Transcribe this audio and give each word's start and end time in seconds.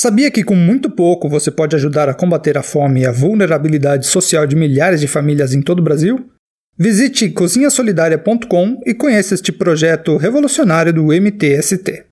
Sabia 0.00 0.30
que 0.30 0.44
com 0.44 0.54
muito 0.54 0.88
pouco 0.88 1.28
você 1.28 1.50
pode 1.50 1.74
ajudar 1.74 2.08
a 2.08 2.14
combater 2.14 2.56
a 2.56 2.62
fome 2.62 3.00
e 3.00 3.04
a 3.04 3.10
vulnerabilidade 3.10 4.06
social 4.06 4.46
de 4.46 4.54
milhares 4.54 5.00
de 5.00 5.08
famílias 5.08 5.52
em 5.52 5.60
todo 5.60 5.80
o 5.80 5.82
Brasil? 5.82 6.30
Visite 6.78 7.28
cozinhasolidaria.com 7.30 8.80
e 8.86 8.94
conheça 8.94 9.34
este 9.34 9.50
projeto 9.50 10.16
revolucionário 10.16 10.92
do 10.92 11.06
MTST. 11.06 12.06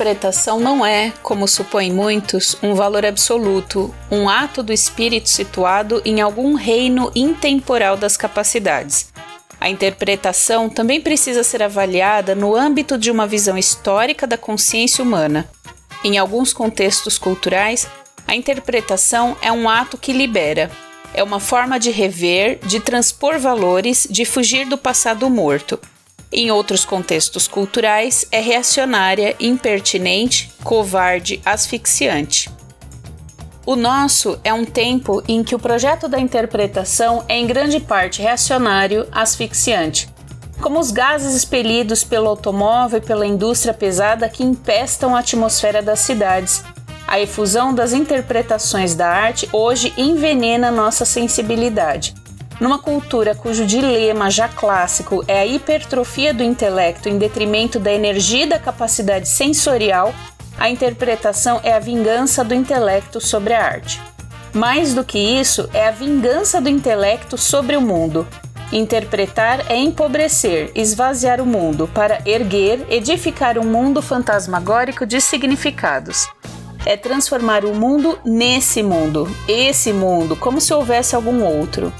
Interpretação 0.00 0.58
não 0.58 0.84
é, 0.84 1.12
como 1.22 1.46
supõem 1.46 1.92
muitos, 1.92 2.56
um 2.62 2.74
valor 2.74 3.04
absoluto, 3.04 3.94
um 4.10 4.30
ato 4.30 4.62
do 4.62 4.72
espírito 4.72 5.28
situado 5.28 6.00
em 6.06 6.22
algum 6.22 6.54
reino 6.54 7.12
intemporal 7.14 7.98
das 7.98 8.16
capacidades. 8.16 9.12
A 9.60 9.68
interpretação 9.68 10.70
também 10.70 11.02
precisa 11.02 11.42
ser 11.42 11.62
avaliada 11.62 12.34
no 12.34 12.56
âmbito 12.56 12.96
de 12.96 13.10
uma 13.10 13.26
visão 13.26 13.58
histórica 13.58 14.26
da 14.26 14.38
consciência 14.38 15.04
humana. 15.04 15.46
Em 16.02 16.16
alguns 16.16 16.54
contextos 16.54 17.18
culturais, 17.18 17.86
a 18.26 18.34
interpretação 18.34 19.36
é 19.42 19.52
um 19.52 19.68
ato 19.68 19.98
que 19.98 20.14
libera. 20.14 20.70
É 21.12 21.22
uma 21.22 21.40
forma 21.40 21.78
de 21.78 21.90
rever, 21.90 22.58
de 22.64 22.80
transpor 22.80 23.38
valores, 23.38 24.06
de 24.08 24.24
fugir 24.24 24.64
do 24.66 24.78
passado 24.78 25.28
morto 25.28 25.78
em 26.32 26.50
outros 26.50 26.84
contextos 26.84 27.48
culturais, 27.48 28.24
é 28.30 28.40
reacionária, 28.40 29.34
impertinente, 29.40 30.52
covarde, 30.62 31.40
asfixiante. 31.44 32.48
O 33.66 33.76
nosso 33.76 34.38
é 34.42 34.52
um 34.52 34.64
tempo 34.64 35.22
em 35.28 35.42
que 35.42 35.54
o 35.54 35.58
projeto 35.58 36.08
da 36.08 36.18
interpretação 36.18 37.24
é 37.28 37.36
em 37.36 37.46
grande 37.46 37.78
parte 37.78 38.22
reacionário, 38.22 39.06
asfixiante, 39.12 40.08
como 40.60 40.78
os 40.78 40.90
gases 40.90 41.34
expelidos 41.34 42.04
pelo 42.04 42.28
automóvel 42.28 42.98
e 42.98 43.06
pela 43.06 43.26
indústria 43.26 43.74
pesada 43.74 44.28
que 44.28 44.42
empestam 44.42 45.14
a 45.14 45.20
atmosfera 45.20 45.82
das 45.82 46.00
cidades. 46.00 46.64
A 47.06 47.20
efusão 47.20 47.74
das 47.74 47.92
interpretações 47.92 48.94
da 48.94 49.08
arte 49.08 49.48
hoje 49.52 49.92
envenena 49.96 50.70
nossa 50.70 51.04
sensibilidade. 51.04 52.14
Numa 52.60 52.78
cultura 52.78 53.34
cujo 53.34 53.64
dilema 53.64 54.30
já 54.30 54.46
clássico 54.46 55.24
é 55.26 55.40
a 55.40 55.46
hipertrofia 55.46 56.34
do 56.34 56.42
intelecto 56.42 57.08
em 57.08 57.16
detrimento 57.16 57.80
da 57.80 57.90
energia 57.90 58.44
e 58.44 58.48
da 58.48 58.58
capacidade 58.58 59.26
sensorial, 59.26 60.14
a 60.58 60.68
interpretação 60.68 61.58
é 61.64 61.72
a 61.72 61.78
vingança 61.78 62.44
do 62.44 62.52
intelecto 62.52 63.18
sobre 63.18 63.54
a 63.54 63.64
arte. 63.64 63.98
Mais 64.52 64.92
do 64.92 65.02
que 65.02 65.18
isso, 65.18 65.70
é 65.72 65.88
a 65.88 65.90
vingança 65.90 66.60
do 66.60 66.68
intelecto 66.68 67.38
sobre 67.38 67.76
o 67.76 67.80
mundo. 67.80 68.28
Interpretar 68.70 69.64
é 69.70 69.76
empobrecer, 69.76 70.70
esvaziar 70.74 71.40
o 71.40 71.46
mundo 71.46 71.88
para 71.88 72.20
erguer, 72.26 72.84
edificar 72.90 73.58
um 73.58 73.64
mundo 73.64 74.02
fantasmagórico 74.02 75.06
de 75.06 75.18
significados. 75.18 76.28
É 76.84 76.94
transformar 76.94 77.64
o 77.64 77.74
mundo 77.74 78.18
nesse 78.22 78.82
mundo, 78.82 79.34
esse 79.48 79.94
mundo, 79.94 80.36
como 80.36 80.60
se 80.60 80.74
houvesse 80.74 81.16
algum 81.16 81.42
outro. 81.42 81.90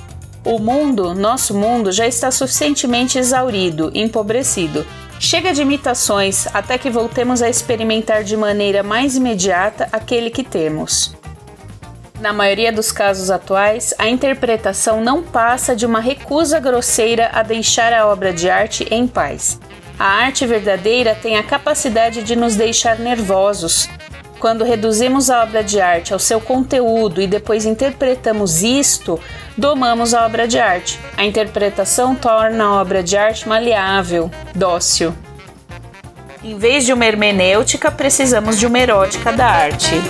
O 0.44 0.58
mundo, 0.58 1.14
nosso 1.14 1.54
mundo, 1.54 1.92
já 1.92 2.06
está 2.06 2.30
suficientemente 2.30 3.18
exaurido, 3.18 3.90
empobrecido. 3.94 4.86
Chega 5.18 5.52
de 5.52 5.60
imitações 5.60 6.46
até 6.54 6.78
que 6.78 6.88
voltemos 6.88 7.42
a 7.42 7.50
experimentar 7.50 8.24
de 8.24 8.36
maneira 8.38 8.82
mais 8.82 9.16
imediata 9.16 9.86
aquele 9.92 10.30
que 10.30 10.42
temos. 10.42 11.14
Na 12.20 12.32
maioria 12.32 12.72
dos 12.72 12.90
casos 12.90 13.30
atuais, 13.30 13.92
a 13.98 14.08
interpretação 14.08 15.02
não 15.02 15.22
passa 15.22 15.76
de 15.76 15.84
uma 15.84 16.00
recusa 16.00 16.58
grosseira 16.58 17.30
a 17.32 17.42
deixar 17.42 17.92
a 17.92 18.06
obra 18.06 18.32
de 18.32 18.48
arte 18.48 18.86
em 18.90 19.06
paz. 19.06 19.60
A 19.98 20.06
arte 20.06 20.46
verdadeira 20.46 21.14
tem 21.14 21.36
a 21.36 21.42
capacidade 21.42 22.22
de 22.22 22.34
nos 22.34 22.56
deixar 22.56 22.98
nervosos, 22.98 23.90
quando 24.40 24.64
reduzimos 24.64 25.28
a 25.28 25.42
obra 25.42 25.62
de 25.62 25.80
arte 25.80 26.14
ao 26.14 26.18
seu 26.18 26.40
conteúdo 26.40 27.20
e 27.20 27.26
depois 27.26 27.66
interpretamos 27.66 28.62
isto, 28.62 29.20
domamos 29.56 30.14
a 30.14 30.24
obra 30.24 30.48
de 30.48 30.58
arte. 30.58 30.98
A 31.16 31.24
interpretação 31.26 32.16
torna 32.16 32.64
a 32.64 32.80
obra 32.80 33.02
de 33.02 33.16
arte 33.16 33.46
maleável, 33.46 34.30
dócil. 34.54 35.14
Em 36.42 36.56
vez 36.56 36.86
de 36.86 36.92
uma 36.92 37.04
hermenêutica, 37.04 37.90
precisamos 37.90 38.58
de 38.58 38.66
uma 38.66 38.78
erótica 38.78 39.30
da 39.30 39.46
arte. 39.46 40.00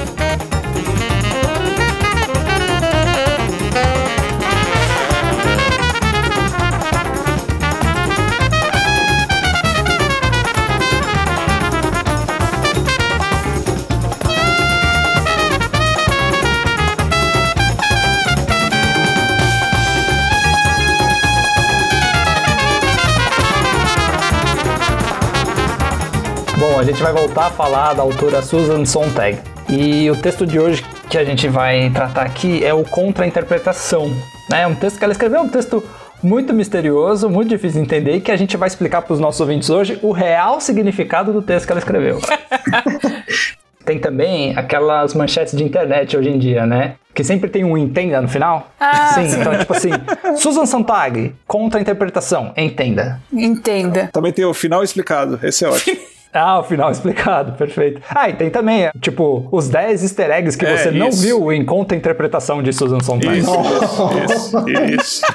A 26.81 26.83
gente 26.83 27.03
vai 27.03 27.13
voltar 27.13 27.49
a 27.49 27.51
falar 27.51 27.93
da 27.93 28.01
autora 28.03 28.41
Susan 28.41 28.87
Sontag. 28.87 29.39
E 29.69 30.11
o 30.11 30.17
texto 30.17 30.47
de 30.47 30.59
hoje 30.59 30.83
que 31.11 31.19
a 31.19 31.25
gente 31.25 31.47
vai 31.47 31.91
tratar 31.91 32.23
aqui 32.23 32.65
é 32.65 32.73
o 32.73 32.85
Contra-Interpretação. 32.85 34.11
É 34.51 34.67
um 34.67 34.75
texto 34.75 34.97
que 34.97 35.05
ela 35.05 35.13
escreveu, 35.13 35.43
um 35.43 35.49
texto 35.49 35.85
muito 36.23 36.55
misterioso, 36.55 37.29
muito 37.29 37.51
difícil 37.51 37.83
de 37.83 37.87
entender 37.87 38.17
e 38.17 38.21
que 38.23 38.33
a 38.33 38.37
gente 38.37 38.57
vai 38.57 38.67
explicar 38.67 39.03
para 39.03 39.13
os 39.13 39.21
nossos 39.21 39.39
ouvintes 39.43 39.69
hoje 39.69 39.99
o 40.01 40.11
real 40.11 40.59
significado 40.59 41.35
do 41.35 41.43
texto 41.43 41.67
que 41.67 41.73
ela 41.73 41.81
escreveu. 41.81 42.19
tem 43.85 43.99
também 43.99 44.57
aquelas 44.57 45.13
manchetes 45.13 45.55
de 45.55 45.63
internet 45.63 46.17
hoje 46.17 46.31
em 46.31 46.39
dia, 46.39 46.65
né? 46.65 46.95
Que 47.15 47.23
sempre 47.23 47.51
tem 47.51 47.63
um 47.63 47.77
entenda 47.77 48.23
no 48.23 48.29
final. 48.29 48.71
Ah, 48.81 49.13
sim. 49.15 49.27
Então, 49.39 49.59
tipo 49.59 49.75
assim, 49.75 49.91
Susan 50.35 50.65
Sontag, 50.65 51.35
contra 51.47 51.79
a 51.79 51.83
interpretação, 51.83 52.55
entenda. 52.57 53.21
Entenda. 53.31 54.09
Também 54.11 54.33
tem 54.33 54.47
o 54.47 54.55
final 54.55 54.83
explicado, 54.83 55.39
esse 55.43 55.63
é 55.67 55.69
ótimo. 55.69 56.01
Ah, 56.33 56.59
o 56.61 56.63
final 56.63 56.91
explicado, 56.93 57.53
perfeito. 57.53 58.01
Ah, 58.09 58.29
e 58.29 58.35
tem 58.35 58.51
também, 58.51 58.91
tipo, 59.01 59.49
os 59.51 59.69
10 59.69 60.03
easter 60.03 60.31
eggs 60.31 60.57
que 60.57 60.65
é, 60.65 60.77
você 60.77 60.89
isso. 60.91 60.99
não 60.99 61.11
viu 61.11 61.53
em 61.53 61.65
conta 61.65 61.95
interpretação 61.95 62.63
de 62.63 62.73
Susan 62.73 63.01
Sontag. 63.01 63.39
Isso, 63.39 63.51
isso, 64.25 64.69
isso. 64.69 65.27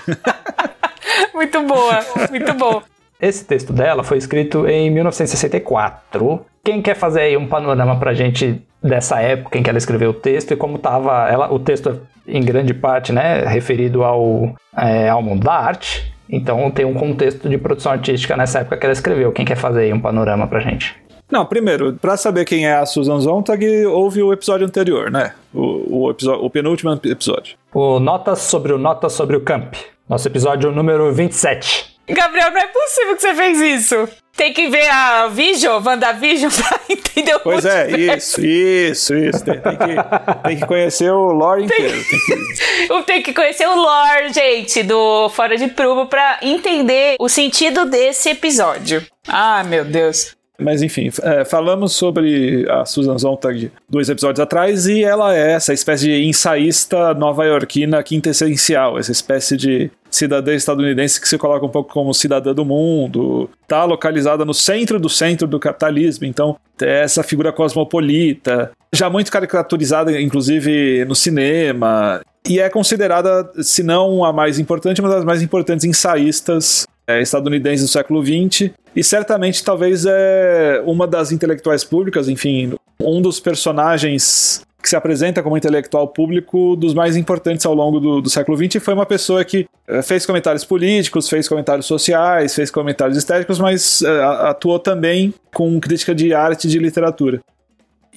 muito 1.34 1.62
boa, 1.64 2.00
muito 2.30 2.54
bom. 2.54 2.82
Esse 3.22 3.46
texto 3.46 3.72
dela 3.72 4.04
foi 4.04 4.18
escrito 4.18 4.68
em 4.68 4.90
1964. 4.92 6.46
Quem 6.64 6.82
quer 6.82 6.96
fazer 6.96 7.22
aí 7.22 7.38
um 7.38 7.48
panorama 7.48 7.98
pra 7.98 8.14
gente 8.14 8.62
dessa 8.84 9.22
época 9.22 9.58
em 9.58 9.64
que 9.64 9.70
ela 9.70 9.78
escreveu 9.78 10.12
o 10.12 10.14
texto 10.14 10.52
e 10.52 10.56
como 10.56 10.78
tava 10.78 11.28
ela, 11.30 11.52
o 11.52 11.58
texto 11.58 12.02
em 12.28 12.42
grande 12.44 12.74
parte, 12.74 13.12
né, 13.14 13.44
referido 13.46 14.04
ao, 14.04 14.56
é, 14.78 15.10
ao 15.10 15.22
mundo 15.22 15.44
da 15.44 15.54
arte. 15.54 16.14
Então 16.30 16.70
tem 16.72 16.86
um 16.86 16.94
contexto 16.94 17.48
de 17.48 17.58
produção 17.58 17.92
artística 17.92 18.36
nessa 18.36 18.60
época 18.60 18.78
que 18.78 18.86
ela 18.86 18.94
escreveu. 18.94 19.32
Quem 19.32 19.46
quer 19.46 19.58
fazer 19.58 19.82
aí 19.82 19.94
um 19.94 20.00
panorama 20.00 20.48
pra 20.48 20.60
gente? 20.60 20.96
Não, 21.32 21.46
primeiro, 21.46 21.94
para 21.94 22.16
saber 22.18 22.46
quem 22.46 22.68
é 22.68 22.76
a 22.76 22.86
Susan 22.86 23.20
Sontag, 23.20 23.86
houve 23.88 24.22
o 24.22 24.32
episódio 24.32 24.66
anterior, 24.66 25.10
né? 25.10 25.34
O, 25.54 26.04
o, 26.04 26.12
episódio, 26.12 26.46
o 26.46 26.50
penúltimo 26.50 27.00
episódio. 27.04 27.58
O 27.74 28.00
Notas 28.00 28.40
sobre 28.40 28.74
o 28.74 28.78
Notas 28.78 29.14
sobre 29.14 29.36
o 29.36 29.42
Camp. 29.42 29.74
Nosso 30.08 30.28
episódio 30.28 30.72
número 30.72 31.12
27. 31.12 31.95
Gabriel, 32.08 32.52
não 32.52 32.60
é 32.60 32.68
possível 32.68 33.16
que 33.16 33.22
você 33.22 33.34
fez 33.34 33.60
isso. 33.62 34.08
Tem 34.36 34.52
que 34.54 34.68
ver 34.68 34.90
a 34.90 35.28
Vision, 35.28 35.82
WandaVision, 35.82 36.52
pra 36.52 36.80
entender 36.90 37.36
o 37.36 37.40
Pois 37.40 37.66
é, 37.66 37.90
isso, 37.92 38.46
isso, 38.46 39.16
isso. 39.16 39.46
Tem, 39.46 39.62
tem, 39.62 39.78
que, 39.78 40.44
tem 40.48 40.58
que 40.58 40.66
conhecer 40.66 41.10
o 41.10 41.32
lore 41.32 41.64
inteiro. 41.64 41.94
Tem 41.94 42.20
que... 42.20 43.04
tem 43.08 43.22
que 43.24 43.34
conhecer 43.34 43.68
o 43.68 43.76
lore, 43.76 44.34
gente, 44.34 44.84
do 44.84 45.30
Fora 45.30 45.58
de 45.58 45.68
Prumo 45.70 46.08
pra 46.08 46.40
entender 46.42 47.16
o 47.18 47.30
sentido 47.30 47.86
desse 47.86 48.30
episódio. 48.30 49.06
Ah, 49.28 49.64
meu 49.64 49.86
Deus. 49.86 50.36
Mas 50.60 50.82
enfim, 50.82 51.10
é, 51.22 51.44
falamos 51.44 51.94
sobre 51.94 52.66
a 52.70 52.86
Susan 52.86 53.18
Sontag 53.18 53.72
dois 53.90 54.10
episódios 54.10 54.40
atrás 54.40 54.88
e 54.88 55.04
ela 55.04 55.36
é 55.36 55.52
essa 55.52 55.74
espécie 55.74 56.06
de 56.06 56.26
ensaísta 56.26 57.14
nova-iorquina 57.14 58.02
quintessencial, 58.02 58.98
essa 58.98 59.12
espécie 59.12 59.58
de 59.58 59.92
cidadã 60.10 60.54
estadunidense 60.54 61.20
que 61.20 61.28
se 61.28 61.38
coloca 61.38 61.66
um 61.66 61.70
pouco 61.70 61.92
como 61.92 62.14
cidadã 62.14 62.54
do 62.54 62.64
mundo, 62.64 63.50
está 63.64 63.84
localizada 63.84 64.46
no 64.46 64.54
centro 64.54 65.00
do 65.00 65.10
centro 65.10 65.46
do 65.46 65.60
capitalismo, 65.60 66.26
então 66.26 66.56
é 66.82 67.04
essa 67.04 67.22
figura 67.22 67.52
cosmopolita, 67.52 68.72
já 68.94 69.10
muito 69.10 69.32
caricaturizada 69.32 70.20
inclusive 70.22 71.04
no 71.06 71.16
cinema, 71.16 72.22
e 72.48 72.60
é 72.60 72.70
considerada, 72.70 73.52
se 73.62 73.84
não 73.84 74.24
a 74.24 74.32
mais 74.32 74.60
importante, 74.60 75.02
uma 75.02 75.10
das 75.10 75.26
mais 75.26 75.42
importantes 75.42 75.84
ensaístas 75.84 76.86
é, 77.08 77.22
estadunidense 77.22 77.84
do 77.84 77.90
século 77.90 78.24
XX 78.24 78.72
e 78.96 79.04
certamente 79.04 79.64
talvez 79.64 80.06
é 80.06 80.82
uma 80.86 81.08
das 81.08 81.32
intelectuais 81.32 81.84
públicas, 81.84 82.30
enfim, 82.30 82.74
um 83.00 83.22
dos 83.22 83.40
personagens 83.40 84.66
que 84.82 84.90
se 84.90 84.96
apresenta 84.96 85.42
como 85.42 85.58
intelectual 85.58 86.08
público 86.08 86.76
dos 86.76 86.94
mais 86.94 87.18
importantes 87.18 87.66
ao 87.66 87.74
longo 87.74 88.00
do, 88.00 88.22
do 88.22 88.30
século 88.30 88.56
XX 88.56 88.84
foi 88.84 88.94
uma 88.94 89.06
pessoa 89.06 89.44
que 89.44 89.66
é, 89.88 90.02
fez 90.04 90.28
comentários 90.28 90.64
políticos, 90.64 91.28
fez 91.28 91.48
comentários 91.48 91.88
sociais, 91.88 92.54
fez 92.54 92.70
comentários 92.70 93.18
estéticos, 93.18 93.58
mas 93.60 94.04
é, 94.04 94.24
atuou 94.24 94.78
também 94.78 95.34
com 95.52 95.80
crítica 95.80 96.14
de 96.14 96.34
arte 96.36 96.68
e 96.68 96.70
de 96.70 96.78
literatura. 96.78 97.42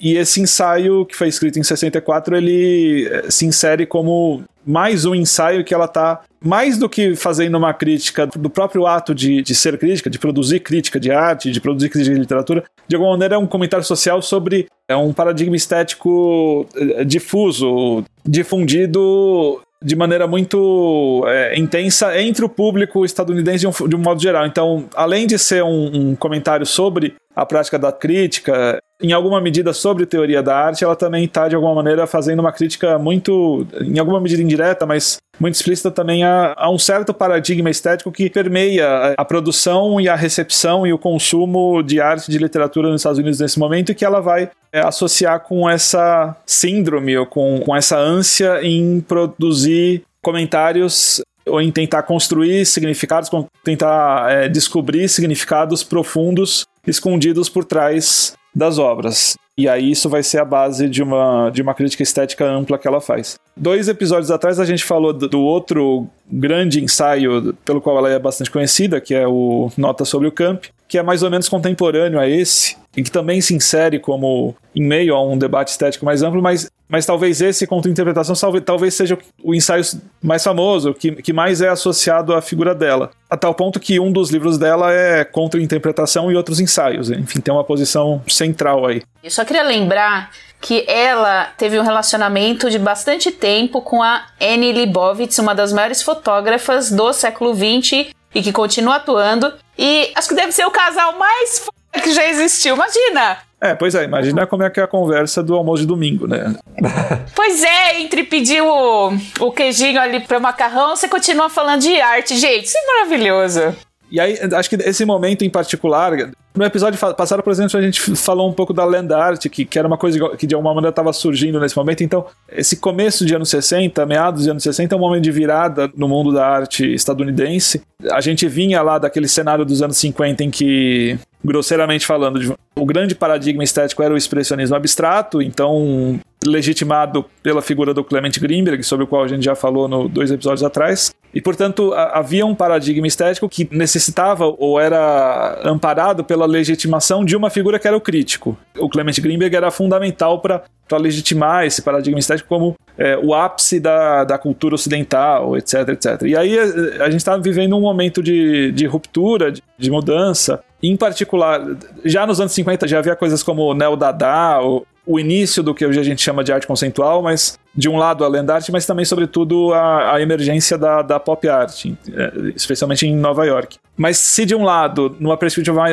E 0.01 0.15
esse 0.15 0.41
ensaio, 0.41 1.05
que 1.05 1.15
foi 1.15 1.27
escrito 1.27 1.59
em 1.59 1.63
64, 1.63 2.35
ele 2.35 3.07
eh, 3.07 3.25
se 3.29 3.45
insere 3.45 3.85
como 3.85 4.43
mais 4.65 5.03
um 5.05 5.15
ensaio 5.15 5.63
que 5.63 5.73
ela 5.73 5.85
está 5.85 6.21
mais 6.41 6.77
do 6.77 6.87
que 6.87 7.15
fazendo 7.15 7.57
uma 7.57 7.73
crítica 7.73 8.25
do 8.25 8.49
próprio 8.49 8.87
ato 8.87 9.13
de, 9.13 9.41
de 9.41 9.55
ser 9.55 9.77
crítica, 9.77 10.09
de 10.09 10.19
produzir 10.19 10.61
crítica 10.61 10.99
de 10.99 11.11
arte, 11.11 11.51
de 11.51 11.59
produzir 11.59 11.89
crítica 11.89 12.13
de 12.13 12.19
literatura, 12.21 12.63
de 12.87 12.95
alguma 12.95 13.13
maneira 13.13 13.35
é 13.35 13.37
um 13.37 13.47
comentário 13.47 13.85
social 13.85 14.21
sobre 14.21 14.67
é 14.87 14.95
um 14.95 15.11
paradigma 15.11 15.55
estético 15.55 16.65
eh, 16.75 17.03
difuso, 17.03 18.03
difundido 18.25 19.61
de 19.81 19.95
maneira 19.95 20.27
muito 20.27 21.23
é, 21.25 21.57
intensa 21.57 22.21
entre 22.21 22.43
o 22.43 22.49
público 22.49 23.05
estadunidense 23.05 23.59
de 23.59 23.67
um, 23.67 23.87
de 23.87 23.95
um, 23.95 23.99
modo 23.99 24.21
geral. 24.21 24.45
Então, 24.45 24.85
além 24.93 25.25
de 25.25 25.39
ser 25.39 25.63
um, 25.63 26.09
um 26.09 26.15
comentário 26.15 26.65
sobre 26.65 27.15
a 27.39 27.45
prática 27.45 27.79
da 27.79 27.91
crítica, 27.91 28.79
em 29.01 29.13
alguma 29.13 29.39
medida 29.39 29.71
sobre 29.71 30.05
teoria 30.05 30.43
da 30.43 30.57
arte, 30.57 30.83
ela 30.83 30.95
também 30.95 31.23
está, 31.23 31.47
de 31.47 31.55
alguma 31.55 31.73
maneira, 31.73 32.05
fazendo 32.05 32.39
uma 32.39 32.51
crítica 32.51 32.99
muito, 32.99 33.65
em 33.81 33.97
alguma 33.97 34.19
medida 34.19 34.43
indireta, 34.43 34.85
mas 34.85 35.17
muito 35.39 35.55
explícita 35.55 35.89
também 35.89 36.21
a, 36.25 36.53
a, 36.57 36.69
um 36.69 36.77
certo 36.77 37.13
paradigma 37.13 37.69
estético 37.69 38.11
que 38.11 38.29
permeia 38.29 39.15
a, 39.17 39.23
produção 39.23 40.01
e 40.01 40.09
a 40.09 40.15
recepção 40.15 40.85
e 40.85 40.91
o 40.91 40.97
consumo 40.97 41.81
de 41.81 42.01
arte 42.01 42.27
e 42.27 42.31
de 42.31 42.37
literatura 42.37 42.89
nos 42.89 42.99
Estados 42.99 43.19
Unidos 43.19 43.39
nesse 43.39 43.57
momento 43.57 43.93
e 43.93 43.95
que 43.95 44.03
ela 44.03 44.19
vai 44.19 44.51
é, 44.73 44.81
associar 44.81 45.39
com 45.39 45.69
essa 45.69 46.35
síndrome 46.45 47.17
ou 47.17 47.25
com, 47.25 47.61
com 47.61 47.73
essa 47.73 47.97
ânsia 47.97 48.59
em 48.61 48.99
produzir 48.99 50.03
comentários 50.21 51.21
em 51.61 51.71
tentar 51.71 52.03
construir 52.03 52.65
significados, 52.65 53.29
tentar 53.63 54.31
é, 54.31 54.49
descobrir 54.49 55.07
significados 55.07 55.83
profundos 55.83 56.65
escondidos 56.85 57.49
por 57.49 57.65
trás 57.65 58.33
das 58.53 58.77
obras. 58.77 59.35
E 59.59 59.67
aí 59.67 59.91
isso 59.91 60.07
vai 60.07 60.23
ser 60.23 60.39
a 60.39 60.45
base 60.45 60.87
de 60.87 61.03
uma, 61.03 61.49
de 61.49 61.61
uma 61.61 61.73
crítica 61.73 62.01
estética 62.01 62.45
ampla 62.45 62.77
que 62.77 62.87
ela 62.87 63.01
faz. 63.01 63.37
Dois 63.57 63.89
episódios 63.89 64.31
atrás 64.31 64.57
a 64.57 64.63
gente 64.63 64.85
falou 64.85 65.11
do, 65.11 65.41
outro 65.41 66.07
grande 66.31 66.81
ensaio 66.81 67.53
pelo 67.65 67.81
qual 67.81 67.97
ela 67.97 68.09
é 68.09 68.17
bastante 68.17 68.49
conhecida, 68.49 69.01
que 69.01 69.13
é 69.13 69.27
o 69.27 69.69
Nota 69.75 70.05
sobre 70.05 70.29
o 70.29 70.31
Camp, 70.31 70.63
que 70.87 70.97
é 70.97 71.03
mais 71.03 71.23
ou 71.23 71.29
menos 71.29 71.49
contemporâneo 71.49 72.17
a 72.17 72.25
esse, 72.25 72.77
e 72.95 73.03
que 73.03 73.11
também 73.11 73.41
se 73.41 73.53
insere 73.53 73.99
como 73.99 74.55
em 74.75 74.83
meio 74.83 75.13
a 75.13 75.23
um 75.23 75.37
debate 75.37 75.69
estético 75.69 76.05
mais 76.05 76.23
amplo, 76.23 76.41
mas, 76.41 76.69
mas 76.87 77.05
talvez 77.05 77.41
esse 77.41 77.67
contra-interpretação 77.67 78.35
talvez 78.61 78.93
seja 78.93 79.17
o 79.43 79.53
ensaio 79.53 79.83
mais 80.21 80.43
famoso, 80.43 80.93
que, 80.93 81.11
que 81.11 81.31
mais 81.31 81.61
é 81.61 81.69
associado 81.69 82.33
à 82.33 82.41
figura 82.41 82.73
dela. 82.73 83.11
A 83.29 83.37
tal 83.37 83.53
ponto 83.53 83.79
que 83.79 83.99
um 83.99 84.11
dos 84.11 84.31
livros 84.31 84.57
dela 84.57 84.91
é 84.91 85.23
contra-interpretação 85.23 86.31
e 86.31 86.35
outros 86.35 86.59
ensaios. 86.59 87.11
Enfim, 87.11 87.39
tem 87.39 87.53
uma 87.53 87.63
posição 87.63 88.21
central 88.27 88.87
aí. 88.87 89.03
Só 89.27 89.45
queria 89.49 89.63
lembrar 89.63 90.29
que 90.61 90.85
ela 90.87 91.45
teve 91.57 91.79
um 91.79 91.83
relacionamento 91.83 92.69
de 92.69 92.77
bastante 92.77 93.31
tempo 93.31 93.81
com 93.81 94.03
a 94.03 94.25
Annie 94.39 94.73
Leibovitz, 94.73 95.39
uma 95.39 95.55
das 95.55 95.73
maiores 95.73 96.03
fotógrafas 96.03 96.91
do 96.91 97.11
século 97.13 97.55
XX 97.55 98.11
e 98.35 98.43
que 98.43 98.51
continua 98.51 98.97
atuando. 98.97 99.51
E 99.77 100.11
acho 100.13 100.29
que 100.29 100.35
deve 100.35 100.51
ser 100.51 100.65
o 100.65 100.71
casal 100.71 101.17
mais 101.17 101.61
f... 101.61 102.01
que 102.03 102.13
já 102.13 102.27
existiu. 102.27 102.75
Imagina! 102.75 103.37
É, 103.61 103.73
pois 103.73 103.95
é, 103.95 104.03
imagina 104.03 104.45
como 104.45 104.63
é 104.63 104.69
que 104.69 104.79
é 104.79 104.83
a 104.83 104.87
conversa 104.87 105.41
do 105.41 105.55
almoço 105.55 105.81
de 105.81 105.87
domingo, 105.87 106.27
né? 106.27 106.55
pois 107.35 107.63
é, 107.63 107.99
entre 107.99 108.23
pedir 108.23 108.61
o, 108.61 109.11
o 109.39 109.51
queijinho 109.51 109.99
ali 109.99 110.19
pro 110.19 110.39
macarrão, 110.39 110.95
você 110.95 111.09
continua 111.09 111.49
falando 111.49 111.81
de 111.81 111.99
arte. 111.99 112.37
Gente, 112.37 112.65
isso 112.65 112.77
é 112.77 112.95
maravilhoso. 112.95 113.75
E 114.11 114.19
aí, 114.19 114.37
acho 114.53 114.69
que 114.69 114.75
esse 114.75 115.05
momento 115.05 115.43
em 115.43 115.49
particular, 115.49 116.31
no 116.55 116.65
episódio 116.65 116.99
passado, 117.15 117.43
por 117.43 117.51
exemplo, 117.51 117.79
a 117.79 117.81
gente 117.81 118.01
falou 118.15 118.49
um 118.49 118.53
pouco 118.53 118.73
da 118.73 118.83
land 118.83 119.13
art, 119.13 119.47
que, 119.47 119.65
que 119.65 119.77
era 119.77 119.87
uma 119.87 119.97
coisa 119.97 120.35
que 120.35 120.47
de 120.47 120.55
alguma 120.55 120.73
maneira 120.73 120.89
estava 120.89 121.13
surgindo 121.13 121.59
nesse 121.59 121.77
momento. 121.77 122.03
Então, 122.03 122.25
esse 122.51 122.77
começo 122.77 123.25
de 123.25 123.35
anos 123.35 123.49
60, 123.49 124.05
meados 124.05 124.43
de 124.43 124.49
anos 124.49 124.63
60, 124.63 124.93
é 124.93 124.97
um 124.97 125.01
momento 125.01 125.23
de 125.23 125.31
virada 125.31 125.89
no 125.95 126.07
mundo 126.07 126.33
da 126.33 126.45
arte 126.45 126.91
estadunidense. 126.93 127.81
A 128.11 128.21
gente 128.21 128.47
vinha 128.47 128.81
lá 128.81 128.97
daquele 128.97 129.27
cenário 129.27 129.63
dos 129.63 129.81
anos 129.81 129.97
50 129.97 130.43
em 130.43 130.49
que 130.49 131.17
grosseiramente 131.43 132.05
falando, 132.05 132.57
o 132.75 132.85
grande 132.85 133.15
paradigma 133.15 133.63
estético 133.63 134.03
era 134.03 134.13
o 134.13 134.17
expressionismo 134.17 134.75
abstrato, 134.75 135.41
então 135.41 136.19
legitimado 136.45 137.25
pela 137.43 137.61
figura 137.61 137.93
do 137.93 138.03
Clement 138.03 138.31
Greenberg, 138.39 138.81
sobre 138.83 139.03
o 139.03 139.07
qual 139.07 139.23
a 139.23 139.27
gente 139.27 139.43
já 139.43 139.55
falou 139.55 139.87
no 139.87 140.07
dois 140.07 140.31
episódios 140.31 140.63
atrás. 140.63 141.13
E, 141.33 141.41
portanto, 141.41 141.93
havia 141.93 142.45
um 142.45 142.55
paradigma 142.55 143.05
estético 143.05 143.47
que 143.47 143.67
necessitava 143.71 144.45
ou 144.45 144.79
era 144.79 145.59
amparado 145.63 146.23
pela 146.23 146.45
legitimação 146.45 147.23
de 147.23 147.35
uma 147.35 147.49
figura 147.49 147.77
que 147.77 147.87
era 147.87 147.95
o 147.95 148.01
crítico. 148.01 148.57
O 148.77 148.89
Clement 148.89 149.19
Greenberg 149.19 149.55
era 149.55 149.69
fundamental 149.69 150.39
para 150.39 150.63
legitimar 150.93 151.65
esse 151.65 151.83
paradigma 151.83 152.19
estético 152.19 152.49
como 152.49 152.75
é, 152.97 153.15
o 153.17 153.35
ápice 153.35 153.79
da, 153.79 154.23
da 154.23 154.37
cultura 154.39 154.73
ocidental, 154.73 155.55
etc, 155.55 155.89
etc. 155.89 156.21
E 156.23 156.35
aí 156.35 156.57
a, 156.57 157.05
a 157.05 157.09
gente 157.11 157.19
está 157.19 157.37
vivendo 157.37 157.77
um 157.77 157.81
momento 157.81 158.23
de, 158.23 158.71
de 158.71 158.87
ruptura, 158.87 159.51
de, 159.51 159.61
de 159.77 159.91
mudança, 159.91 160.63
em 160.81 160.95
particular, 160.95 161.61
já 162.05 162.25
nos 162.25 162.39
anos 162.39 162.53
50 162.53 162.87
já 162.87 162.99
havia 162.99 163.15
coisas 163.15 163.43
como 163.43 163.63
o 163.63 163.73
Neo 163.73 163.95
Dada, 163.95 164.61
o, 164.61 164.85
o 165.09 165.19
início 165.19 165.63
do 165.63 165.73
que 165.73 165.83
hoje 165.83 165.99
a 165.99 166.03
gente 166.03 166.21
chama 166.21 166.43
de 166.43 166.53
arte 166.53 166.67
conceitual, 166.67 167.23
mas 167.23 167.57
de 167.73 167.89
um 167.89 167.97
lado 167.97 168.23
a 168.23 168.27
land 168.27 168.51
art, 168.51 168.69
mas 168.69 168.85
também, 168.85 169.03
sobretudo, 169.03 169.73
a, 169.73 170.13
a 170.13 170.21
emergência 170.21 170.77
da, 170.77 171.01
da 171.01 171.19
pop 171.19 171.49
art, 171.49 171.83
é, 171.85 172.53
especialmente 172.55 173.07
em 173.07 173.15
Nova 173.15 173.43
York. 173.43 173.77
Mas 173.97 174.19
se 174.19 174.45
de 174.45 174.53
um 174.53 174.63
lado, 174.63 175.15
numa 175.19 175.35
perspectiva 175.35 175.83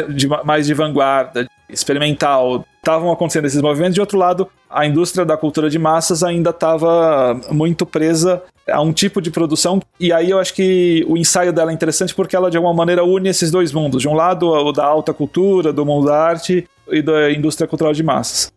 mais 0.45 0.67
de 0.67 0.75
vanguarda, 0.75 1.47
experimental, 1.67 2.67
estavam 2.77 3.11
acontecendo 3.11 3.47
esses 3.47 3.63
movimentos, 3.63 3.95
de 3.95 4.01
outro 4.03 4.19
lado, 4.19 4.49
a 4.69 4.85
indústria 4.85 5.25
da 5.25 5.35
cultura 5.35 5.71
de 5.71 5.79
massas 5.79 6.23
ainda 6.23 6.51
estava 6.51 7.41
muito 7.51 7.87
presa 7.87 8.43
a 8.71 8.83
um 8.83 8.93
tipo 8.93 9.23
de 9.23 9.31
produção. 9.31 9.81
E 9.99 10.13
aí 10.13 10.29
eu 10.29 10.39
acho 10.39 10.53
que 10.53 11.07
o 11.09 11.17
ensaio 11.17 11.55
dela 11.55 11.71
é 11.71 11.75
interessante 11.75 12.15
porque 12.15 12.37
ela, 12.37 12.51
de 12.51 12.59
alguma 12.59 12.75
maneira, 12.75 13.03
une 13.03 13.31
esses 13.31 13.51
dois 13.51 13.73
mundos. 13.73 14.03
De 14.03 14.09
um 14.09 14.15
lado, 14.15 14.47
o 14.47 14.73
da 14.73 14.85
alta 14.85 15.15
cultura, 15.15 15.73
do 15.73 15.87
mundo 15.87 16.07
da 16.07 16.23
arte 16.23 16.69
e 16.91 17.01
da 17.01 17.33
indústria 17.33 17.67
cultural 17.67 17.95
de 17.95 18.03
massas. 18.03 18.55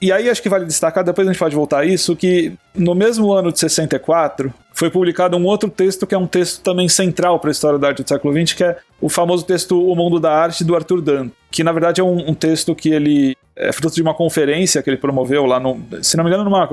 E 0.00 0.10
aí 0.10 0.30
acho 0.30 0.42
que 0.42 0.48
vale 0.48 0.64
destacar, 0.64 1.04
depois 1.04 1.28
a 1.28 1.32
gente 1.32 1.38
pode 1.38 1.54
voltar 1.54 1.80
a 1.80 1.84
isso, 1.84 2.16
que 2.16 2.54
no 2.74 2.94
mesmo 2.94 3.32
ano 3.32 3.52
de 3.52 3.60
64 3.60 4.52
foi 4.72 4.88
publicado 4.88 5.36
um 5.36 5.44
outro 5.44 5.68
texto 5.68 6.06
que 6.06 6.14
é 6.14 6.18
um 6.18 6.26
texto 6.26 6.62
também 6.62 6.88
central 6.88 7.38
para 7.38 7.50
a 7.50 7.52
história 7.52 7.78
da 7.78 7.88
arte 7.88 8.02
do 8.02 8.08
século 8.08 8.32
XX, 8.32 8.54
que 8.54 8.64
é 8.64 8.78
o 8.98 9.10
famoso 9.10 9.44
texto 9.44 9.78
O 9.78 9.94
Mundo 9.94 10.18
da 10.18 10.32
Arte, 10.32 10.64
do 10.64 10.74
Arthur 10.74 11.02
Dant, 11.02 11.30
que 11.50 11.62
na 11.62 11.72
verdade 11.72 12.00
é 12.00 12.04
um, 12.04 12.30
um 12.30 12.34
texto 12.34 12.74
que 12.74 12.88
ele 12.88 13.36
é 13.60 13.72
fruto 13.72 13.94
de 13.94 14.00
uma 14.00 14.14
conferência 14.14 14.82
que 14.82 14.88
ele 14.88 14.96
promoveu 14.96 15.44
lá, 15.44 15.60
no, 15.60 15.78
se 16.02 16.16
não 16.16 16.24
me 16.24 16.30
engano, 16.30 16.44
numa, 16.44 16.66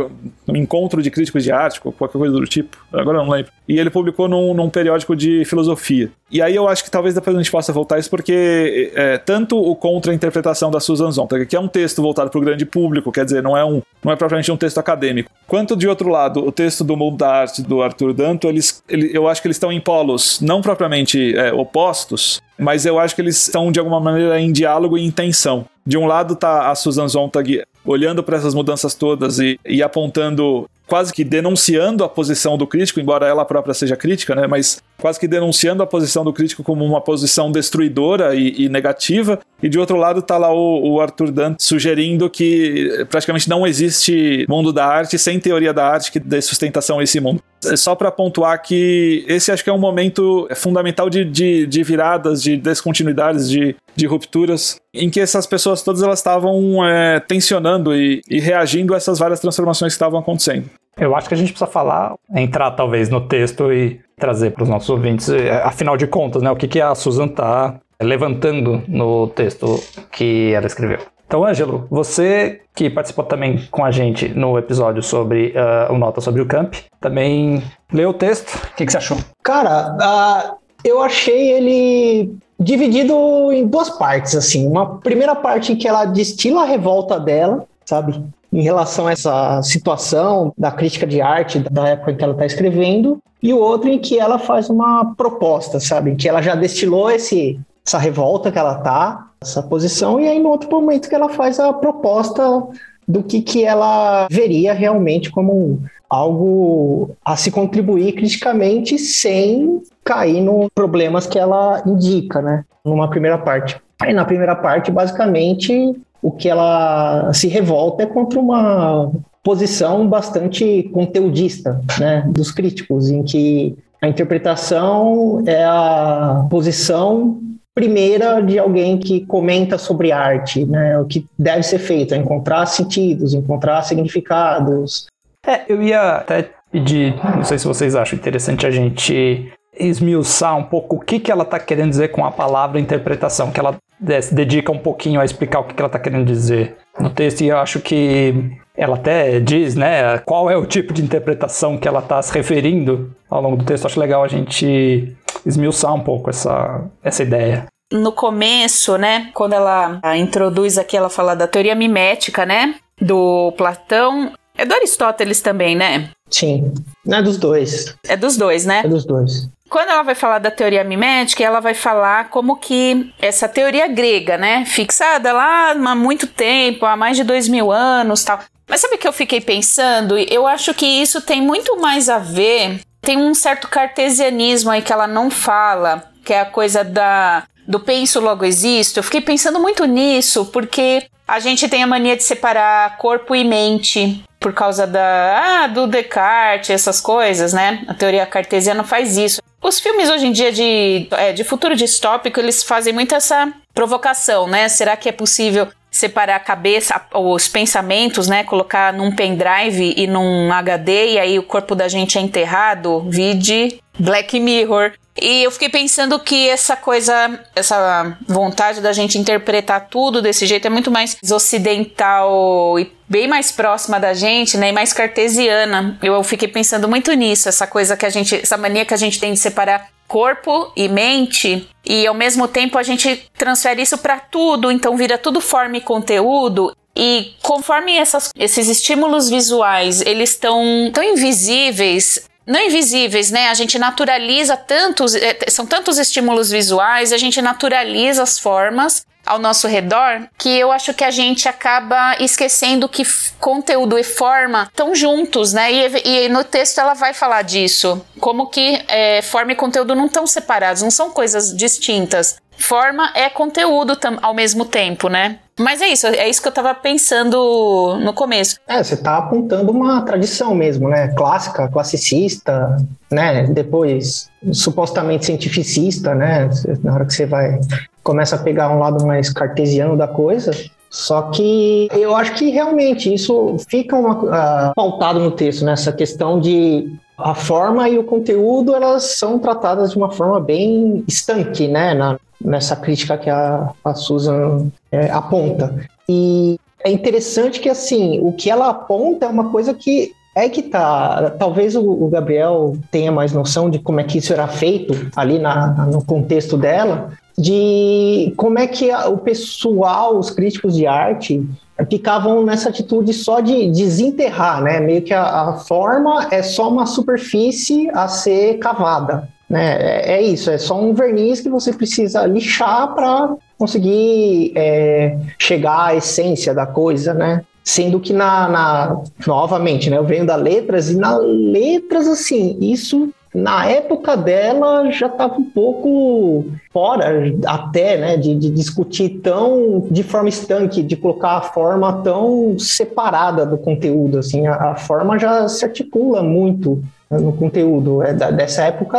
num 0.47 0.55
encontro 0.55 1.01
de 1.01 1.11
críticos 1.11 1.43
de 1.43 1.51
arte, 1.51 1.81
qualquer 1.81 2.17
coisa 2.17 2.33
do 2.33 2.45
tipo, 2.45 2.77
agora 2.93 3.17
eu 3.17 3.25
não 3.25 3.31
lembro. 3.31 3.51
E 3.67 3.77
ele 3.77 3.89
publicou 3.89 4.29
num, 4.29 4.53
num 4.53 4.69
periódico 4.69 5.13
de 5.13 5.43
filosofia. 5.43 6.09
E 6.31 6.41
aí 6.41 6.55
eu 6.55 6.67
acho 6.67 6.83
que 6.85 6.89
talvez 6.89 7.13
depois 7.13 7.35
a 7.35 7.39
gente 7.39 7.51
possa 7.51 7.73
voltar 7.73 7.95
a 7.95 7.99
isso, 7.99 8.09
porque 8.09 8.91
é, 8.95 9.17
tanto 9.17 9.57
o 9.57 9.75
contra-interpretação 9.75 10.71
da 10.71 10.79
Susan 10.79 11.11
Sontag, 11.11 11.45
que 11.45 11.55
é 11.55 11.59
um 11.59 11.67
texto 11.67 12.01
voltado 12.01 12.29
para 12.29 12.39
o 12.39 12.41
grande 12.41 12.65
público, 12.65 13.11
quer 13.11 13.25
dizer, 13.25 13.43
não 13.43 13.57
é, 13.57 13.65
um, 13.65 13.81
não 14.03 14.13
é 14.13 14.15
propriamente 14.15 14.49
um 14.49 14.57
texto 14.57 14.77
acadêmico, 14.77 15.29
quanto 15.45 15.75
de 15.75 15.87
outro 15.87 16.09
lado, 16.09 16.45
o 16.45 16.51
texto 16.51 16.85
do 16.85 16.95
Mundo 16.95 17.17
da 17.17 17.29
Arte 17.29 17.61
do 17.61 17.81
Arthur 17.81 18.13
Danto, 18.13 18.47
eles, 18.47 18.81
ele, 18.87 19.09
eu 19.13 19.27
acho 19.27 19.41
que 19.41 19.47
eles 19.47 19.57
estão 19.57 19.71
em 19.71 19.81
polos 19.81 20.39
não 20.39 20.61
propriamente 20.61 21.35
é, 21.35 21.51
opostos, 21.51 22.41
mas 22.57 22.85
eu 22.85 22.99
acho 22.99 23.15
que 23.15 23.21
eles 23.21 23.35
estão 23.39 23.71
de 23.71 23.79
alguma 23.79 23.99
maneira 23.99 24.39
em 24.39 24.51
diálogo 24.51 24.97
e 24.97 25.05
em 25.05 25.11
tensão. 25.11 25.65
De 25.85 25.97
um 25.97 26.05
lado 26.05 26.35
tá 26.35 26.69
a 26.69 26.75
Susan 26.75 27.07
Sontag 27.07 27.63
olhando 27.87 28.21
para 28.21 28.37
essas 28.37 28.53
mudanças 28.53 28.93
todas 28.93 29.39
e, 29.39 29.59
e 29.65 29.81
apontando 29.81 30.69
quase 30.87 31.13
que 31.13 31.23
denunciando 31.23 32.03
a 32.03 32.09
posição 32.09 32.57
do 32.57 32.65
crítico, 32.65 32.99
embora 32.99 33.27
ela 33.27 33.43
própria 33.43 33.73
seja 33.73 33.95
crítica, 33.95 34.33
né? 34.33 34.47
Mas 34.47 34.81
quase 34.97 35.19
que 35.19 35.27
denunciando 35.27 35.83
a 35.83 35.87
posição 35.87 36.23
do 36.23 36.31
crítico 36.31 36.63
como 36.63 36.85
uma 36.85 37.01
posição 37.01 37.51
destruidora 37.51 38.33
e, 38.33 38.63
e 38.63 38.69
negativa. 38.69 39.39
E 39.61 39.67
de 39.67 39.77
outro 39.77 39.97
lado 39.97 40.21
tá 40.21 40.37
lá 40.37 40.53
o, 40.53 40.93
o, 40.93 41.01
Arthur 41.01 41.31
Dante 41.31 41.63
sugerindo 41.63 42.29
que 42.29 43.05
praticamente 43.09 43.49
não 43.49 43.67
existe 43.67 44.45
mundo 44.47 44.71
da 44.71 44.85
arte 44.85 45.19
sem 45.19 45.39
teoria 45.39 45.73
da 45.73 45.85
arte 45.85 46.11
que 46.11 46.19
dê 46.19 46.41
sustentação 46.41 46.99
a 46.99 47.03
esse 47.03 47.19
mundo. 47.19 47.41
É 47.65 47.75
só 47.75 47.95
para 47.95 48.11
pontuar 48.11 48.61
que 48.61 49.25
esse 49.27 49.51
acho 49.51 49.63
que 49.63 49.69
é 49.69 49.73
um 49.73 49.79
momento 49.79 50.47
fundamental 50.55 51.09
de, 51.09 51.25
de, 51.25 51.65
de 51.65 51.83
viradas, 51.83 52.41
de 52.41 52.55
descontinuidades, 52.55 53.49
de, 53.49 53.75
de 53.97 54.05
rupturas, 54.05 54.79
em 54.93 55.09
que 55.09 55.19
essas 55.19 55.47
pessoas 55.47 55.81
todas 55.81 56.03
elas 56.03 56.19
estavam 56.19 56.85
é, 56.85 57.19
tensionando 57.19 57.95
e, 57.95 58.21
e 58.29 58.39
reagindo 58.39 58.93
a 58.93 58.97
essas 58.97 59.17
várias 59.17 59.39
transformações 59.39 59.93
que 59.93 59.95
estavam 59.95 60.19
acontecendo. 60.19 60.69
Eu 60.95 61.15
acho 61.15 61.27
que 61.27 61.33
a 61.33 61.37
gente 61.37 61.51
precisa 61.51 61.69
falar, 61.69 62.15
entrar 62.35 62.71
talvez 62.71 63.09
no 63.09 63.21
texto 63.21 63.73
e 63.73 63.99
trazer 64.15 64.51
para 64.51 64.63
os 64.63 64.69
nossos 64.69 64.89
ouvintes, 64.89 65.29
é, 65.29 65.51
afinal 65.63 65.97
de 65.97 66.07
contas, 66.07 66.41
né, 66.41 66.51
o 66.51 66.55
que, 66.55 66.67
que 66.67 66.79
a 66.79 66.93
Susan 66.95 67.25
está 67.25 67.79
levantando 68.01 68.83
no 68.87 69.27
texto 69.27 69.79
que 70.11 70.53
ela 70.53 70.67
escreveu. 70.67 70.99
Então, 71.25 71.43
Ângelo, 71.43 71.87
você 71.89 72.61
que 72.73 72.89
participou 72.89 73.25
também 73.25 73.67
com 73.69 73.83
a 73.83 73.91
gente 73.91 74.29
no 74.29 74.57
episódio 74.57 75.03
sobre 75.03 75.53
uh, 75.57 75.91
o 75.91 75.97
Nota 75.97 76.21
sobre 76.21 76.41
o 76.41 76.45
Camp, 76.45 76.75
também 77.01 77.61
leu 77.91 78.11
o 78.11 78.13
texto. 78.13 78.55
O 78.55 78.75
que, 78.75 78.85
que 78.85 78.91
você 78.91 78.97
achou? 78.97 79.17
Cara, 79.43 79.97
uh, 79.97 80.57
eu 80.85 81.01
achei 81.01 81.51
ele 81.51 82.37
dividido 82.59 83.51
em 83.51 83.65
duas 83.67 83.89
partes, 83.89 84.35
assim. 84.35 84.67
Uma 84.67 84.97
primeira 84.97 85.35
parte 85.35 85.73
em 85.73 85.75
que 85.75 85.87
ela 85.87 86.05
destila 86.05 86.63
a 86.63 86.65
revolta 86.65 87.19
dela, 87.19 87.65
sabe? 87.85 88.21
Em 88.51 88.61
relação 88.61 89.07
a 89.07 89.11
essa 89.11 89.61
situação 89.61 90.53
da 90.57 90.71
crítica 90.71 91.05
de 91.05 91.21
arte 91.21 91.59
da 91.59 91.89
época 91.89 92.11
em 92.11 92.15
que 92.15 92.23
ela 92.23 92.33
está 92.33 92.45
escrevendo, 92.45 93.19
e 93.41 93.53
o 93.53 93.59
outro 93.59 93.89
em 93.89 93.99
que 93.99 94.19
ela 94.19 94.39
faz 94.39 94.69
uma 94.69 95.13
proposta, 95.15 95.79
sabe? 95.79 96.15
Que 96.15 96.27
ela 96.27 96.41
já 96.41 96.55
destilou 96.55 97.11
esse, 97.11 97.59
essa 97.85 97.97
revolta 97.97 98.51
que 98.51 98.57
ela 98.57 98.75
tá, 98.75 99.27
essa 99.39 99.61
posição, 99.61 100.19
e 100.19 100.27
aí 100.27 100.39
no 100.39 100.49
outro 100.49 100.69
momento 100.69 101.07
que 101.07 101.15
ela 101.15 101.29
faz 101.29 101.59
a 101.59 101.71
proposta 101.71 102.63
do 103.07 103.23
que, 103.23 103.41
que 103.41 103.63
ela 103.63 104.27
veria 104.29 104.73
realmente 104.73 105.31
como 105.31 105.81
algo 106.09 107.15
a 107.23 107.35
se 107.35 107.51
contribuir 107.51 108.13
criticamente 108.13 108.97
sem 108.97 109.81
cair 110.03 110.41
nos 110.41 110.67
problemas 110.73 111.27
que 111.27 111.37
ela 111.37 111.83
indica, 111.85 112.41
né? 112.41 112.63
Numa 112.85 113.09
primeira 113.09 113.37
parte. 113.37 113.79
Aí 113.99 114.13
na 114.13 114.25
primeira 114.25 114.55
parte, 114.55 114.91
basicamente, 114.91 115.95
o 116.21 116.31
que 116.31 116.47
ela 116.47 117.31
se 117.33 117.47
revolta 117.47 118.03
é 118.03 118.05
contra 118.05 118.39
uma 118.39 119.11
posição 119.43 120.07
bastante 120.07 120.83
conteudista, 120.93 121.81
né, 121.99 122.25
dos 122.27 122.51
críticos, 122.51 123.09
em 123.09 123.23
que 123.23 123.77
a 124.01 124.07
interpretação 124.07 125.41
é 125.45 125.63
a 125.63 126.45
posição 126.49 127.39
primeira 127.73 128.41
de 128.41 128.57
alguém 128.57 128.97
que 128.97 129.25
comenta 129.25 129.77
sobre 129.77 130.11
arte, 130.11 130.65
né? 130.65 130.99
O 130.99 131.05
que 131.05 131.27
deve 131.37 131.61
ser 131.61 131.77
feito 131.77 132.13
é 132.13 132.17
encontrar 132.17 132.65
sentidos, 132.65 133.35
encontrar 133.35 133.83
significados. 133.83 135.05
É, 135.47 135.61
eu 135.69 135.81
ia 135.81 136.17
até 136.17 136.49
pedir, 136.71 137.15
não 137.35 137.43
sei 137.43 137.57
se 137.57 137.65
vocês 137.65 137.95
acham 137.95 138.19
interessante 138.19 138.67
a 138.67 138.71
gente 138.71 139.51
esmiuçar 139.79 140.57
um 140.57 140.63
pouco 140.63 140.97
o 140.97 140.99
que, 140.99 141.19
que 141.19 141.31
ela 141.31 141.43
está 141.43 141.59
querendo 141.59 141.89
dizer 141.89 142.09
com 142.09 142.25
a 142.25 142.31
palavra 142.31 142.79
interpretação, 142.79 143.51
que 143.51 143.59
ela 143.59 143.77
se 144.21 144.33
dedica 144.33 144.71
um 144.71 144.77
pouquinho 144.77 145.21
a 145.21 145.25
explicar 145.25 145.59
o 145.59 145.63
que, 145.63 145.73
que 145.73 145.81
ela 145.81 145.87
está 145.87 145.99
querendo 145.99 146.25
dizer 146.25 146.75
no 146.99 147.09
texto, 147.09 147.41
e 147.41 147.47
eu 147.47 147.57
acho 147.57 147.79
que 147.79 148.51
ela 148.75 148.95
até 148.95 149.39
diz, 149.39 149.75
né, 149.75 150.19
qual 150.19 150.49
é 150.49 150.57
o 150.57 150.65
tipo 150.65 150.93
de 150.93 151.03
interpretação 151.03 151.77
que 151.77 151.87
ela 151.87 151.99
está 151.99 152.21
se 152.21 152.33
referindo 152.33 153.15
ao 153.29 153.41
longo 153.41 153.57
do 153.57 153.65
texto. 153.65 153.85
Acho 153.85 153.99
legal 153.99 154.23
a 154.23 154.27
gente 154.27 155.15
esmiuçar 155.45 155.93
um 155.93 156.01
pouco 156.01 156.29
essa, 156.29 156.85
essa 157.03 157.23
ideia. 157.23 157.65
No 157.91 158.11
começo, 158.11 158.97
né, 158.97 159.31
quando 159.33 159.53
ela 159.53 159.99
introduz 160.17 160.77
aqui, 160.77 160.97
ela 160.97 161.09
fala 161.09 161.35
da 161.35 161.47
teoria 161.47 161.73
mimética, 161.73 162.45
né, 162.45 162.75
do 163.01 163.51
Platão. 163.57 164.33
É 164.57 164.65
do 164.65 164.73
Aristóteles 164.73 165.39
também, 165.39 165.75
né? 165.75 166.09
Sim, 166.29 166.73
não 167.05 167.19
é 167.19 167.21
dos 167.21 167.37
dois. 167.37 167.95
É 168.07 168.17
dos 168.17 168.35
dois, 168.35 168.65
né? 168.65 168.81
É 168.83 168.87
dos 168.87 169.05
dois. 169.05 169.47
Quando 169.69 169.89
ela 169.89 170.03
vai 170.03 170.15
falar 170.15 170.39
da 170.39 170.49
teoria 170.49 170.83
mimética, 170.83 171.43
ela 171.43 171.59
vai 171.59 171.73
falar 171.73 172.29
como 172.29 172.55
que 172.55 173.13
essa 173.19 173.47
teoria 173.47 173.87
grega, 173.87 174.37
né, 174.37 174.63
fixada 174.65 175.33
lá 175.33 175.71
há 175.71 175.95
muito 175.95 176.25
tempo, 176.25 176.85
há 176.85 176.95
mais 176.95 177.17
de 177.17 177.23
dois 177.23 177.49
mil 177.49 177.71
anos, 177.71 178.23
tal. 178.23 178.39
Mas 178.67 178.81
sabe 178.81 178.95
o 178.95 178.97
que 178.97 179.07
eu 179.07 179.13
fiquei 179.13 179.41
pensando? 179.41 180.17
Eu 180.17 180.47
acho 180.47 180.73
que 180.73 180.85
isso 180.85 181.21
tem 181.21 181.41
muito 181.41 181.79
mais 181.79 182.09
a 182.09 182.17
ver. 182.17 182.81
Tem 183.01 183.17
um 183.17 183.33
certo 183.33 183.67
cartesianismo 183.67 184.71
aí 184.71 184.81
que 184.81 184.91
ela 184.91 185.07
não 185.07 185.29
fala, 185.29 186.03
que 186.25 186.33
é 186.33 186.41
a 186.41 186.45
coisa 186.45 186.83
da 186.83 187.43
do 187.67 187.79
penso 187.79 188.21
logo 188.21 188.45
existo. 188.45 188.99
Eu 188.99 189.03
fiquei 189.03 189.19
pensando 189.19 189.59
muito 189.59 189.83
nisso, 189.85 190.45
porque 190.45 191.05
a 191.27 191.39
gente 191.39 191.67
tem 191.67 191.83
a 191.83 191.87
mania 191.87 192.15
de 192.15 192.23
separar 192.23 192.97
corpo 192.97 193.35
e 193.35 193.43
mente 193.43 194.23
por 194.39 194.53
causa 194.53 194.85
da 194.85 195.63
ah, 195.63 195.67
do 195.67 195.87
Descartes, 195.87 196.69
essas 196.69 197.01
coisas, 197.01 197.53
né? 197.53 197.83
A 197.87 197.93
teoria 197.93 198.25
cartesiana 198.25 198.83
faz 198.83 199.17
isso. 199.17 199.41
Os 199.61 199.79
filmes 199.79 200.09
hoje 200.09 200.27
em 200.27 200.31
dia 200.31 200.51
de, 200.51 201.07
é, 201.11 201.33
de 201.33 201.43
futuro 201.43 201.75
distópico, 201.75 202.39
eles 202.39 202.63
fazem 202.63 202.93
muito 202.93 203.15
essa 203.15 203.51
provocação, 203.73 204.47
né? 204.47 204.69
Será 204.69 204.95
que 204.95 205.09
é 205.09 205.11
possível 205.11 205.67
separar 205.89 206.35
a 206.35 206.39
cabeça, 206.39 207.01
os 207.13 207.47
pensamentos, 207.47 208.27
né? 208.27 208.43
Colocar 208.43 208.93
num 208.93 209.15
pendrive 209.15 209.93
e 209.97 210.05
num 210.05 210.51
HD 210.51 211.13
e 211.13 211.19
aí 211.19 211.39
o 211.39 211.43
corpo 211.43 211.73
da 211.73 211.87
gente 211.87 212.17
é 212.17 212.21
enterrado? 212.21 213.01
Vide 213.09 213.79
Black 213.97 214.39
Mirror. 214.39 214.93
E 215.19 215.43
eu 215.43 215.51
fiquei 215.51 215.69
pensando 215.69 216.19
que 216.19 216.47
essa 216.47 216.75
coisa, 216.75 217.39
essa 217.55 218.17
vontade 218.27 218.81
da 218.81 218.93
gente 218.93 219.17
interpretar 219.17 219.87
tudo 219.89 220.21
desse 220.21 220.45
jeito 220.45 220.67
é 220.67 220.69
muito 220.69 220.91
mais 220.91 221.17
ocidental 221.31 222.79
e 222.79 222.91
bem 223.09 223.27
mais 223.27 223.51
próxima 223.51 223.99
da 223.99 224.13
gente, 224.13 224.57
né? 224.57 224.69
E 224.69 224.71
mais 224.71 224.93
cartesiana. 224.93 225.97
Eu 226.01 226.23
fiquei 226.23 226.47
pensando 226.47 226.87
muito 226.87 227.11
nisso, 227.13 227.49
essa 227.49 227.65
coisa 227.65 227.97
que 227.97 228.05
a 228.05 228.09
gente, 228.09 228.35
essa 228.35 228.57
mania 228.57 228.85
que 228.85 228.93
a 228.93 228.97
gente 228.97 229.19
tem 229.19 229.33
de 229.33 229.39
separar 229.39 229.89
corpo 230.07 230.71
e 230.75 230.87
mente 230.87 231.67
e 231.85 232.07
ao 232.07 232.13
mesmo 232.13 232.47
tempo 232.47 232.77
a 232.77 232.83
gente 232.83 233.29
transfere 233.37 233.81
isso 233.81 233.97
para 233.97 234.19
tudo, 234.19 234.71
então 234.71 234.95
vira 234.95 235.17
tudo 235.17 235.41
forma 235.41 235.77
e 235.77 235.81
conteúdo. 235.81 236.73
E 236.95 237.33
conforme 237.43 237.95
essas, 237.95 238.31
esses 238.35 238.67
estímulos 238.67 239.29
visuais 239.29 240.01
eles 240.01 240.31
estão 240.31 240.63
tão 240.93 241.03
invisíveis, 241.03 242.27
não 242.47 242.61
invisíveis, 242.61 243.29
né? 243.29 243.49
A 243.49 243.53
gente 243.53 243.77
naturaliza 243.77 244.55
tantos, 244.55 245.13
é, 245.13 245.37
são 245.49 245.65
tantos 245.65 245.97
estímulos 245.97 246.49
visuais, 246.49 247.11
a 247.11 247.17
gente 247.17 247.41
naturaliza 247.41 248.23
as 248.23 248.39
formas 248.39 249.05
ao 249.25 249.37
nosso 249.37 249.67
redor 249.67 250.25
que 250.37 250.49
eu 250.57 250.71
acho 250.71 250.93
que 250.93 251.03
a 251.03 251.11
gente 251.11 251.49
acaba 251.49 252.15
esquecendo 252.19 252.87
que 252.87 253.03
conteúdo 253.39 253.99
e 253.99 254.03
forma 254.03 254.63
estão 254.63 254.95
juntos, 254.95 255.51
né? 255.51 255.71
E, 255.71 256.25
e, 256.25 256.29
no 256.29 256.45
texto 256.45 256.79
ela 256.79 256.93
vai 256.93 257.13
falar 257.13 257.41
disso, 257.41 258.01
como 258.19 258.47
que 258.47 258.81
é, 258.87 259.21
forma 259.21 259.51
e 259.51 259.55
conteúdo 259.55 259.93
não 259.93 260.05
estão 260.05 260.25
separados, 260.25 260.81
não 260.81 260.91
são 260.91 261.11
coisas 261.11 261.53
distintas. 261.53 262.37
Forma 262.57 263.11
é 263.15 263.29
conteúdo 263.29 263.97
ao 264.21 264.33
mesmo 264.33 264.65
tempo, 264.65 265.07
né? 265.07 265.39
Mas 265.59 265.81
é 265.81 265.87
isso, 265.87 266.05
é 266.07 266.29
isso 266.29 266.41
que 266.41 266.47
eu 266.47 266.51
tava 266.51 266.73
pensando 266.75 267.97
no 267.99 268.13
começo. 268.13 268.59
É, 268.67 268.83
você 268.83 268.95
tá 268.95 269.17
apontando 269.17 269.71
uma 269.71 270.01
tradição 270.01 270.53
mesmo, 270.53 270.87
né? 270.87 271.07
Clássica, 271.15 271.67
classicista, 271.67 272.77
né? 273.11 273.43
Depois 273.47 274.29
supostamente 274.51 275.25
cientificista, 275.25 276.13
né? 276.13 276.49
Na 276.83 276.93
hora 276.93 277.05
que 277.05 277.13
você 277.13 277.25
vai 277.25 277.59
começa 278.03 278.37
a 278.37 278.39
pegar 278.39 278.69
um 278.69 278.79
lado 278.79 279.05
mais 279.05 279.29
cartesiano 279.29 279.97
da 279.97 280.07
coisa. 280.07 280.51
Só 280.89 281.23
que 281.23 281.89
eu 281.91 282.15
acho 282.15 282.33
que 282.35 282.49
realmente 282.49 283.13
isso 283.13 283.57
fica 283.69 283.97
uma, 283.97 284.13
uh, 284.13 284.73
pautado 284.73 285.19
no 285.19 285.31
texto, 285.31 285.65
nessa 285.65 285.91
né? 285.91 285.97
questão 285.97 286.39
de 286.39 286.89
a 287.17 287.33
forma 287.33 287.89
e 287.89 287.97
o 287.97 288.03
conteúdo 288.03 288.75
elas 288.75 289.03
são 289.17 289.39
tratadas 289.39 289.91
de 289.91 289.97
uma 289.97 290.11
forma 290.11 290.39
bem 290.39 291.03
estanque, 291.07 291.67
né? 291.67 291.93
Na, 291.93 292.19
nessa 292.39 292.75
crítica 292.75 293.17
que 293.17 293.29
a, 293.29 293.71
a 293.83 293.93
Susan 293.95 294.67
é, 294.91 295.09
aponta. 295.09 295.75
E 296.07 296.59
é 296.83 296.91
interessante 296.91 297.59
que, 297.59 297.69
assim, 297.69 298.19
o 298.21 298.31
que 298.31 298.49
ela 298.49 298.69
aponta 298.69 299.25
é 299.25 299.29
uma 299.29 299.49
coisa 299.49 299.73
que 299.73 300.13
é 300.35 300.47
que 300.47 300.61
tá. 300.61 301.31
Talvez 301.31 301.75
o, 301.75 301.81
o 301.81 302.07
Gabriel 302.09 302.77
tenha 302.91 303.11
mais 303.11 303.33
noção 303.33 303.69
de 303.69 303.79
como 303.79 303.99
é 303.99 304.03
que 304.03 304.19
isso 304.19 304.31
era 304.31 304.47
feito 304.47 305.09
ali 305.15 305.39
na, 305.39 305.87
no 305.87 306.05
contexto 306.05 306.55
dela, 306.55 307.11
de 307.37 308.33
como 308.35 308.57
é 308.57 308.65
que 308.65 308.91
o 308.91 309.17
pessoal, 309.17 310.17
os 310.17 310.31
críticos 310.31 310.75
de 310.75 310.87
arte, 310.87 311.45
ficavam 311.89 312.43
nessa 312.43 312.69
atitude 312.69 313.13
só 313.13 313.39
de 313.39 313.69
desenterrar, 313.69 314.63
né? 314.63 314.79
Meio 314.79 315.03
que 315.03 315.13
a, 315.13 315.49
a 315.49 315.53
forma 315.53 316.27
é 316.31 316.41
só 316.41 316.69
uma 316.69 316.87
superfície 316.87 317.89
a 317.93 318.07
ser 318.07 318.57
cavada. 318.57 319.29
Né? 319.47 319.77
É, 319.79 320.13
é 320.15 320.21
isso, 320.21 320.49
é 320.49 320.57
só 320.57 320.81
um 320.81 320.93
verniz 320.93 321.39
que 321.39 321.49
você 321.49 321.71
precisa 321.71 322.25
lixar 322.25 322.93
para 322.93 323.35
conseguir 323.57 324.51
é, 324.55 325.17
chegar 325.39 325.85
à 325.85 325.95
essência 325.95 326.53
da 326.53 326.65
coisa, 326.65 327.13
né? 327.13 327.43
Sendo 327.63 327.99
que 327.99 328.13
na, 328.13 328.47
na, 328.47 329.01
novamente, 329.27 329.89
né? 329.89 329.97
Eu 329.97 330.05
venho 330.05 330.25
da 330.25 330.35
letras 330.35 330.89
e 330.89 330.95
na 330.95 331.17
letras 331.17 332.07
assim, 332.07 332.57
isso 332.59 333.09
na 333.37 333.67
época 333.67 334.17
dela 334.17 334.89
já 334.89 335.05
estava 335.05 335.35
um 335.35 335.43
pouco 335.43 336.45
fora 336.71 337.31
até, 337.45 337.95
né, 337.95 338.17
de, 338.17 338.33
de, 338.33 338.49
discutir 338.49 339.19
tão 339.21 339.85
de 339.91 340.01
forma 340.01 340.27
estanque, 340.27 340.81
de 340.81 340.95
colocar 340.95 341.37
a 341.37 341.41
forma 341.41 342.01
tão 342.01 342.57
separada 342.57 343.45
do 343.45 343.55
conteúdo, 343.55 344.17
assim, 344.17 344.47
a, 344.47 344.71
a 344.71 344.75
forma 344.75 345.19
já 345.19 345.47
se 345.47 345.63
articula 345.63 346.23
muito 346.23 346.83
no 347.11 347.31
conteúdo. 347.31 348.01
É 348.01 348.11
da, 348.11 348.31
dessa 348.31 348.63
época, 348.63 348.97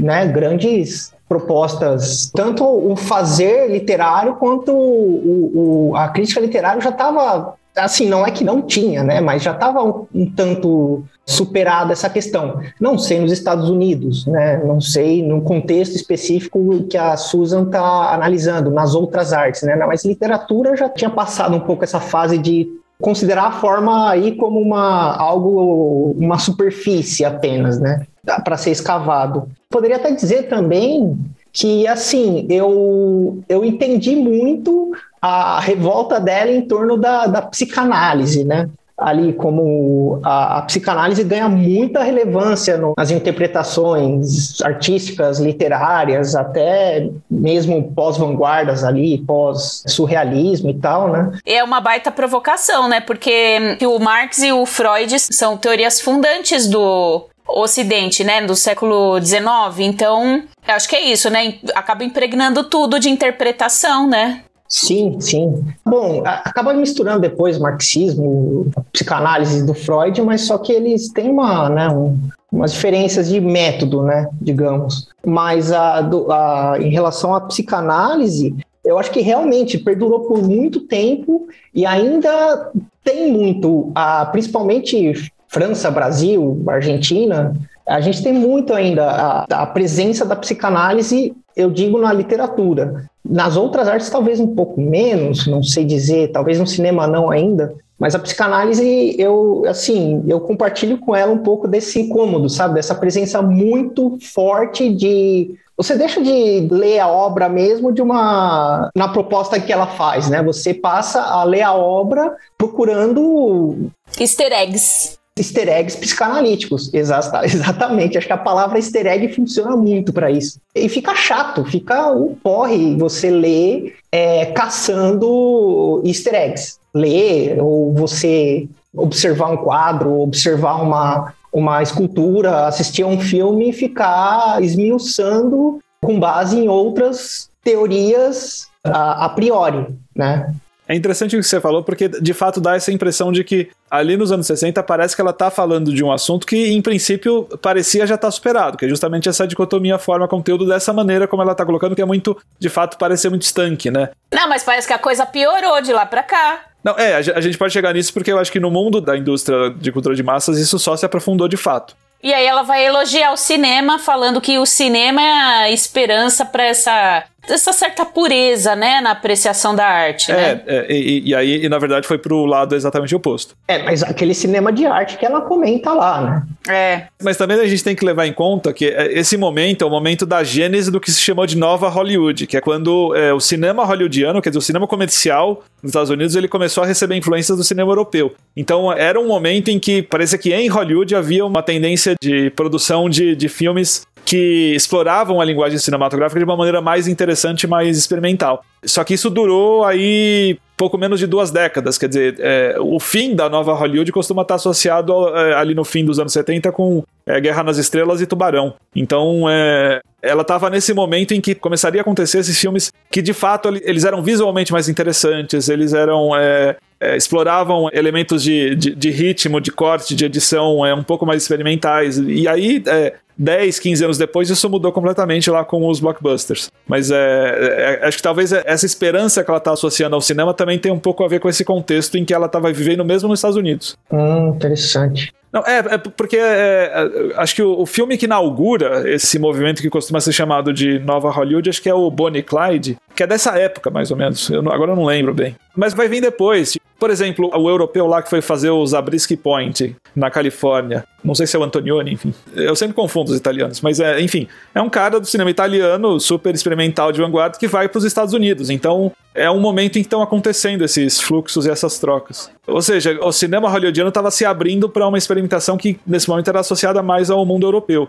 né, 0.00 0.26
grandes 0.26 1.12
propostas, 1.28 2.30
tanto 2.34 2.64
o 2.64 2.96
fazer 2.96 3.70
literário 3.70 4.36
quanto 4.36 4.72
o, 4.72 5.90
o, 5.90 5.96
a 5.96 6.08
crítica 6.08 6.40
literária 6.40 6.80
já 6.80 6.90
estava 6.90 7.54
assim, 7.76 8.08
não 8.08 8.26
é 8.26 8.30
que 8.30 8.44
não 8.44 8.62
tinha, 8.62 9.02
né? 9.02 9.20
Mas 9.20 9.42
já 9.42 9.52
estava 9.52 9.82
um, 9.82 10.06
um, 10.14 10.30
tanto 10.30 11.04
superada 11.24 11.92
essa 11.92 12.08
questão. 12.08 12.60
Não 12.80 12.96
sei 12.98 13.20
nos 13.20 13.32
Estados 13.32 13.68
Unidos, 13.68 14.26
né? 14.26 14.62
Não 14.64 14.80
sei 14.80 15.22
no 15.22 15.42
contexto 15.42 15.94
específico 15.94 16.84
que 16.88 16.96
a 16.96 17.16
Susan 17.16 17.64
está 17.64 18.14
analisando, 18.14 18.70
nas 18.70 18.94
outras 18.94 19.32
artes, 19.32 19.62
né? 19.62 19.76
Mas 19.76 20.04
literatura 20.04 20.76
já 20.76 20.88
tinha 20.88 21.10
passado 21.10 21.54
um 21.54 21.60
pouco 21.60 21.84
essa 21.84 22.00
fase 22.00 22.38
de 22.38 22.68
considerar 23.00 23.46
a 23.46 23.52
forma 23.52 24.10
aí 24.10 24.36
como 24.36 24.58
uma 24.58 25.14
algo 25.16 26.14
uma 26.18 26.38
superfície 26.38 27.24
apenas, 27.24 27.78
né? 27.78 28.06
Para 28.44 28.56
ser 28.56 28.70
escavado. 28.70 29.48
Poderia 29.68 29.96
até 29.96 30.10
dizer 30.10 30.44
também 30.48 31.18
que 31.52 31.86
assim 31.86 32.46
eu 32.50 33.42
eu 33.48 33.64
entendi 33.64 34.16
muito 34.16 34.92
a 35.20 35.60
revolta 35.60 36.20
dela 36.20 36.50
em 36.50 36.62
torno 36.62 36.96
da, 36.96 37.26
da 37.26 37.42
psicanálise, 37.42 38.44
né? 38.44 38.68
ali 38.98 39.34
como 39.34 40.20
a, 40.24 40.58
a, 40.58 40.62
psicanálise 40.62 41.22
ganha 41.22 41.48
muita 41.48 42.02
relevância 42.02 42.78
no, 42.78 42.94
nas 42.96 43.10
interpretações 43.10 44.60
artísticas, 44.62 45.38
literárias, 45.38 46.34
até 46.34 47.10
mesmo 47.30 47.92
pós-vanguardas 47.92 48.82
ali, 48.82 49.18
pós-surrealismo 49.18 50.70
e 50.70 50.74
tal, 50.74 51.10
né? 51.10 51.30
É 51.44 51.62
uma 51.62 51.80
baita 51.80 52.10
provocação, 52.10 52.88
né? 52.88 53.00
Porque 53.00 53.76
o 53.82 53.98
Marx 53.98 54.38
e 54.38 54.50
o 54.50 54.64
Freud 54.64 55.14
são 55.18 55.56
teorias 55.58 56.00
fundantes 56.00 56.66
do 56.66 57.26
Ocidente, 57.48 58.24
né, 58.24 58.44
do 58.44 58.56
século 58.56 59.20
XIX. 59.20 59.78
Então, 59.78 60.42
acho 60.66 60.88
que 60.88 60.96
é 60.96 61.00
isso, 61.00 61.30
né? 61.30 61.54
Acaba 61.76 62.02
impregnando 62.02 62.64
tudo 62.64 62.98
de 62.98 63.08
interpretação, 63.08 64.08
né? 64.08 64.42
Sim, 64.68 65.20
sim. 65.20 65.64
Bom, 65.84 66.22
acaba 66.24 66.74
misturando 66.74 67.20
depois 67.20 67.58
marxismo, 67.58 68.70
psicanálise 68.92 69.64
do 69.64 69.74
Freud, 69.74 70.20
mas 70.22 70.42
só 70.42 70.58
que 70.58 70.72
eles 70.72 71.08
têm 71.12 71.30
uma, 71.30 71.68
né, 71.68 71.88
um, 71.88 72.18
umas 72.50 72.72
diferenças 72.72 73.28
de 73.28 73.40
método, 73.40 74.02
né, 74.02 74.28
digamos. 74.40 75.08
Mas 75.24 75.72
a, 75.72 76.00
do, 76.00 76.30
a, 76.32 76.76
em 76.80 76.90
relação 76.90 77.34
à 77.34 77.40
psicanálise, 77.40 78.54
eu 78.84 78.98
acho 78.98 79.10
que 79.10 79.20
realmente 79.20 79.78
perdurou 79.78 80.20
por 80.20 80.42
muito 80.42 80.80
tempo 80.80 81.48
e 81.74 81.84
ainda 81.86 82.70
tem 83.04 83.32
muito, 83.32 83.92
a, 83.94 84.26
principalmente 84.26 85.12
França, 85.48 85.90
Brasil, 85.90 86.62
Argentina, 86.66 87.54
a 87.86 88.00
gente 88.00 88.22
tem 88.22 88.32
muito 88.32 88.74
ainda 88.74 89.06
a, 89.08 89.62
a 89.62 89.66
presença 89.66 90.24
da 90.24 90.34
psicanálise, 90.34 91.34
eu 91.56 91.70
digo, 91.70 91.98
na 91.98 92.12
literatura. 92.12 93.08
Nas 93.24 93.56
outras 93.56 93.88
artes, 93.88 94.10
talvez 94.10 94.40
um 94.40 94.54
pouco 94.54 94.80
menos, 94.80 95.46
não 95.46 95.62
sei 95.62 95.84
dizer, 95.84 96.32
talvez 96.32 96.58
no 96.58 96.66
cinema 96.66 97.06
não 97.06 97.30
ainda, 97.30 97.74
mas 97.98 98.14
a 98.14 98.18
psicanálise, 98.18 99.14
eu, 99.18 99.64
assim, 99.66 100.22
eu 100.26 100.40
compartilho 100.40 100.98
com 100.98 101.14
ela 101.14 101.32
um 101.32 101.38
pouco 101.38 101.66
desse 101.66 102.00
incômodo, 102.00 102.48
sabe? 102.50 102.74
Dessa 102.74 102.94
presença 102.94 103.40
muito 103.40 104.18
forte 104.20 104.92
de. 104.92 105.54
Você 105.76 105.96
deixa 105.96 106.22
de 106.22 106.68
ler 106.70 107.00
a 107.00 107.08
obra 107.08 107.48
mesmo 107.48 107.92
de 107.92 108.02
uma. 108.02 108.90
na 108.94 109.08
proposta 109.08 109.58
que 109.58 109.72
ela 109.72 109.86
faz, 109.86 110.28
né? 110.28 110.42
Você 110.42 110.74
passa 110.74 111.22
a 111.22 111.42
ler 111.44 111.62
a 111.62 111.72
obra 111.72 112.36
procurando. 112.58 113.90
Easter 114.20 114.52
eggs 114.52 115.18
easter 115.38 115.68
eggs 115.68 115.96
psicanalíticos. 115.96 116.92
Exata, 116.92 117.44
exatamente. 117.46 118.16
Acho 118.16 118.26
que 118.26 118.32
a 118.32 118.38
palavra 118.38 118.78
easter 118.78 119.06
egg 119.06 119.32
funciona 119.34 119.76
muito 119.76 120.12
para 120.12 120.30
isso. 120.30 120.58
E 120.74 120.88
fica 120.88 121.14
chato, 121.14 121.64
fica 121.64 122.10
um 122.10 122.34
porre 122.34 122.96
você 122.96 123.30
ler 123.30 123.96
é, 124.10 124.46
caçando 124.46 126.02
easter 126.04 126.34
eggs. 126.34 126.78
Ler, 126.94 127.60
ou 127.60 127.92
você 127.92 128.66
observar 128.94 129.50
um 129.50 129.56
quadro, 129.58 130.20
observar 130.20 130.82
uma, 130.82 131.34
uma 131.52 131.82
escultura, 131.82 132.66
assistir 132.66 133.02
a 133.02 133.06
um 133.06 133.20
filme 133.20 133.68
e 133.68 133.72
ficar 133.72 134.62
esmiuçando 134.62 135.78
com 136.02 136.18
base 136.18 136.58
em 136.58 136.68
outras 136.68 137.50
teorias 137.62 138.68
a, 138.82 139.26
a 139.26 139.28
priori, 139.28 139.86
né? 140.14 140.54
É 140.88 140.94
interessante 140.94 141.36
o 141.36 141.40
que 141.40 141.46
você 141.46 141.60
falou, 141.60 141.82
porque 141.82 142.08
de 142.08 142.32
fato 142.32 142.60
dá 142.60 142.76
essa 142.76 142.92
impressão 142.92 143.32
de 143.32 143.42
que 143.42 143.68
ali 143.90 144.16
nos 144.16 144.30
anos 144.30 144.46
60 144.46 144.82
parece 144.84 145.16
que 145.16 145.20
ela 145.20 145.32
está 145.32 145.50
falando 145.50 145.92
de 145.92 146.04
um 146.04 146.12
assunto 146.12 146.46
que, 146.46 146.68
em 146.68 146.80
princípio, 146.80 147.44
parecia 147.60 148.06
já 148.06 148.14
estar 148.14 148.28
tá 148.28 148.30
superado, 148.30 148.76
que 148.76 148.84
é 148.84 148.88
justamente 148.88 149.28
essa 149.28 149.46
dicotomia 149.46 149.98
forma-conteúdo 149.98 150.66
dessa 150.66 150.92
maneira 150.92 151.26
como 151.26 151.42
ela 151.42 151.52
está 151.52 151.64
colocando, 151.64 151.96
que 151.96 152.02
é 152.02 152.04
muito, 152.04 152.36
de 152.58 152.68
fato, 152.68 152.96
parecer 152.98 153.28
muito 153.28 153.42
estanque, 153.42 153.90
né? 153.90 154.10
Não, 154.32 154.48
mas 154.48 154.62
parece 154.62 154.86
que 154.86 154.92
a 154.92 154.98
coisa 154.98 155.26
piorou 155.26 155.80
de 155.80 155.92
lá 155.92 156.06
para 156.06 156.22
cá. 156.22 156.60
Não, 156.84 156.96
é, 156.96 157.16
a 157.16 157.40
gente 157.40 157.58
pode 157.58 157.72
chegar 157.72 157.92
nisso 157.92 158.12
porque 158.12 158.30
eu 158.30 158.38
acho 158.38 158.52
que 158.52 158.60
no 158.60 158.70
mundo 158.70 159.00
da 159.00 159.16
indústria 159.16 159.70
de 159.70 159.90
cultura 159.90 160.14
de 160.14 160.22
massas 160.22 160.56
isso 160.56 160.78
só 160.78 160.96
se 160.96 161.04
aprofundou 161.04 161.48
de 161.48 161.56
fato. 161.56 161.96
E 162.22 162.32
aí 162.32 162.46
ela 162.46 162.62
vai 162.62 162.84
elogiar 162.84 163.32
o 163.32 163.36
cinema, 163.36 163.98
falando 163.98 164.40
que 164.40 164.58
o 164.58 164.64
cinema 164.64 165.20
é 165.20 165.32
a 165.64 165.70
esperança 165.70 166.44
para 166.44 166.64
essa 166.64 167.24
essa 167.48 167.72
certa 167.72 168.04
pureza, 168.04 168.74
né, 168.74 169.00
na 169.00 169.12
apreciação 169.12 169.74
da 169.74 169.86
arte, 169.86 170.30
é, 170.30 170.34
né? 170.34 170.62
É, 170.66 170.86
e, 170.92 171.28
e 171.28 171.34
aí, 171.34 171.64
e, 171.64 171.68
na 171.68 171.78
verdade, 171.78 172.06
foi 172.06 172.18
pro 172.18 172.44
lado 172.44 172.74
exatamente 172.74 173.14
oposto. 173.14 173.54
É, 173.68 173.82
mas 173.82 174.02
aquele 174.02 174.34
cinema 174.34 174.72
de 174.72 174.86
arte 174.86 175.16
que 175.16 175.24
ela 175.24 175.40
comenta 175.40 175.92
lá, 175.92 176.20
né? 176.20 176.42
É. 176.68 177.02
Mas 177.22 177.36
também 177.36 177.58
a 177.58 177.66
gente 177.66 177.82
tem 177.82 177.94
que 177.94 178.04
levar 178.04 178.26
em 178.26 178.32
conta 178.32 178.72
que 178.72 178.86
é, 178.86 179.18
esse 179.18 179.36
momento 179.36 179.82
é 179.82 179.86
o 179.86 179.90
momento 179.90 180.26
da 180.26 180.42
gênese 180.42 180.90
do 180.90 181.00
que 181.00 181.10
se 181.10 181.20
chamou 181.20 181.46
de 181.46 181.56
nova 181.56 181.88
Hollywood, 181.88 182.46
que 182.46 182.56
é 182.56 182.60
quando 182.60 183.14
é, 183.14 183.32
o 183.32 183.40
cinema 183.40 183.84
hollywoodiano, 183.84 184.42
quer 184.42 184.50
dizer, 184.50 184.58
o 184.58 184.62
cinema 184.62 184.86
comercial 184.86 185.62
nos 185.82 185.90
Estados 185.90 186.10
Unidos, 186.10 186.34
ele 186.34 186.48
começou 186.48 186.82
a 186.82 186.86
receber 186.86 187.16
influências 187.16 187.56
do 187.56 187.62
cinema 187.62 187.90
europeu. 187.92 188.34
Então, 188.56 188.92
era 188.92 189.20
um 189.20 189.26
momento 189.26 189.68
em 189.68 189.78
que 189.78 190.02
parecia 190.02 190.38
que 190.38 190.52
em 190.52 190.68
Hollywood 190.68 191.14
havia 191.14 191.44
uma 191.44 191.62
tendência 191.62 192.14
de 192.20 192.50
produção 192.50 193.08
de, 193.08 193.36
de 193.36 193.48
filmes 193.48 194.06
que 194.26 194.74
exploravam 194.74 195.40
a 195.40 195.44
linguagem 195.44 195.78
cinematográfica 195.78 196.40
de 196.40 196.44
uma 196.44 196.56
maneira 196.56 196.80
mais 196.80 197.06
interessante 197.06 197.62
e 197.62 197.66
mais 197.68 197.96
experimental. 197.96 198.64
Só 198.84 199.04
que 199.04 199.14
isso 199.14 199.30
durou 199.30 199.84
aí 199.84 200.58
pouco 200.76 200.98
menos 200.98 201.18
de 201.18 201.26
duas 201.26 201.50
décadas, 201.50 201.96
quer 201.96 202.08
dizer, 202.08 202.36
é, 202.38 202.76
o 202.78 203.00
fim 203.00 203.34
da 203.34 203.48
nova 203.48 203.72
Hollywood 203.72 204.12
costuma 204.12 204.42
estar 204.42 204.56
associado 204.56 205.28
é, 205.34 205.54
ali 205.54 205.74
no 205.74 205.84
fim 205.84 206.04
dos 206.04 206.18
anos 206.18 206.34
70 206.34 206.70
com 206.70 207.02
é, 207.24 207.40
Guerra 207.40 207.62
nas 207.62 207.78
Estrelas 207.78 208.20
e 208.20 208.26
Tubarão. 208.26 208.74
Então, 208.94 209.48
é, 209.48 210.00
ela 210.20 210.42
estava 210.42 210.68
nesse 210.68 210.92
momento 210.92 211.32
em 211.32 211.40
que 211.40 211.54
começaria 211.54 212.00
a 212.00 212.02
acontecer 212.02 212.40
esses 212.40 212.60
filmes 212.60 212.92
que, 213.10 213.22
de 213.22 213.32
fato, 213.32 213.68
eles 213.68 214.04
eram 214.04 214.22
visualmente 214.22 214.70
mais 214.72 214.88
interessantes, 214.88 215.68
eles 215.70 215.94
eram 215.94 216.36
é, 216.36 216.76
é, 217.00 217.16
exploravam 217.16 217.88
elementos 217.92 218.42
de, 218.42 218.74
de, 218.74 218.94
de, 218.94 219.10
ritmo, 219.10 219.60
de 219.60 219.70
corte, 219.70 220.14
de 220.14 220.24
edição 220.26 220.84
é, 220.84 220.92
um 220.94 221.02
pouco 221.02 221.24
mais 221.24 221.42
experimentais. 221.42 222.18
E 222.18 222.46
aí, 222.46 222.82
é, 222.86 223.14
10, 223.38 223.78
15 223.78 224.04
anos 224.04 224.18
depois, 224.18 224.48
isso 224.48 224.68
mudou 224.68 224.92
completamente 224.92 225.50
lá 225.50 225.64
com 225.64 225.86
os 225.88 226.00
blockbusters. 226.00 226.70
Mas 226.86 227.10
é, 227.10 227.98
é 228.00 228.06
acho 228.06 228.16
que 228.16 228.22
talvez 228.22 228.52
essa 228.52 228.86
esperança 228.86 229.44
que 229.44 229.50
ela 229.50 229.58
está 229.58 229.72
associando 229.72 230.14
ao 230.14 230.20
cinema 230.20 230.54
também 230.54 230.78
tem 230.78 230.90
um 230.92 230.98
pouco 230.98 231.24
a 231.24 231.28
ver 231.28 231.40
com 231.40 231.48
esse 231.48 231.64
contexto 231.64 232.16
em 232.16 232.24
que 232.24 232.32
ela 232.32 232.46
estava 232.46 232.72
vivendo 232.72 233.04
mesmo 233.04 233.28
nos 233.28 233.38
Estados 233.38 233.56
Unidos. 233.56 233.96
Hum, 234.10 234.48
interessante. 234.54 235.32
Não, 235.52 235.62
é, 235.62 235.78
é 235.78 235.98
porque 235.98 236.36
é, 236.36 236.92
é, 236.92 237.32
acho 237.36 237.54
que 237.54 237.62
o, 237.62 237.80
o, 237.80 237.86
filme 237.86 238.18
que 238.18 238.26
inaugura 238.26 239.08
esse 239.10 239.38
movimento 239.38 239.80
que 239.80 239.88
costuma 239.88 240.20
ser 240.20 240.32
chamado 240.32 240.72
de 240.72 240.98
Nova 240.98 241.30
Hollywood, 241.30 241.70
acho 241.70 241.80
que 241.80 241.88
é 241.88 241.94
o 241.94 242.10
Bonnie 242.10 242.42
Clyde, 242.42 242.98
que 243.14 243.22
é 243.22 243.26
dessa 243.26 243.58
época, 243.58 243.88
mais 243.88 244.10
ou 244.10 244.16
menos. 244.18 244.50
Eu 244.50 244.60
não, 244.60 244.70
agora 244.72 244.92
eu 244.92 244.96
não 244.96 245.06
lembro 245.06 245.32
bem. 245.32 245.56
Mas 245.74 245.94
vai 245.94 246.08
vir 246.08 246.20
depois. 246.20 246.76
Por 246.98 247.10
exemplo, 247.10 247.50
o 247.54 247.68
europeu 247.68 248.06
lá 248.06 248.22
que 248.22 248.30
foi 248.30 248.40
fazer 248.40 248.70
o 248.70 248.86
Zabriskie 248.86 249.36
Point, 249.36 249.94
na 250.14 250.30
Califórnia. 250.30 251.04
Não 251.22 251.34
sei 251.34 251.46
se 251.46 251.54
é 251.56 251.58
o 251.58 251.62
Antonioni, 251.62 252.12
enfim. 252.12 252.32
Eu 252.54 252.74
sempre 252.74 252.94
confundo 252.94 253.30
os 253.30 253.36
italianos, 253.36 253.80
mas 253.80 254.00
é, 254.00 254.20
enfim. 254.20 254.48
É 254.74 254.80
um 254.80 254.88
cara 254.88 255.20
do 255.20 255.26
cinema 255.26 255.50
italiano, 255.50 256.18
super 256.18 256.54
experimental 256.54 257.12
de 257.12 257.20
vanguarda, 257.20 257.58
que 257.58 257.68
vai 257.68 257.88
para 257.88 257.98
os 257.98 258.04
Estados 258.04 258.32
Unidos. 258.32 258.70
Então, 258.70 259.12
é 259.34 259.50
um 259.50 259.60
momento 259.60 259.98
em 259.98 260.02
que 260.02 260.06
estão 260.06 260.22
acontecendo 260.22 260.84
esses 260.84 261.20
fluxos 261.20 261.66
e 261.66 261.70
essas 261.70 261.98
trocas. 261.98 262.50
Ou 262.66 262.80
seja, 262.80 263.18
o 263.22 263.32
cinema 263.32 263.68
hollywoodiano 263.68 264.08
estava 264.08 264.30
se 264.30 264.44
abrindo 264.44 264.88
para 264.88 265.06
uma 265.06 265.18
experimentação 265.18 265.76
que, 265.76 265.98
nesse 266.06 266.28
momento, 266.28 266.48
era 266.48 266.60
associada 266.60 267.02
mais 267.02 267.30
ao 267.30 267.44
mundo 267.44 267.66
europeu. 267.66 268.08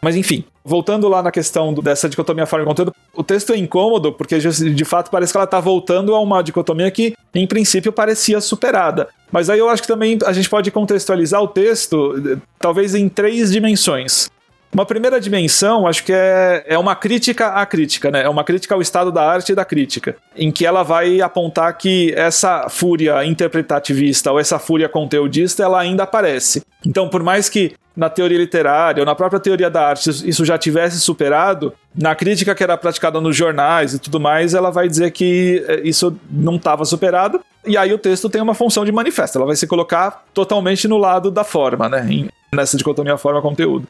Mas 0.00 0.14
enfim, 0.14 0.44
voltando 0.64 1.08
lá 1.08 1.22
na 1.22 1.30
questão 1.30 1.72
dessa 1.74 2.08
dicotomia 2.08 2.46
forma 2.46 2.64
e 2.64 2.66
conteúdo, 2.66 2.94
o 3.14 3.22
texto 3.22 3.52
é 3.52 3.56
incômodo 3.56 4.12
porque 4.12 4.38
de 4.38 4.84
fato 4.84 5.10
parece 5.10 5.32
que 5.32 5.36
ela 5.36 5.44
está 5.44 5.58
voltando 5.58 6.14
a 6.14 6.20
uma 6.20 6.42
dicotomia 6.42 6.90
que 6.90 7.14
em 7.34 7.46
princípio 7.46 7.92
parecia 7.92 8.40
superada. 8.40 9.08
Mas 9.32 9.48
aí 9.48 9.58
eu 9.58 9.68
acho 9.68 9.82
que 9.82 9.88
também 9.88 10.18
a 10.24 10.32
gente 10.32 10.48
pode 10.48 10.70
contextualizar 10.70 11.42
o 11.42 11.48
texto 11.48 12.40
talvez 12.58 12.94
em 12.94 13.08
três 13.08 13.50
dimensões. 13.50 14.28
Uma 14.76 14.84
primeira 14.84 15.18
dimensão, 15.18 15.86
acho 15.86 16.04
que 16.04 16.12
é, 16.12 16.62
é 16.66 16.78
uma 16.78 16.94
crítica 16.94 17.48
à 17.48 17.64
crítica, 17.64 18.10
né? 18.10 18.24
É 18.24 18.28
uma 18.28 18.44
crítica 18.44 18.74
ao 18.74 18.82
estado 18.82 19.10
da 19.10 19.26
arte 19.26 19.52
e 19.52 19.54
da 19.54 19.64
crítica, 19.64 20.16
em 20.36 20.52
que 20.52 20.66
ela 20.66 20.82
vai 20.82 21.22
apontar 21.22 21.78
que 21.78 22.12
essa 22.14 22.68
fúria 22.68 23.24
interpretativista 23.24 24.30
ou 24.30 24.38
essa 24.38 24.58
fúria 24.58 24.86
conteudista, 24.86 25.62
ela 25.62 25.80
ainda 25.80 26.02
aparece. 26.02 26.62
Então, 26.84 27.08
por 27.08 27.22
mais 27.22 27.48
que 27.48 27.72
na 27.96 28.10
teoria 28.10 28.36
literária 28.36 29.00
ou 29.00 29.06
na 29.06 29.14
própria 29.14 29.40
teoria 29.40 29.70
da 29.70 29.88
arte 29.88 30.10
isso 30.10 30.44
já 30.44 30.58
tivesse 30.58 31.00
superado, 31.00 31.72
na 31.96 32.14
crítica 32.14 32.54
que 32.54 32.62
era 32.62 32.76
praticada 32.76 33.18
nos 33.18 33.34
jornais 33.34 33.94
e 33.94 33.98
tudo 33.98 34.20
mais, 34.20 34.52
ela 34.52 34.68
vai 34.68 34.86
dizer 34.86 35.10
que 35.10 35.64
eh, 35.66 35.80
isso 35.84 36.14
não 36.30 36.56
estava 36.56 36.84
superado. 36.84 37.40
E 37.66 37.78
aí 37.78 37.94
o 37.94 37.98
texto 37.98 38.28
tem 38.28 38.42
uma 38.42 38.52
função 38.52 38.84
de 38.84 38.92
manifesto, 38.92 39.38
ela 39.38 39.46
vai 39.46 39.56
se 39.56 39.66
colocar 39.66 40.22
totalmente 40.34 40.86
no 40.86 40.98
lado 40.98 41.30
da 41.30 41.44
forma, 41.44 41.88
né? 41.88 42.28
nessa 42.54 42.76
dicotomia 42.76 43.16
forma-conteúdo. 43.16 43.88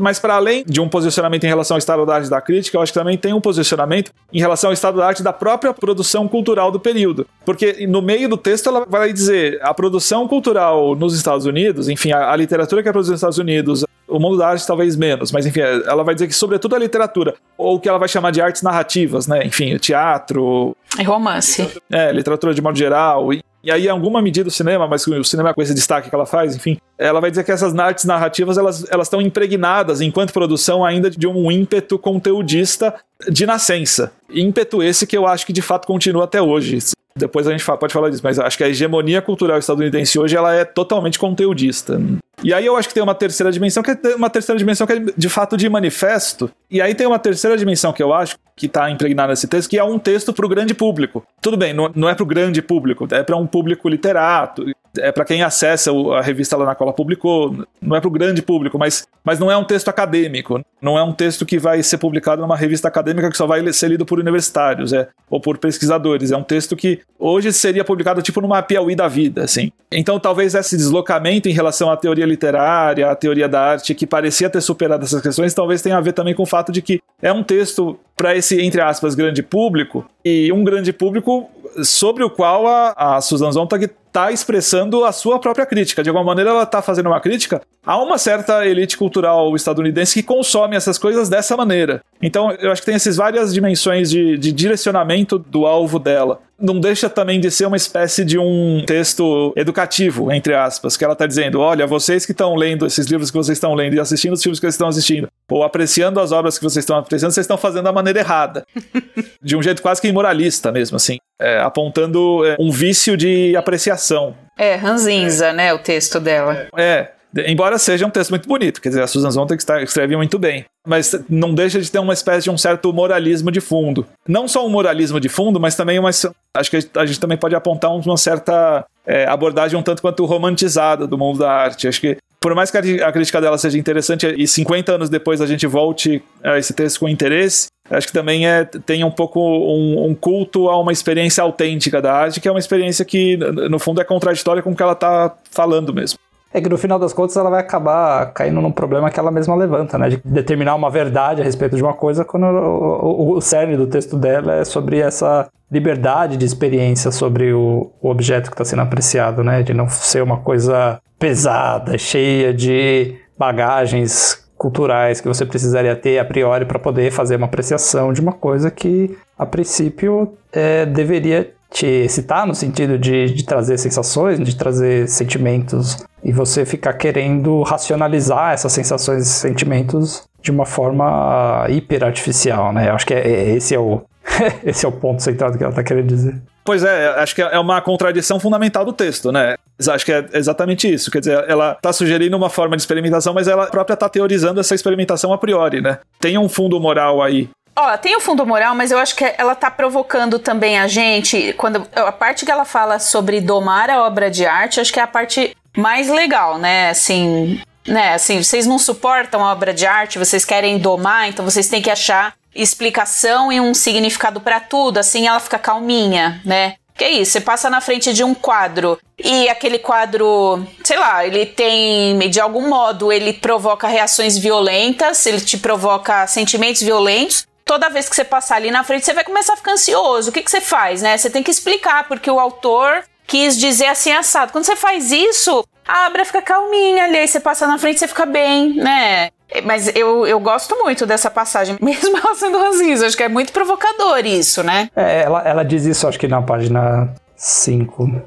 Mas 0.00 0.18
para 0.18 0.34
além 0.34 0.64
de 0.66 0.80
um 0.80 0.88
posicionamento 0.88 1.44
em 1.44 1.48
relação 1.48 1.76
ao 1.76 1.78
estado 1.78 2.04
da 2.04 2.16
arte 2.16 2.28
da 2.28 2.40
crítica, 2.40 2.76
eu 2.76 2.82
acho 2.82 2.92
que 2.92 2.98
também 2.98 3.16
tem 3.16 3.32
um 3.32 3.40
posicionamento 3.40 4.12
em 4.32 4.38
relação 4.38 4.70
ao 4.70 4.74
estado 4.74 4.98
da 4.98 5.06
arte 5.06 5.22
da 5.22 5.32
própria 5.32 5.72
produção 5.72 6.26
cultural 6.28 6.70
do 6.70 6.80
período. 6.80 7.26
Porque 7.44 7.86
no 7.86 8.02
meio 8.02 8.28
do 8.28 8.36
texto 8.36 8.68
ela 8.68 8.84
vai 8.84 9.12
dizer 9.12 9.58
a 9.62 9.72
produção 9.72 10.26
cultural 10.26 10.94
nos 10.94 11.14
Estados 11.14 11.46
Unidos, 11.46 11.88
enfim, 11.88 12.12
a, 12.12 12.32
a 12.32 12.36
literatura 12.36 12.82
que 12.82 12.88
é 12.88 12.92
produzida 12.92 13.12
nos 13.12 13.20
Estados 13.20 13.38
Unidos, 13.38 13.84
o 14.08 14.18
mundo 14.18 14.36
da 14.36 14.48
arte 14.48 14.66
talvez 14.66 14.96
menos, 14.96 15.32
mas 15.32 15.46
enfim, 15.46 15.60
ela 15.60 16.02
vai 16.02 16.14
dizer 16.14 16.28
que 16.28 16.34
sobretudo 16.34 16.76
a 16.76 16.78
literatura, 16.78 17.34
ou 17.58 17.76
o 17.76 17.80
que 17.80 17.88
ela 17.88 17.98
vai 17.98 18.08
chamar 18.08 18.30
de 18.30 18.40
artes 18.40 18.62
narrativas, 18.62 19.26
né? 19.26 19.44
Enfim, 19.44 19.74
o 19.74 19.78
teatro. 19.78 20.76
É 20.98 21.02
romance. 21.02 21.68
É, 21.90 22.12
literatura 22.12 22.54
de 22.54 22.62
modo 22.62 22.78
geral. 22.78 23.32
E, 23.32 23.42
e 23.62 23.70
aí, 23.70 23.86
em 23.86 23.90
alguma 23.90 24.22
medida, 24.22 24.48
o 24.48 24.52
cinema, 24.52 24.86
mas 24.86 25.06
o 25.06 25.24
cinema 25.24 25.52
com 25.52 25.60
esse 25.60 25.74
destaque 25.74 26.08
que 26.08 26.14
ela 26.14 26.26
faz, 26.26 26.54
enfim, 26.54 26.78
ela 26.98 27.20
vai 27.20 27.30
dizer 27.30 27.44
que 27.44 27.52
essas 27.52 27.76
artes 27.76 28.04
narrativas 28.04 28.56
elas 28.56 28.84
estão 29.02 29.20
impregnadas, 29.20 30.00
enquanto 30.00 30.32
produção, 30.32 30.84
ainda 30.84 31.10
de 31.10 31.26
um 31.26 31.50
ímpeto 31.50 31.98
conteudista 31.98 32.94
de 33.28 33.44
nascença. 33.44 34.12
Ímpeto 34.30 34.82
esse 34.82 35.06
que 35.06 35.16
eu 35.16 35.26
acho 35.26 35.44
que 35.46 35.52
de 35.52 35.62
fato 35.62 35.86
continua 35.86 36.24
até 36.24 36.40
hoje. 36.40 36.78
Depois 37.16 37.48
a 37.48 37.50
gente 37.50 37.64
fala, 37.64 37.78
pode 37.78 37.92
falar 37.92 38.10
disso, 38.10 38.22
mas 38.22 38.38
acho 38.38 38.58
que 38.58 38.62
a 38.62 38.68
hegemonia 38.68 39.22
cultural 39.22 39.58
estadunidense 39.58 40.18
hoje 40.18 40.36
ela 40.36 40.54
é 40.54 40.64
totalmente 40.64 41.18
conteudista. 41.18 41.98
E 42.44 42.52
aí 42.52 42.66
eu 42.66 42.76
acho 42.76 42.88
que 42.88 42.94
tem 42.94 43.02
uma 43.02 43.14
terceira 43.14 43.50
dimensão, 43.50 43.82
que 43.82 43.90
é 43.90 44.14
uma 44.14 44.28
terceira 44.28 44.58
dimensão 44.58 44.86
que 44.86 44.92
é 44.92 45.00
de 45.16 45.28
fato 45.28 45.56
de 45.56 45.68
manifesto. 45.68 46.50
E 46.70 46.82
aí 46.82 46.94
tem 46.94 47.06
uma 47.06 47.18
terceira 47.18 47.56
dimensão 47.56 47.92
que 47.92 48.02
eu 48.02 48.12
acho 48.12 48.36
que 48.54 48.66
está 48.66 48.90
impregnada 48.90 49.30
nesse 49.30 49.48
texto, 49.48 49.70
que 49.70 49.78
é 49.78 49.84
um 49.84 49.98
texto 49.98 50.32
para 50.32 50.44
o 50.44 50.48
grande 50.48 50.74
público. 50.74 51.24
Tudo 51.40 51.56
bem, 51.56 51.72
não, 51.72 51.90
não 51.94 52.08
é 52.08 52.14
para 52.14 52.22
o 52.22 52.26
grande 52.26 52.60
público, 52.60 53.08
é 53.10 53.22
para 53.22 53.36
um 53.36 53.46
público 53.46 53.88
literato, 53.88 54.66
é 54.98 55.12
para 55.12 55.24
quem 55.24 55.42
acessa 55.42 55.90
a 55.92 56.20
revista 56.20 56.56
lá 56.56 56.64
na 56.64 56.74
qual 56.74 56.88
ela 56.88 56.96
publicou, 56.96 57.66
não 57.80 57.96
é 57.96 58.00
para 58.00 58.08
o 58.08 58.10
grande 58.10 58.42
público, 58.42 58.78
mas, 58.78 59.06
mas 59.24 59.38
não 59.38 59.50
é 59.50 59.56
um 59.56 59.64
texto 59.64 59.88
acadêmico, 59.88 60.60
não 60.80 60.98
é 60.98 61.02
um 61.02 61.12
texto 61.12 61.44
que 61.44 61.58
vai 61.58 61.82
ser 61.82 61.98
publicado 61.98 62.42
numa 62.42 62.56
revista 62.56 62.88
acadêmica 62.88 63.30
que 63.30 63.36
só 63.36 63.46
vai 63.46 63.72
ser 63.72 63.88
lido 63.88 64.04
por 64.04 64.18
universitários 64.18 64.92
é, 64.92 65.08
ou 65.30 65.40
por 65.40 65.58
pesquisadores. 65.58 66.32
É 66.32 66.36
um 66.36 66.42
texto 66.42 66.76
que 66.76 67.00
hoje 67.18 67.52
seria 67.52 67.84
publicado 67.84 68.22
tipo 68.22 68.40
numa 68.40 68.62
Piauí 68.62 68.94
da 68.94 69.08
vida, 69.08 69.44
assim. 69.44 69.70
Então 69.90 70.18
talvez 70.18 70.54
esse 70.54 70.76
deslocamento 70.76 71.48
em 71.48 71.52
relação 71.52 71.90
à 71.90 71.96
teoria 71.96 72.26
literária, 72.26 73.10
à 73.10 73.14
teoria 73.14 73.48
da 73.48 73.60
arte, 73.60 73.94
que 73.94 74.06
parecia 74.06 74.50
ter 74.50 74.60
superado 74.60 75.04
essas 75.04 75.22
questões, 75.22 75.54
talvez 75.54 75.82
tenha 75.82 75.96
a 75.96 76.00
ver 76.00 76.12
também 76.12 76.34
com 76.34 76.42
o 76.42 76.46
fato 76.46 76.72
de 76.72 76.82
que 76.82 77.00
é 77.22 77.32
um 77.32 77.42
texto 77.42 77.98
para 78.16 78.34
esse, 78.34 78.60
entre 78.62 78.80
aspas, 78.80 79.14
grande 79.14 79.42
público, 79.42 80.04
e 80.24 80.50
um 80.50 80.64
grande 80.64 80.92
público 80.92 81.50
sobre 81.84 82.24
o 82.24 82.30
qual 82.30 82.66
a, 82.66 82.92
a 82.96 83.20
Susan 83.20 83.52
Sontag 83.52 83.84
está 83.84 84.32
expressando 84.32 85.04
a 85.04 85.12
sua 85.12 85.38
própria 85.38 85.66
crítica. 85.66 86.02
De 86.02 86.08
alguma 86.08 86.24
maneira, 86.24 86.50
ela 86.50 86.62
está 86.62 86.80
fazendo 86.80 87.06
uma 87.06 87.20
crítica 87.20 87.60
a 87.84 87.98
uma 87.98 88.16
certa 88.16 88.66
elite 88.66 88.96
cultural 88.96 89.54
estadunidense 89.54 90.14
que 90.14 90.22
consome 90.22 90.74
essas 90.74 90.98
coisas 90.98 91.28
dessa 91.28 91.56
maneira. 91.56 92.02
Então, 92.22 92.50
eu 92.52 92.72
acho 92.72 92.80
que 92.80 92.86
tem 92.86 92.94
essas 92.94 93.16
várias 93.16 93.52
dimensões 93.52 94.10
de, 94.10 94.38
de 94.38 94.52
direcionamento 94.52 95.38
do 95.38 95.66
alvo 95.66 95.98
dela 95.98 96.40
não 96.58 96.80
deixa 96.80 97.08
também 97.10 97.38
de 97.38 97.50
ser 97.50 97.66
uma 97.66 97.76
espécie 97.76 98.24
de 98.24 98.38
um 98.38 98.82
texto 98.86 99.52
educativo, 99.56 100.32
entre 100.32 100.54
aspas, 100.54 100.96
que 100.96 101.04
ela 101.04 101.12
está 101.12 101.26
dizendo: 101.26 101.60
olha, 101.60 101.86
vocês 101.86 102.24
que 102.24 102.32
estão 102.32 102.54
lendo 102.54 102.86
esses 102.86 103.06
livros 103.06 103.30
que 103.30 103.36
vocês 103.36 103.56
estão 103.56 103.74
lendo 103.74 103.94
e 103.94 104.00
assistindo 104.00 104.32
os 104.32 104.42
filmes 104.42 104.58
que 104.58 104.64
vocês 104.64 104.74
estão 104.74 104.88
assistindo, 104.88 105.28
ou 105.50 105.62
apreciando 105.62 106.18
as 106.20 106.32
obras 106.32 106.58
que 106.58 106.64
vocês 106.64 106.82
estão 106.82 106.96
apreciando, 106.96 107.32
vocês 107.32 107.44
estão 107.44 107.58
fazendo 107.58 107.84
da 107.84 107.92
maneira 107.92 108.20
errada. 108.20 108.66
de 109.42 109.56
um 109.56 109.62
jeito 109.62 109.82
quase 109.82 110.00
que 110.00 110.08
imoralista 110.08 110.72
mesmo, 110.72 110.96
assim, 110.96 111.18
é, 111.38 111.58
apontando 111.60 112.44
é, 112.46 112.56
um 112.58 112.70
vício 112.70 113.16
de 113.16 113.54
apreciação. 113.56 114.34
É, 114.58 114.74
ranzinza, 114.74 115.52
né, 115.52 115.74
o 115.74 115.78
texto 115.78 116.18
dela. 116.18 116.66
É, 116.76 117.10
Embora 117.46 117.78
seja 117.78 118.06
um 118.06 118.10
texto 118.10 118.30
muito 118.30 118.48
bonito, 118.48 118.80
quer 118.80 118.88
dizer, 118.88 119.02
a 119.02 119.06
Susan 119.06 119.30
Sontag 119.30 119.62
escreve 119.82 120.16
muito 120.16 120.38
bem, 120.38 120.64
mas 120.86 121.14
não 121.28 121.54
deixa 121.54 121.80
de 121.80 121.90
ter 121.90 121.98
uma 121.98 122.14
espécie 122.14 122.44
de 122.44 122.50
um 122.50 122.56
certo 122.56 122.92
moralismo 122.92 123.50
de 123.50 123.60
fundo. 123.60 124.06
Não 124.26 124.48
só 124.48 124.66
um 124.66 124.70
moralismo 124.70 125.20
de 125.20 125.28
fundo, 125.28 125.60
mas 125.60 125.74
também 125.74 125.98
uma. 125.98 126.10
Acho 126.10 126.70
que 126.70 126.78
a 126.94 127.04
gente 127.04 127.20
também 127.20 127.36
pode 127.36 127.54
apontar 127.54 127.94
uma 127.94 128.16
certa 128.16 128.84
é, 129.06 129.26
abordagem 129.26 129.78
um 129.78 129.82
tanto 129.82 130.00
quanto 130.00 130.24
romantizada 130.24 131.06
do 131.06 131.18
mundo 131.18 131.38
da 131.40 131.50
arte. 131.50 131.86
Acho 131.86 132.00
que, 132.00 132.16
por 132.40 132.54
mais 132.54 132.70
que 132.70 132.78
a 132.78 133.12
crítica 133.12 133.40
dela 133.40 133.58
seja 133.58 133.78
interessante 133.78 134.26
e 134.36 134.46
50 134.46 134.92
anos 134.92 135.08
depois 135.10 135.40
a 135.40 135.46
gente 135.46 135.66
volte 135.66 136.22
a 136.42 136.58
esse 136.58 136.72
texto 136.72 137.00
com 137.00 137.08
interesse, 137.08 137.66
acho 137.90 138.06
que 138.06 138.12
também 138.12 138.46
é, 138.48 138.64
tem 138.64 139.04
um 139.04 139.10
pouco 139.10 139.40
um, 139.40 140.06
um, 140.06 140.14
culto 140.14 140.68
a 140.68 140.80
uma 140.80 140.92
experiência 140.92 141.42
autêntica 141.42 142.00
da 142.00 142.12
arte, 142.12 142.40
que 142.40 142.48
é 142.48 142.50
uma 142.50 142.60
experiência 142.60 143.04
que, 143.04 143.36
no 143.36 143.78
fundo, 143.78 144.00
é 144.00 144.04
contraditória 144.04 144.62
com 144.62 144.72
o 144.72 144.76
que 144.76 144.82
ela 144.82 144.92
está 144.92 145.34
falando 145.50 145.92
mesmo. 145.92 146.18
É 146.56 146.60
que 146.62 146.70
no 146.70 146.78
final 146.78 146.98
das 146.98 147.12
contas 147.12 147.36
ela 147.36 147.50
vai 147.50 147.60
acabar 147.60 148.32
caindo 148.32 148.62
num 148.62 148.72
problema 148.72 149.10
que 149.10 149.20
ela 149.20 149.30
mesma 149.30 149.54
levanta, 149.54 149.98
né? 149.98 150.08
De 150.08 150.22
determinar 150.24 150.74
uma 150.74 150.88
verdade 150.88 151.42
a 151.42 151.44
respeito 151.44 151.76
de 151.76 151.82
uma 151.82 151.92
coisa, 151.92 152.24
quando 152.24 152.44
o, 152.44 153.34
o, 153.34 153.36
o 153.36 153.40
cerne 153.42 153.76
do 153.76 153.86
texto 153.86 154.16
dela 154.16 154.54
é 154.54 154.64
sobre 154.64 154.98
essa 154.98 155.50
liberdade 155.70 156.38
de 156.38 156.46
experiência 156.46 157.10
sobre 157.10 157.52
o, 157.52 157.90
o 158.00 158.08
objeto 158.08 158.48
que 158.48 158.54
está 158.54 158.64
sendo 158.64 158.80
apreciado, 158.80 159.44
né? 159.44 159.62
De 159.62 159.74
não 159.74 159.86
ser 159.86 160.22
uma 160.22 160.38
coisa 160.38 160.98
pesada, 161.18 161.98
cheia 161.98 162.54
de 162.54 163.14
bagagens 163.38 164.42
culturais 164.56 165.20
que 165.20 165.28
você 165.28 165.44
precisaria 165.44 165.94
ter 165.94 166.18
a 166.18 166.24
priori 166.24 166.64
para 166.64 166.78
poder 166.78 167.10
fazer 167.12 167.36
uma 167.36 167.44
apreciação 167.44 168.14
de 168.14 168.22
uma 168.22 168.32
coisa 168.32 168.70
que, 168.70 169.14
a 169.38 169.44
princípio, 169.44 170.32
é, 170.50 170.86
deveria 170.86 171.52
te 171.70 171.86
excitar 171.86 172.46
no 172.46 172.54
sentido 172.54 172.98
de, 172.98 173.26
de 173.32 173.44
trazer 173.44 173.78
sensações, 173.78 174.38
de 174.38 174.56
trazer 174.56 175.08
sentimentos 175.08 176.04
e 176.24 176.32
você 176.32 176.64
ficar 176.64 176.94
querendo 176.94 177.62
racionalizar 177.62 178.52
essas 178.52 178.72
sensações 178.72 179.26
e 179.26 179.30
sentimentos 179.30 180.24
de 180.40 180.50
uma 180.50 180.64
forma 180.64 181.66
hiper 181.68 182.04
artificial, 182.04 182.72
né? 182.72 182.88
Eu 182.88 182.94
acho 182.94 183.06
que 183.06 183.14
é, 183.14 183.18
é, 183.18 183.50
esse, 183.56 183.74
é 183.74 183.78
o, 183.78 184.02
esse 184.64 184.86
é 184.86 184.88
o 184.88 184.92
ponto 184.92 185.22
central 185.22 185.52
que 185.52 185.62
ela 185.62 185.70
está 185.70 185.82
querendo 185.82 186.06
dizer. 186.06 186.40
Pois 186.64 186.82
é, 186.82 187.08
acho 187.20 187.34
que 187.34 187.42
é 187.42 187.58
uma 187.60 187.80
contradição 187.80 188.40
fundamental 188.40 188.84
do 188.84 188.92
texto, 188.92 189.30
né? 189.30 189.54
Acho 189.88 190.04
que 190.04 190.12
é 190.12 190.26
exatamente 190.32 190.92
isso. 190.92 191.12
Quer 191.12 191.20
dizer, 191.20 191.44
ela 191.48 191.72
está 191.72 191.92
sugerindo 191.92 192.36
uma 192.36 192.50
forma 192.50 192.76
de 192.76 192.82
experimentação, 192.82 193.32
mas 193.32 193.46
ela 193.46 193.66
própria 193.66 193.94
está 193.94 194.08
teorizando 194.08 194.58
essa 194.58 194.74
experimentação 194.74 195.32
a 195.32 195.38
priori, 195.38 195.80
né? 195.80 195.98
Tem 196.18 196.36
um 196.36 196.48
fundo 196.48 196.80
moral 196.80 197.22
aí 197.22 197.48
Ó, 197.78 197.94
tem 197.98 198.16
o 198.16 198.20
fundo 198.20 198.46
moral, 198.46 198.74
mas 198.74 198.90
eu 198.90 198.98
acho 198.98 199.14
que 199.14 199.34
ela 199.36 199.54
tá 199.54 199.70
provocando 199.70 200.38
também 200.38 200.78
a 200.78 200.88
gente. 200.88 201.52
Quando 201.58 201.86
a 201.94 202.10
parte 202.10 202.46
que 202.46 202.50
ela 202.50 202.64
fala 202.64 202.98
sobre 202.98 203.38
domar 203.38 203.90
a 203.90 204.02
obra 204.02 204.30
de 204.30 204.46
arte, 204.46 204.80
acho 204.80 204.90
que 204.90 204.98
é 204.98 205.02
a 205.02 205.06
parte 205.06 205.54
mais 205.76 206.08
legal, 206.08 206.56
né? 206.56 206.88
Assim, 206.88 207.60
né? 207.86 208.14
Assim, 208.14 208.42
vocês 208.42 208.66
não 208.66 208.78
suportam 208.78 209.44
a 209.44 209.52
obra 209.52 209.74
de 209.74 209.84
arte, 209.84 210.18
vocês 210.18 210.42
querem 210.42 210.78
domar, 210.78 211.28
então 211.28 211.44
vocês 211.44 211.68
têm 211.68 211.82
que 211.82 211.90
achar 211.90 212.32
explicação 212.54 213.52
e 213.52 213.60
um 213.60 213.74
significado 213.74 214.40
para 214.40 214.58
tudo. 214.58 214.96
Assim, 214.96 215.26
ela 215.26 215.38
fica 215.38 215.58
calminha, 215.58 216.40
né? 216.46 216.76
Que 216.96 217.04
é 217.04 217.10
isso, 217.10 217.32
você 217.32 217.42
passa 217.42 217.68
na 217.68 217.82
frente 217.82 218.10
de 218.14 218.24
um 218.24 218.34
quadro 218.34 218.98
e 219.22 219.50
aquele 219.50 219.78
quadro, 219.78 220.66
sei 220.82 220.96
lá, 220.96 221.26
ele 221.26 221.44
tem, 221.44 222.18
de 222.30 222.40
algum 222.40 222.70
modo, 222.70 223.12
ele 223.12 223.34
provoca 223.34 223.86
reações 223.86 224.38
violentas, 224.38 225.26
ele 225.26 225.42
te 225.42 225.58
provoca 225.58 226.26
sentimentos 226.26 226.80
violentos 226.80 227.46
toda 227.66 227.90
vez 227.90 228.08
que 228.08 228.14
você 228.14 228.24
passar 228.24 228.56
ali 228.56 228.70
na 228.70 228.84
frente, 228.84 229.04
você 229.04 229.12
vai 229.12 229.24
começar 229.24 229.52
a 229.52 229.56
ficar 229.56 229.72
ansioso. 229.72 230.30
O 230.30 230.32
que, 230.32 230.40
que 230.40 230.50
você 230.50 230.60
faz, 230.60 231.02
né? 231.02 231.18
Você 231.18 231.28
tem 231.28 231.42
que 231.42 231.50
explicar, 231.50 232.08
porque 232.08 232.30
o 232.30 232.40
autor 232.40 233.02
quis 233.26 233.58
dizer 233.58 233.86
assim 233.86 234.12
assado. 234.12 234.52
Quando 234.52 234.64
você 234.64 234.76
faz 234.76 235.10
isso, 235.10 235.66
a 235.86 236.06
Abra 236.06 236.24
fica 236.24 236.40
calminha 236.40 237.04
ali, 237.04 237.18
aí 237.18 237.28
você 237.28 237.40
passa 237.40 237.66
na 237.66 237.76
frente, 237.76 237.98
você 237.98 238.06
fica 238.06 238.24
bem, 238.24 238.74
né? 238.76 239.30
Mas 239.64 239.94
eu, 239.96 240.26
eu 240.26 240.38
gosto 240.38 240.76
muito 240.76 241.04
dessa 241.04 241.28
passagem, 241.28 241.76
mesmo 241.82 242.16
ela 242.16 242.34
sendo 242.36 242.56
ranzinza. 242.56 243.06
Acho 243.06 243.16
que 243.16 243.24
é 243.24 243.28
muito 243.28 243.52
provocador 243.52 244.24
isso, 244.24 244.62
né? 244.62 244.88
É, 244.94 245.22
ela, 245.22 245.42
ela 245.42 245.64
diz 245.64 245.84
isso, 245.84 246.06
acho 246.06 246.20
que 246.20 246.28
na 246.28 246.40
página 246.40 247.12
5. 247.34 248.22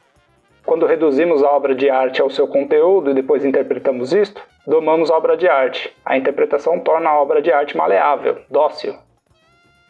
Quando 0.66 0.86
reduzimos 0.86 1.42
a 1.42 1.50
obra 1.50 1.74
de 1.74 1.90
arte 1.90 2.22
ao 2.22 2.30
seu 2.30 2.48
conteúdo 2.48 3.10
e 3.10 3.14
depois 3.14 3.44
interpretamos 3.44 4.14
isto, 4.14 4.42
domamos 4.68 5.10
a 5.10 5.16
obra 5.16 5.36
de 5.36 5.48
arte. 5.48 5.92
A 6.06 6.18
interpretação 6.18 6.78
torna 6.80 7.10
a 7.10 7.20
obra 7.20 7.42
de 7.42 7.52
arte 7.52 7.76
maleável, 7.76 8.38
dócil, 8.52 8.96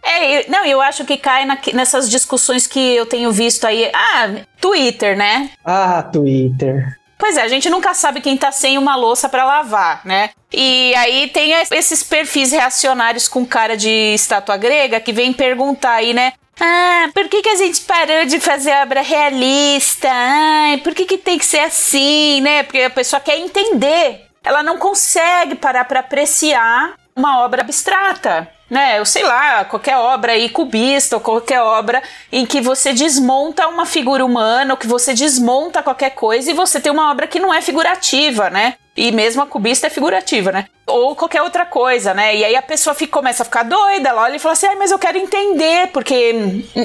é, 0.03 0.39
eu, 0.39 0.45
não, 0.49 0.65
eu 0.65 0.81
acho 0.81 1.05
que 1.05 1.17
cai 1.17 1.45
na, 1.45 1.57
nessas 1.73 2.09
discussões 2.09 2.65
que 2.67 2.95
eu 2.95 3.05
tenho 3.05 3.31
visto 3.31 3.65
aí. 3.65 3.89
Ah, 3.93 4.29
Twitter, 4.59 5.17
né? 5.17 5.49
Ah, 5.63 6.03
Twitter. 6.03 6.97
Pois 7.17 7.35
é, 7.35 7.41
a 7.41 7.47
gente 7.49 7.69
nunca 7.69 7.93
sabe 7.93 8.21
quem 8.21 8.37
tá 8.37 8.49
sem 8.51 8.77
uma 8.77 8.95
louça 8.95 9.27
para 9.27 9.43
lavar, 9.43 10.01
né? 10.05 10.29
E 10.51 10.95
aí 10.95 11.27
tem 11.27 11.51
esses 11.71 12.01
perfis 12.01 12.51
reacionários 12.51 13.27
com 13.27 13.45
cara 13.45 13.75
de 13.75 14.13
estátua 14.15 14.55
grega 14.55 15.01
que 15.01 15.11
vem 15.11 15.33
perguntar 15.33 15.95
aí, 15.95 16.13
né? 16.13 16.33
Ah, 16.59 17.09
por 17.13 17.27
que, 17.27 17.41
que 17.41 17.49
a 17.49 17.55
gente 17.55 17.81
parou 17.81 18.25
de 18.25 18.39
fazer 18.39 18.73
obra 18.81 19.01
realista? 19.01 20.09
Ai, 20.11 20.77
por 20.77 20.93
que, 20.95 21.05
que 21.05 21.17
tem 21.17 21.37
que 21.37 21.45
ser 21.45 21.59
assim, 21.59 22.41
né? 22.41 22.63
Porque 22.63 22.81
a 22.81 22.89
pessoa 22.89 23.19
quer 23.19 23.37
entender. 23.37 24.25
Ela 24.43 24.63
não 24.63 24.77
consegue 24.77 25.55
parar 25.55 25.85
para 25.85 25.99
apreciar 25.99 26.95
uma 27.19 27.43
obra 27.43 27.61
abstrata 27.61 28.47
né? 28.69 28.99
Eu 28.99 29.05
sei 29.05 29.23
lá, 29.23 29.65
qualquer 29.65 29.97
obra 29.97 30.33
aí 30.33 30.47
cubista 30.49 31.15
ou 31.15 31.21
qualquer 31.21 31.61
obra 31.61 32.03
em 32.31 32.45
que 32.45 32.61
você 32.61 32.93
desmonta 32.93 33.67
uma 33.67 33.85
figura 33.85 34.23
humana, 34.23 34.73
ou 34.73 34.77
que 34.77 34.87
você 34.87 35.13
desmonta 35.13 35.81
qualquer 35.81 36.11
coisa 36.11 36.51
e 36.51 36.53
você 36.53 36.79
tem 36.79 36.91
uma 36.91 37.09
obra 37.09 37.25
que 37.25 37.39
não 37.39 37.53
é 37.53 37.61
figurativa, 37.61 38.49
né? 38.49 38.75
E 38.95 39.11
mesmo 39.11 39.41
a 39.41 39.47
cubista 39.47 39.87
é 39.87 39.89
figurativa, 39.89 40.51
né? 40.51 40.67
Ou 40.85 41.15
qualquer 41.15 41.41
outra 41.41 41.65
coisa, 41.65 42.13
né? 42.13 42.35
E 42.35 42.43
aí 42.43 42.55
a 42.55 42.61
pessoa 42.61 42.93
fica, 42.93 43.13
começa 43.13 43.43
a 43.43 43.45
ficar 43.45 43.63
doida, 43.63 44.09
ela 44.09 44.23
olha 44.23 44.35
e 44.35 44.39
fala 44.39 44.53
assim: 44.53 44.67
"Ai, 44.67 44.75
mas 44.75 44.91
eu 44.91 44.99
quero 44.99 45.17
entender, 45.17 45.87
porque, 45.87 46.33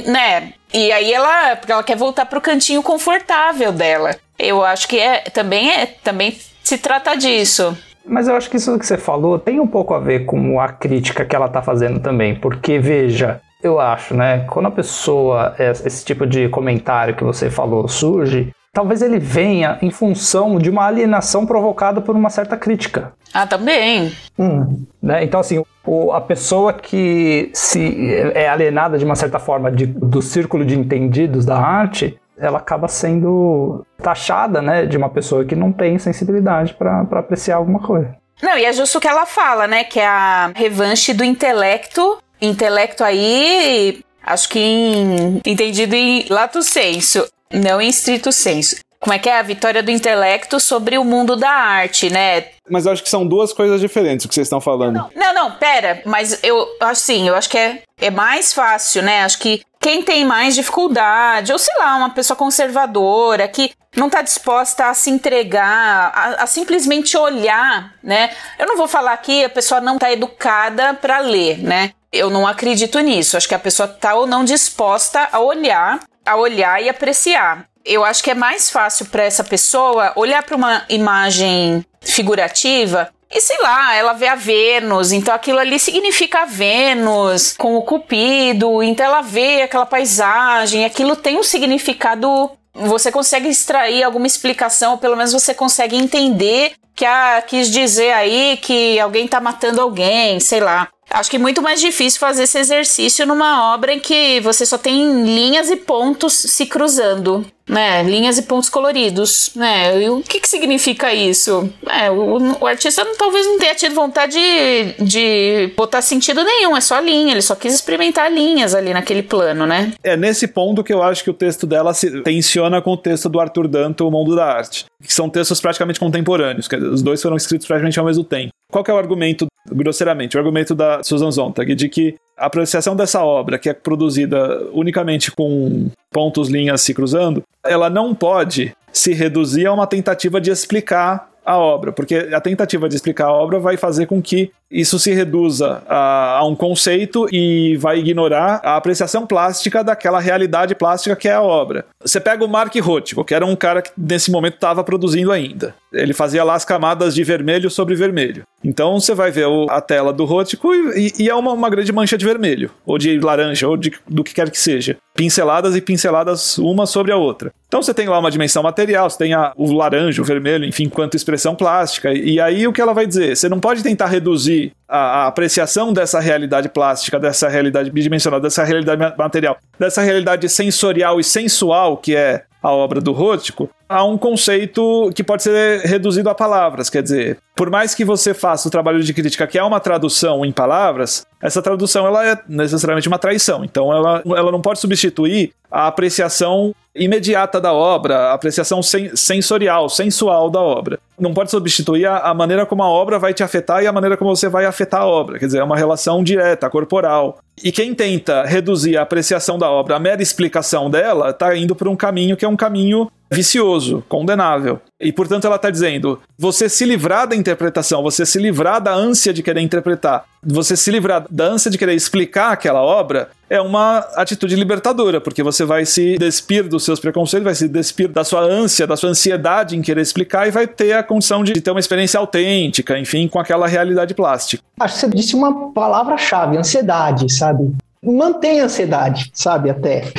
né? 0.06 0.52
E 0.72 0.90
aí 0.92 1.12
ela, 1.12 1.58
ela 1.68 1.82
quer 1.82 1.96
voltar 1.96 2.26
pro 2.26 2.40
cantinho 2.40 2.82
confortável 2.82 3.72
dela. 3.72 4.16
Eu 4.38 4.64
acho 4.64 4.88
que 4.88 4.98
é 4.98 5.20
também 5.32 5.70
é 5.70 5.86
também 5.86 6.38
se 6.62 6.78
trata 6.78 7.14
disso. 7.16 7.76
Mas 8.06 8.28
eu 8.28 8.36
acho 8.36 8.50
que 8.50 8.56
isso 8.56 8.78
que 8.78 8.86
você 8.86 8.98
falou 8.98 9.38
tem 9.38 9.60
um 9.60 9.66
pouco 9.66 9.94
a 9.94 9.98
ver 9.98 10.26
com 10.26 10.60
a 10.60 10.68
crítica 10.68 11.24
que 11.24 11.34
ela 11.34 11.48
tá 11.48 11.62
fazendo 11.62 12.00
também, 12.00 12.34
porque 12.34 12.78
veja, 12.78 13.40
eu 13.62 13.80
acho, 13.80 14.14
né, 14.14 14.44
quando 14.50 14.66
a 14.66 14.70
pessoa, 14.70 15.54
esse 15.58 16.04
tipo 16.04 16.26
de 16.26 16.48
comentário 16.48 17.14
que 17.14 17.24
você 17.24 17.50
falou 17.50 17.88
surge, 17.88 18.52
talvez 18.74 19.00
ele 19.00 19.18
venha 19.18 19.78
em 19.80 19.90
função 19.90 20.58
de 20.58 20.68
uma 20.68 20.84
alienação 20.84 21.46
provocada 21.46 22.00
por 22.00 22.14
uma 22.14 22.28
certa 22.28 22.56
crítica. 22.56 23.12
Ah, 23.32 23.46
também. 23.46 24.12
Hum. 24.38 24.84
Né? 25.00 25.24
Então, 25.24 25.40
assim, 25.40 25.62
o, 25.86 26.12
a 26.12 26.20
pessoa 26.20 26.72
que 26.72 27.50
se 27.54 28.14
é 28.34 28.48
alienada 28.48 28.98
de 28.98 29.04
uma 29.04 29.16
certa 29.16 29.38
forma 29.38 29.70
de, 29.70 29.86
do 29.86 30.20
círculo 30.20 30.64
de 30.64 30.78
entendidos 30.78 31.46
da 31.46 31.56
arte, 31.56 32.18
ela 32.38 32.58
acaba 32.58 32.88
sendo 32.88 33.84
taxada, 34.02 34.60
né, 34.60 34.86
de 34.86 34.96
uma 34.96 35.08
pessoa 35.08 35.44
que 35.44 35.54
não 35.54 35.72
tem 35.72 35.98
sensibilidade 35.98 36.74
para 36.74 37.02
apreciar 37.12 37.56
alguma 37.56 37.80
coisa. 37.80 38.14
Não, 38.42 38.58
e 38.58 38.64
é 38.64 38.72
justo 38.72 38.98
o 38.98 39.00
que 39.00 39.08
ela 39.08 39.26
fala, 39.26 39.66
né, 39.66 39.84
que 39.84 40.00
é 40.00 40.06
a 40.06 40.52
revanche 40.54 41.12
do 41.14 41.24
intelecto. 41.24 42.18
Intelecto 42.40 43.04
aí, 43.04 44.00
acho 44.22 44.48
que 44.48 44.58
em, 44.58 45.40
entendido 45.46 45.94
em 45.94 46.26
lato 46.28 46.62
senso, 46.62 47.26
não 47.52 47.80
em 47.80 47.88
estrito 47.88 48.32
senso 48.32 48.84
como 49.04 49.12
é 49.12 49.18
que 49.18 49.28
é 49.28 49.38
a 49.38 49.42
vitória 49.42 49.82
do 49.82 49.90
intelecto 49.90 50.58
sobre 50.58 50.96
o 50.96 51.04
mundo 51.04 51.36
da 51.36 51.50
arte, 51.50 52.08
né? 52.08 52.46
Mas 52.70 52.86
eu 52.86 52.92
acho 52.92 53.02
que 53.02 53.10
são 53.10 53.26
duas 53.26 53.52
coisas 53.52 53.78
diferentes 53.78 54.24
o 54.24 54.28
que 54.28 54.34
vocês 54.34 54.46
estão 54.46 54.62
falando. 54.62 54.94
Não, 54.94 55.10
não, 55.14 55.34
não, 55.34 55.50
pera, 55.58 56.00
mas 56.06 56.42
eu 56.42 56.66
acho 56.80 57.02
sim, 57.02 57.28
eu 57.28 57.34
acho 57.34 57.50
que 57.50 57.58
é, 57.58 57.82
é 58.00 58.10
mais 58.10 58.54
fácil, 58.54 59.02
né? 59.02 59.22
Acho 59.22 59.38
que 59.38 59.60
quem 59.84 60.02
tem 60.02 60.24
mais 60.24 60.54
dificuldade, 60.54 61.52
ou 61.52 61.58
sei 61.58 61.76
lá, 61.76 61.94
uma 61.96 62.08
pessoa 62.08 62.34
conservadora 62.34 63.46
que 63.46 63.70
não 63.94 64.06
está 64.06 64.22
disposta 64.22 64.86
a 64.86 64.94
se 64.94 65.10
entregar, 65.10 66.10
a, 66.14 66.42
a, 66.42 66.46
simplesmente 66.46 67.18
olhar, 67.18 67.92
né? 68.02 68.34
Eu 68.58 68.66
não 68.66 68.78
vou 68.78 68.88
falar 68.88 69.14
que 69.18 69.44
a 69.44 69.48
pessoa 69.50 69.82
não 69.82 69.96
está 69.96 70.10
educada 70.10 70.94
para 70.94 71.18
ler, 71.18 71.58
né? 71.58 71.92
Eu 72.10 72.30
não 72.30 72.46
acredito 72.46 72.98
nisso. 73.00 73.36
Acho 73.36 73.46
que 73.46 73.54
a 73.54 73.58
pessoa 73.58 73.86
está 73.86 74.14
ou 74.14 74.26
não 74.26 74.42
disposta 74.42 75.28
a 75.30 75.38
olhar, 75.38 76.00
a 76.24 76.34
olhar 76.34 76.82
e 76.82 76.88
apreciar 76.88 77.66
eu 77.84 78.02
acho 78.02 78.24
que 78.24 78.30
é 78.30 78.34
mais 78.34 78.70
fácil 78.70 79.04
para 79.06 79.24
essa 79.24 79.44
pessoa 79.44 80.12
olhar 80.16 80.42
para 80.42 80.56
uma 80.56 80.84
imagem 80.88 81.84
figurativa 82.00 83.10
e 83.34 83.40
sei 83.40 83.58
lá, 83.60 83.96
ela 83.96 84.12
vê 84.12 84.28
a 84.28 84.36
Vênus, 84.36 85.10
então 85.10 85.34
aquilo 85.34 85.58
ali 85.58 85.76
significa 85.80 86.42
a 86.42 86.44
Vênus 86.44 87.56
com 87.58 87.74
o 87.76 87.82
Cupido, 87.82 88.80
então 88.80 89.04
ela 89.04 89.22
vê 89.22 89.62
aquela 89.62 89.84
paisagem, 89.84 90.84
aquilo 90.84 91.16
tem 91.16 91.36
um 91.36 91.42
significado. 91.42 92.52
Você 92.72 93.10
consegue 93.10 93.48
extrair 93.48 94.04
alguma 94.04 94.26
explicação, 94.26 94.92
ou 94.92 94.98
pelo 94.98 95.16
menos 95.16 95.32
você 95.32 95.52
consegue 95.52 95.96
entender 95.96 96.74
que 96.94 97.04
quis 97.48 97.70
dizer 97.70 98.12
aí 98.12 98.56
que 98.62 99.00
alguém 99.00 99.26
tá 99.26 99.40
matando 99.40 99.80
alguém, 99.80 100.38
sei 100.38 100.60
lá. 100.60 100.88
Acho 101.10 101.28
que 101.28 101.36
é 101.36 101.40
muito 101.40 101.60
mais 101.60 101.80
difícil 101.80 102.20
fazer 102.20 102.44
esse 102.44 102.58
exercício 102.58 103.26
numa 103.26 103.74
obra 103.74 103.92
em 103.92 104.00
que 104.00 104.40
você 104.40 104.64
só 104.64 104.78
tem 104.78 105.24
linhas 105.24 105.70
e 105.70 105.76
pontos 105.76 106.32
se 106.32 106.66
cruzando, 106.66 107.44
né? 107.68 108.02
Linhas 108.02 108.38
e 108.38 108.42
pontos 108.42 108.68
coloridos, 108.68 109.50
né? 109.54 110.02
E 110.02 110.10
o 110.10 110.20
que, 110.20 110.40
que 110.40 110.48
significa 110.48 111.12
isso? 111.12 111.70
É, 111.88 112.10
o, 112.10 112.60
o 112.60 112.66
artista 112.66 113.04
talvez 113.18 113.46
não 113.46 113.58
tenha 113.58 113.74
tido 113.74 113.94
vontade 113.94 114.34
de, 114.34 115.04
de 115.04 115.72
botar 115.76 116.02
sentido 116.02 116.42
nenhum, 116.42 116.76
é 116.76 116.80
só 116.80 117.00
linha, 117.00 117.32
ele 117.32 117.42
só 117.42 117.54
quis 117.54 117.74
experimentar 117.74 118.30
linhas 118.32 118.74
ali 118.74 118.92
naquele 118.92 119.22
plano, 119.22 119.66
né? 119.66 119.92
É 120.02 120.16
nesse 120.16 120.46
ponto 120.46 120.84
que 120.84 120.92
eu 120.92 121.02
acho 121.02 121.24
que 121.24 121.30
o 121.30 121.34
texto 121.34 121.66
dela 121.66 121.94
se 121.94 122.22
tensiona 122.22 122.82
com 122.82 122.92
o 122.92 122.96
texto 122.96 123.28
do 123.28 123.40
Arthur 123.40 123.68
Danto, 123.68 124.06
O 124.06 124.10
Mundo 124.10 124.36
da 124.36 124.46
Arte, 124.46 124.84
que 125.02 125.12
são 125.12 125.28
textos 125.28 125.60
praticamente 125.60 125.98
contemporâneos, 126.00 126.68
os 126.92 127.02
dois 127.02 127.22
foram 127.22 127.36
escritos 127.36 127.66
praticamente 127.66 127.98
ao 127.98 128.04
mesmo 128.04 128.24
tempo. 128.24 128.50
Qual 128.70 128.82
que 128.82 128.90
é 128.90 128.94
o 128.94 128.98
argumento, 128.98 129.46
grosseiramente, 129.70 130.36
o 130.36 130.40
argumento 130.40 130.74
da 130.74 131.02
Susan 131.02 131.30
Sontag 131.30 131.74
de 131.74 131.88
que 131.88 132.16
a 132.36 132.46
apreciação 132.46 132.96
dessa 132.96 133.22
obra, 133.24 133.58
que 133.58 133.68
é 133.68 133.72
produzida 133.72 134.68
unicamente 134.72 135.30
com 135.30 135.88
pontos, 136.10 136.48
linhas 136.48 136.80
se 136.80 136.92
cruzando, 136.92 137.42
ela 137.64 137.88
não 137.88 138.14
pode 138.14 138.74
se 138.92 139.12
reduzir 139.12 139.66
a 139.66 139.72
uma 139.72 139.86
tentativa 139.86 140.40
de 140.40 140.50
explicar 140.50 141.30
a 141.44 141.58
obra, 141.58 141.92
porque 141.92 142.14
a 142.32 142.40
tentativa 142.40 142.88
de 142.88 142.96
explicar 142.96 143.26
a 143.26 143.32
obra 143.32 143.58
vai 143.58 143.76
fazer 143.76 144.06
com 144.06 144.22
que 144.22 144.50
isso 144.74 144.98
se 144.98 145.12
reduza 145.12 145.84
a, 145.88 146.38
a, 146.38 146.44
um 146.44 146.56
conceito 146.56 147.28
e 147.32 147.76
vai 147.76 148.00
ignorar 148.00 148.60
a 148.64 148.74
apreciação 148.76 149.24
plástica 149.24 149.84
daquela 149.84 150.18
realidade 150.18 150.74
plástica 150.74 151.14
que 151.14 151.28
é 151.28 151.34
a 151.34 151.40
obra. 151.40 151.86
Você 152.00 152.18
pega 152.18 152.44
o 152.44 152.48
Mark 152.48 152.74
Rothko, 152.74 153.24
que 153.24 153.34
era 153.34 153.46
um 153.46 153.54
cara 153.54 153.80
que 153.80 153.92
nesse 153.96 154.32
momento 154.32 154.54
estava 154.54 154.82
produzindo 154.82 155.30
ainda. 155.30 155.76
Ele 155.92 156.12
fazia 156.12 156.42
lá 156.42 156.54
as 156.54 156.64
camadas 156.64 157.14
de 157.14 157.22
vermelho 157.22 157.70
sobre 157.70 157.94
vermelho. 157.94 158.42
Então 158.64 158.98
você 158.98 159.14
vai 159.14 159.30
ver 159.30 159.46
o, 159.46 159.66
a 159.70 159.80
tela 159.80 160.12
do 160.12 160.24
Rothko 160.24 160.74
e, 160.74 161.12
e 161.18 161.28
é 161.28 161.34
uma, 161.34 161.52
uma, 161.52 161.70
grande 161.70 161.92
mancha 161.92 162.18
de 162.18 162.24
vermelho, 162.24 162.70
ou 162.84 162.98
de 162.98 163.20
laranja, 163.20 163.68
ou 163.68 163.76
de, 163.76 163.92
do 164.08 164.24
que 164.24 164.34
quer 164.34 164.50
que 164.50 164.58
seja. 164.58 164.96
Pinceladas 165.14 165.76
e 165.76 165.80
pinceladas 165.80 166.58
uma 166.58 166.86
sobre 166.86 167.12
a 167.12 167.16
outra. 167.16 167.52
Então 167.68 167.82
você 167.82 167.92
tem 167.92 168.08
lá 168.08 168.18
uma 168.18 168.30
dimensão 168.30 168.62
material, 168.62 169.08
você 169.08 169.18
tem 169.18 169.34
a, 169.34 169.52
o 169.56 169.72
laranja, 169.72 170.20
o 170.20 170.24
vermelho, 170.24 170.64
enfim, 170.64 170.88
quanto 170.88 171.16
expressão 171.16 171.54
plástica. 171.54 172.12
E, 172.12 172.34
e 172.34 172.40
aí 172.40 172.66
o 172.66 172.72
que 172.72 172.80
ela 172.80 172.94
vai 172.94 173.06
dizer? 173.06 173.36
Você 173.36 173.48
não 173.48 173.60
pode 173.60 173.82
tentar 173.82 174.06
reduzir 174.06 174.63
a, 174.88 174.98
a, 174.98 175.26
apreciação 175.26 175.92
dessa 175.92 176.20
realidade 176.20 176.68
plástica, 176.68 177.18
dessa 177.18 177.48
realidade 177.48 177.90
bidimensional, 177.90 178.40
dessa 178.40 178.64
realidade 178.64 179.16
material, 179.16 179.56
dessa 179.78 180.02
realidade 180.02 180.48
sensorial 180.48 181.18
e 181.18 181.24
sensual 181.24 181.96
que 181.96 182.14
é 182.14 182.44
a 182.62 182.70
obra 182.70 183.00
do 183.00 183.12
Rothko, 183.12 183.68
a 183.94 184.02
um 184.02 184.18
conceito 184.18 185.12
que 185.14 185.22
pode 185.22 185.44
ser 185.44 185.82
reduzido 185.82 186.28
a 186.28 186.34
palavras. 186.34 186.90
Quer 186.90 187.00
dizer, 187.00 187.38
por 187.54 187.70
mais 187.70 187.94
que 187.94 188.04
você 188.04 188.34
faça 188.34 188.66
o 188.66 188.70
trabalho 188.70 189.00
de 189.00 189.14
crítica 189.14 189.46
que 189.46 189.56
é 189.56 189.62
uma 189.62 189.78
tradução 189.78 190.44
em 190.44 190.50
palavras, 190.50 191.24
essa 191.40 191.62
tradução 191.62 192.04
ela 192.04 192.28
é 192.28 192.36
necessariamente 192.48 193.06
uma 193.06 193.20
traição. 193.20 193.64
Então 193.64 193.94
ela, 193.94 194.20
ela 194.26 194.50
não 194.50 194.60
pode 194.60 194.80
substituir 194.80 195.52
a 195.70 195.86
apreciação 195.86 196.74
imediata 196.92 197.60
da 197.60 197.72
obra, 197.72 198.30
a 198.30 198.32
apreciação 198.34 198.82
sen 198.82 199.14
sensorial, 199.14 199.88
sensual 199.88 200.50
da 200.50 200.60
obra. 200.60 200.98
Não 201.16 201.32
pode 201.32 201.52
substituir 201.52 202.06
a, 202.06 202.18
a, 202.18 202.34
maneira 202.34 202.66
como 202.66 202.82
a 202.82 202.88
obra 202.88 203.16
vai 203.16 203.32
te 203.32 203.44
afetar 203.44 203.80
e 203.80 203.86
a 203.86 203.92
maneira 203.92 204.16
como 204.16 204.34
você 204.34 204.48
vai 204.48 204.64
afetar 204.64 205.02
a 205.02 205.06
obra. 205.06 205.38
Quer 205.38 205.46
dizer, 205.46 205.58
é 205.58 205.64
uma 205.64 205.76
relação 205.76 206.22
direta, 206.24 206.68
corporal. 206.68 207.38
E 207.62 207.70
quem 207.70 207.94
tenta 207.94 208.44
reduzir 208.44 208.96
a 208.96 209.02
apreciação 209.02 209.56
da 209.56 209.70
obra 209.70 209.94
à 209.94 209.98
mera 210.00 210.20
explicação 210.20 210.90
dela, 210.90 211.30
está 211.30 211.56
indo 211.56 211.76
por 211.76 211.86
um 211.86 211.94
caminho 211.94 212.36
que 212.36 212.44
é 212.44 212.48
um 212.48 212.56
caminho 212.56 213.08
vicioso, 213.30 214.04
condenável. 214.08 214.80
E 215.00 215.12
portanto 215.12 215.46
ela 215.46 215.56
está 215.56 215.70
dizendo: 215.70 216.20
você 216.38 216.68
se 216.68 216.84
livrar 216.84 217.26
da 217.26 217.36
interpretação, 217.36 218.02
você 218.02 218.24
se 218.24 218.38
livrar 218.38 218.80
da 218.80 218.94
ânsia 218.94 219.32
de 219.32 219.42
querer 219.42 219.60
interpretar, 219.60 220.24
você 220.42 220.76
se 220.76 220.90
livrar 220.90 221.26
da 221.30 221.44
ânsia 221.44 221.70
de 221.70 221.78
querer 221.78 221.94
explicar 221.94 222.52
aquela 222.52 222.82
obra, 222.82 223.30
é 223.48 223.60
uma 223.60 223.98
atitude 224.14 224.56
libertadora, 224.56 225.20
porque 225.20 225.42
você 225.42 225.64
vai 225.64 225.84
se 225.84 226.16
despir 226.18 226.64
dos 226.64 226.84
seus 226.84 227.00
preconceitos, 227.00 227.44
vai 227.44 227.54
se 227.54 227.68
despir 227.68 228.08
da 228.08 228.24
sua 228.24 228.40
ânsia, 228.40 228.86
da 228.86 228.96
sua 228.96 229.10
ansiedade 229.10 229.76
em 229.76 229.82
querer 229.82 230.00
explicar 230.00 230.46
e 230.48 230.50
vai 230.50 230.66
ter 230.66 230.92
a 230.92 231.02
condição 231.02 231.44
de 231.44 231.60
ter 231.60 231.70
uma 231.70 231.80
experiência 231.80 232.18
autêntica, 232.18 232.98
enfim, 232.98 233.28
com 233.28 233.38
aquela 233.38 233.66
realidade 233.66 234.14
plástica. 234.14 234.62
Acho 234.80 234.94
que 234.94 235.00
você 235.00 235.08
disse 235.08 235.34
uma 235.34 235.72
palavra-chave, 235.72 236.56
ansiedade, 236.56 237.32
sabe? 237.32 237.72
Mantém 238.02 238.60
a 238.60 238.64
ansiedade, 238.64 239.30
sabe, 239.32 239.70
até. 239.70 240.12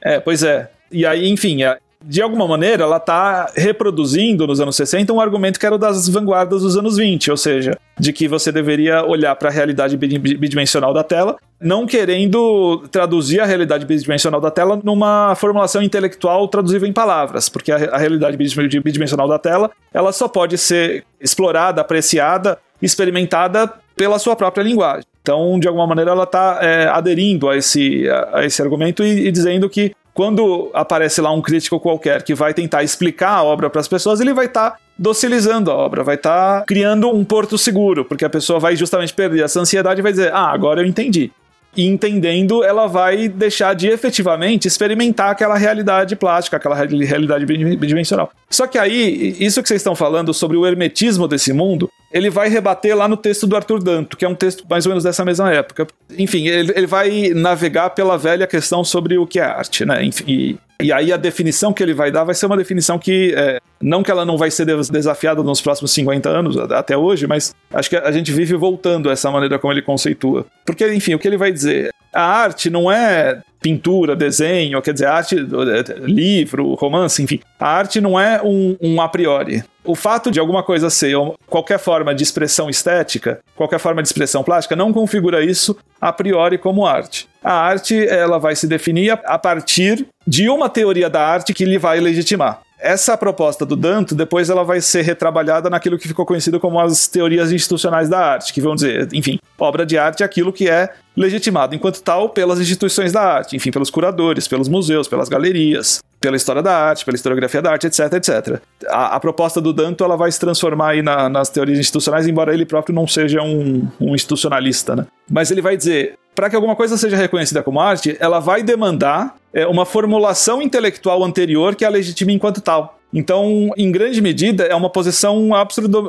é, 0.00 0.20
pois 0.20 0.42
é. 0.42 0.70
E 0.90 1.06
aí, 1.06 1.28
enfim, 1.28 1.62
é, 1.62 1.78
de 2.04 2.20
alguma 2.20 2.46
maneira, 2.46 2.84
ela 2.84 2.96
está 2.96 3.50
reproduzindo 3.56 4.46
nos 4.46 4.60
anos 4.60 4.76
60 4.76 5.12
um 5.12 5.20
argumento 5.20 5.58
que 5.58 5.66
era 5.66 5.74
o 5.74 5.78
das 5.78 6.08
vanguardas 6.08 6.62
dos 6.62 6.76
anos 6.76 6.96
20, 6.96 7.30
ou 7.30 7.36
seja, 7.36 7.78
de 7.98 8.12
que 8.12 8.26
você 8.28 8.50
deveria 8.50 9.04
olhar 9.04 9.34
para 9.36 9.48
a 9.48 9.52
realidade 9.52 9.96
bidimensional 9.96 10.92
da 10.92 11.04
tela, 11.04 11.36
não 11.60 11.86
querendo 11.86 12.84
traduzir 12.90 13.40
a 13.40 13.46
realidade 13.46 13.86
bidimensional 13.86 14.40
da 14.40 14.50
tela 14.50 14.80
numa 14.82 15.34
formulação 15.34 15.82
intelectual 15.82 16.48
traduzível 16.48 16.88
em 16.88 16.92
palavras, 16.92 17.48
porque 17.48 17.70
a, 17.70 17.96
realidade 17.96 18.36
bidimensional 18.36 19.28
da 19.28 19.38
tela 19.38 19.70
ela 19.92 20.12
só 20.12 20.26
pode 20.26 20.58
ser 20.58 21.04
explorada, 21.20 21.80
apreciada, 21.80 22.58
experimentada 22.80 23.72
pela 23.94 24.18
sua 24.18 24.34
própria 24.34 24.62
linguagem. 24.62 25.04
Então, 25.22 25.60
de 25.60 25.68
alguma 25.68 25.86
maneira, 25.86 26.10
ela 26.10 26.24
está 26.24 26.58
é, 26.60 26.88
aderindo 26.88 27.48
a 27.48 27.56
esse, 27.56 28.08
a, 28.08 28.38
a 28.38 28.44
esse 28.44 28.60
argumento 28.60 29.04
e, 29.04 29.28
e 29.28 29.30
dizendo 29.30 29.70
que 29.70 29.94
quando 30.14 30.70
aparece 30.74 31.20
lá 31.20 31.32
um 31.32 31.40
crítico 31.40 31.80
qualquer 31.80 32.22
que 32.22 32.34
vai 32.34 32.52
tentar 32.52 32.82
explicar 32.82 33.30
a 33.30 33.42
obra 33.42 33.70
para 33.70 33.80
as 33.80 33.88
pessoas, 33.88 34.20
ele 34.20 34.34
vai 34.34 34.46
estar 34.46 34.72
tá 34.72 34.78
docilizando 34.98 35.70
a 35.70 35.74
obra, 35.74 36.04
vai 36.04 36.16
estar 36.16 36.60
tá 36.60 36.66
criando 36.66 37.08
um 37.08 37.24
porto 37.24 37.56
seguro, 37.56 38.04
porque 38.04 38.24
a 38.24 38.30
pessoa 38.30 38.60
vai 38.60 38.76
justamente 38.76 39.14
perder 39.14 39.44
essa 39.44 39.60
ansiedade 39.60 40.00
e 40.00 40.02
vai 40.02 40.12
dizer: 40.12 40.32
Ah, 40.32 40.50
agora 40.50 40.80
eu 40.80 40.86
entendi 40.86 41.32
e 41.76 41.86
entendendo, 41.86 42.62
ela 42.62 42.86
vai 42.86 43.28
deixar 43.28 43.74
de 43.74 43.88
efetivamente 43.88 44.68
experimentar 44.68 45.30
aquela 45.30 45.56
realidade 45.56 46.14
plástica, 46.16 46.56
aquela 46.56 46.74
realidade 46.74 47.46
bidimensional. 47.46 48.30
Só 48.50 48.66
que 48.66 48.78
aí, 48.78 49.36
isso 49.40 49.62
que 49.62 49.68
vocês 49.68 49.80
estão 49.80 49.94
falando 49.94 50.34
sobre 50.34 50.56
o 50.56 50.66
hermetismo 50.66 51.26
desse 51.26 51.52
mundo, 51.52 51.90
ele 52.12 52.28
vai 52.28 52.48
rebater 52.48 52.94
lá 52.94 53.08
no 53.08 53.16
texto 53.16 53.46
do 53.46 53.56
Arthur 53.56 53.82
Danto, 53.82 54.16
que 54.16 54.24
é 54.24 54.28
um 54.28 54.34
texto 54.34 54.64
mais 54.68 54.84
ou 54.84 54.90
menos 54.90 55.02
dessa 55.02 55.24
mesma 55.24 55.50
época. 55.50 55.86
Enfim, 56.18 56.46
ele, 56.46 56.72
ele 56.76 56.86
vai 56.86 57.30
navegar 57.30 57.90
pela 57.90 58.18
velha 58.18 58.46
questão 58.46 58.84
sobre 58.84 59.16
o 59.16 59.26
que 59.26 59.40
é 59.40 59.44
arte, 59.44 59.86
né? 59.86 60.04
Enfim, 60.04 60.24
e, 60.28 60.58
e 60.80 60.92
aí 60.92 61.12
a 61.12 61.16
definição 61.16 61.72
que 61.72 61.82
ele 61.82 61.94
vai 61.94 62.10
dar 62.10 62.24
vai 62.24 62.34
ser 62.34 62.46
uma 62.46 62.56
definição 62.56 62.98
que, 62.98 63.34
é, 63.36 63.60
não 63.80 64.02
que 64.02 64.10
ela 64.10 64.24
não 64.24 64.36
vai 64.36 64.50
ser 64.50 64.66
desafiada 64.66 65.42
nos 65.42 65.60
próximos 65.60 65.92
50 65.92 66.28
anos, 66.28 66.56
até 66.56 66.96
hoje, 66.96 67.26
mas 67.26 67.54
acho 67.72 67.90
que 67.90 67.96
a 67.96 68.10
gente 68.10 68.32
vive 68.32 68.54
voltando 68.54 69.08
a 69.08 69.12
essa 69.12 69.30
maneira 69.30 69.58
como 69.58 69.72
ele 69.72 69.82
conceitua. 69.82 70.46
Porque, 70.64 70.92
enfim, 70.92 71.14
o 71.14 71.18
que 71.18 71.28
ele 71.28 71.36
vai 71.36 71.52
dizer? 71.52 71.90
A 72.12 72.22
arte 72.22 72.68
não 72.68 72.90
é 72.90 73.40
pintura, 73.60 74.16
desenho, 74.16 74.82
quer 74.82 74.92
dizer, 74.92 75.06
arte, 75.06 75.36
livro, 75.36 76.74
romance, 76.74 77.22
enfim. 77.22 77.40
A 77.58 77.68
arte 77.68 78.00
não 78.00 78.18
é 78.18 78.42
um, 78.42 78.76
um 78.82 79.00
a 79.00 79.08
priori. 79.08 79.62
O 79.84 79.94
fato 79.94 80.30
de 80.30 80.38
alguma 80.38 80.62
coisa 80.62 80.90
ser 80.90 81.16
qualquer 81.46 81.78
forma 81.78 82.14
de 82.14 82.22
expressão 82.22 82.68
estética, 82.68 83.40
qualquer 83.56 83.78
forma 83.78 84.02
de 84.02 84.08
expressão 84.08 84.42
plástica, 84.42 84.76
não 84.76 84.92
configura 84.92 85.44
isso 85.44 85.76
a 86.00 86.12
priori 86.12 86.58
como 86.58 86.86
arte. 86.86 87.28
A 87.42 87.52
arte 87.52 88.06
ela 88.06 88.38
vai 88.38 88.54
se 88.54 88.66
definir 88.66 89.18
a 89.24 89.38
partir 89.38 90.06
de 90.26 90.48
uma 90.48 90.68
teoria 90.68 91.08
da 91.08 91.24
arte 91.24 91.54
que 91.54 91.64
lhe 91.64 91.78
vai 91.78 92.00
legitimar. 92.00 92.60
Essa 92.82 93.16
proposta 93.16 93.64
do 93.64 93.76
Danto, 93.76 94.12
depois 94.12 94.50
ela 94.50 94.64
vai 94.64 94.80
ser 94.80 95.02
retrabalhada 95.02 95.70
naquilo 95.70 95.96
que 95.96 96.08
ficou 96.08 96.26
conhecido 96.26 96.58
como 96.58 96.80
as 96.80 97.06
teorias 97.06 97.52
institucionais 97.52 98.08
da 98.08 98.18
arte, 98.18 98.52
que 98.52 98.60
vão 98.60 98.74
dizer, 98.74 99.08
enfim, 99.12 99.38
obra 99.56 99.86
de 99.86 99.96
arte 99.96 100.24
é 100.24 100.26
aquilo 100.26 100.52
que 100.52 100.68
é 100.68 100.92
legitimado 101.16 101.76
enquanto 101.76 102.02
tal 102.02 102.30
pelas 102.30 102.58
instituições 102.58 103.12
da 103.12 103.22
arte, 103.22 103.54
enfim, 103.54 103.70
pelos 103.70 103.88
curadores, 103.88 104.48
pelos 104.48 104.68
museus, 104.68 105.06
pelas 105.06 105.28
galerias, 105.28 106.02
pela 106.20 106.36
história 106.36 106.60
da 106.60 106.76
arte, 106.76 107.04
pela 107.04 107.14
historiografia 107.14 107.62
da 107.62 107.70
arte, 107.70 107.86
etc, 107.86 108.12
etc. 108.14 108.60
A, 108.88 109.14
a 109.16 109.20
proposta 109.20 109.60
do 109.60 109.72
Danto 109.72 110.02
ela 110.02 110.16
vai 110.16 110.32
se 110.32 110.40
transformar 110.40 110.90
aí 110.90 111.02
na, 111.02 111.28
nas 111.28 111.50
teorias 111.50 111.78
institucionais, 111.78 112.26
embora 112.26 112.52
ele 112.52 112.66
próprio 112.66 112.94
não 112.94 113.06
seja 113.06 113.42
um, 113.42 113.86
um 114.00 114.14
institucionalista, 114.14 114.96
né? 114.96 115.06
Mas 115.30 115.52
ele 115.52 115.62
vai 115.62 115.76
dizer, 115.76 116.14
para 116.34 116.48
que 116.48 116.56
alguma 116.56 116.74
coisa 116.74 116.96
seja 116.96 117.16
reconhecida 117.16 117.62
como 117.62 117.80
arte, 117.80 118.16
ela 118.18 118.40
vai 118.40 118.62
demandar 118.62 119.36
é, 119.52 119.66
uma 119.66 119.84
formulação 119.84 120.62
intelectual 120.62 121.22
anterior 121.22 121.74
que 121.74 121.84
a 121.84 121.88
legitime 121.88 122.32
enquanto 122.32 122.60
tal. 122.60 122.98
Então, 123.12 123.70
em 123.76 123.92
grande 123.92 124.22
medida, 124.22 124.64
é 124.64 124.74
uma 124.74 124.88
posição 124.88 125.50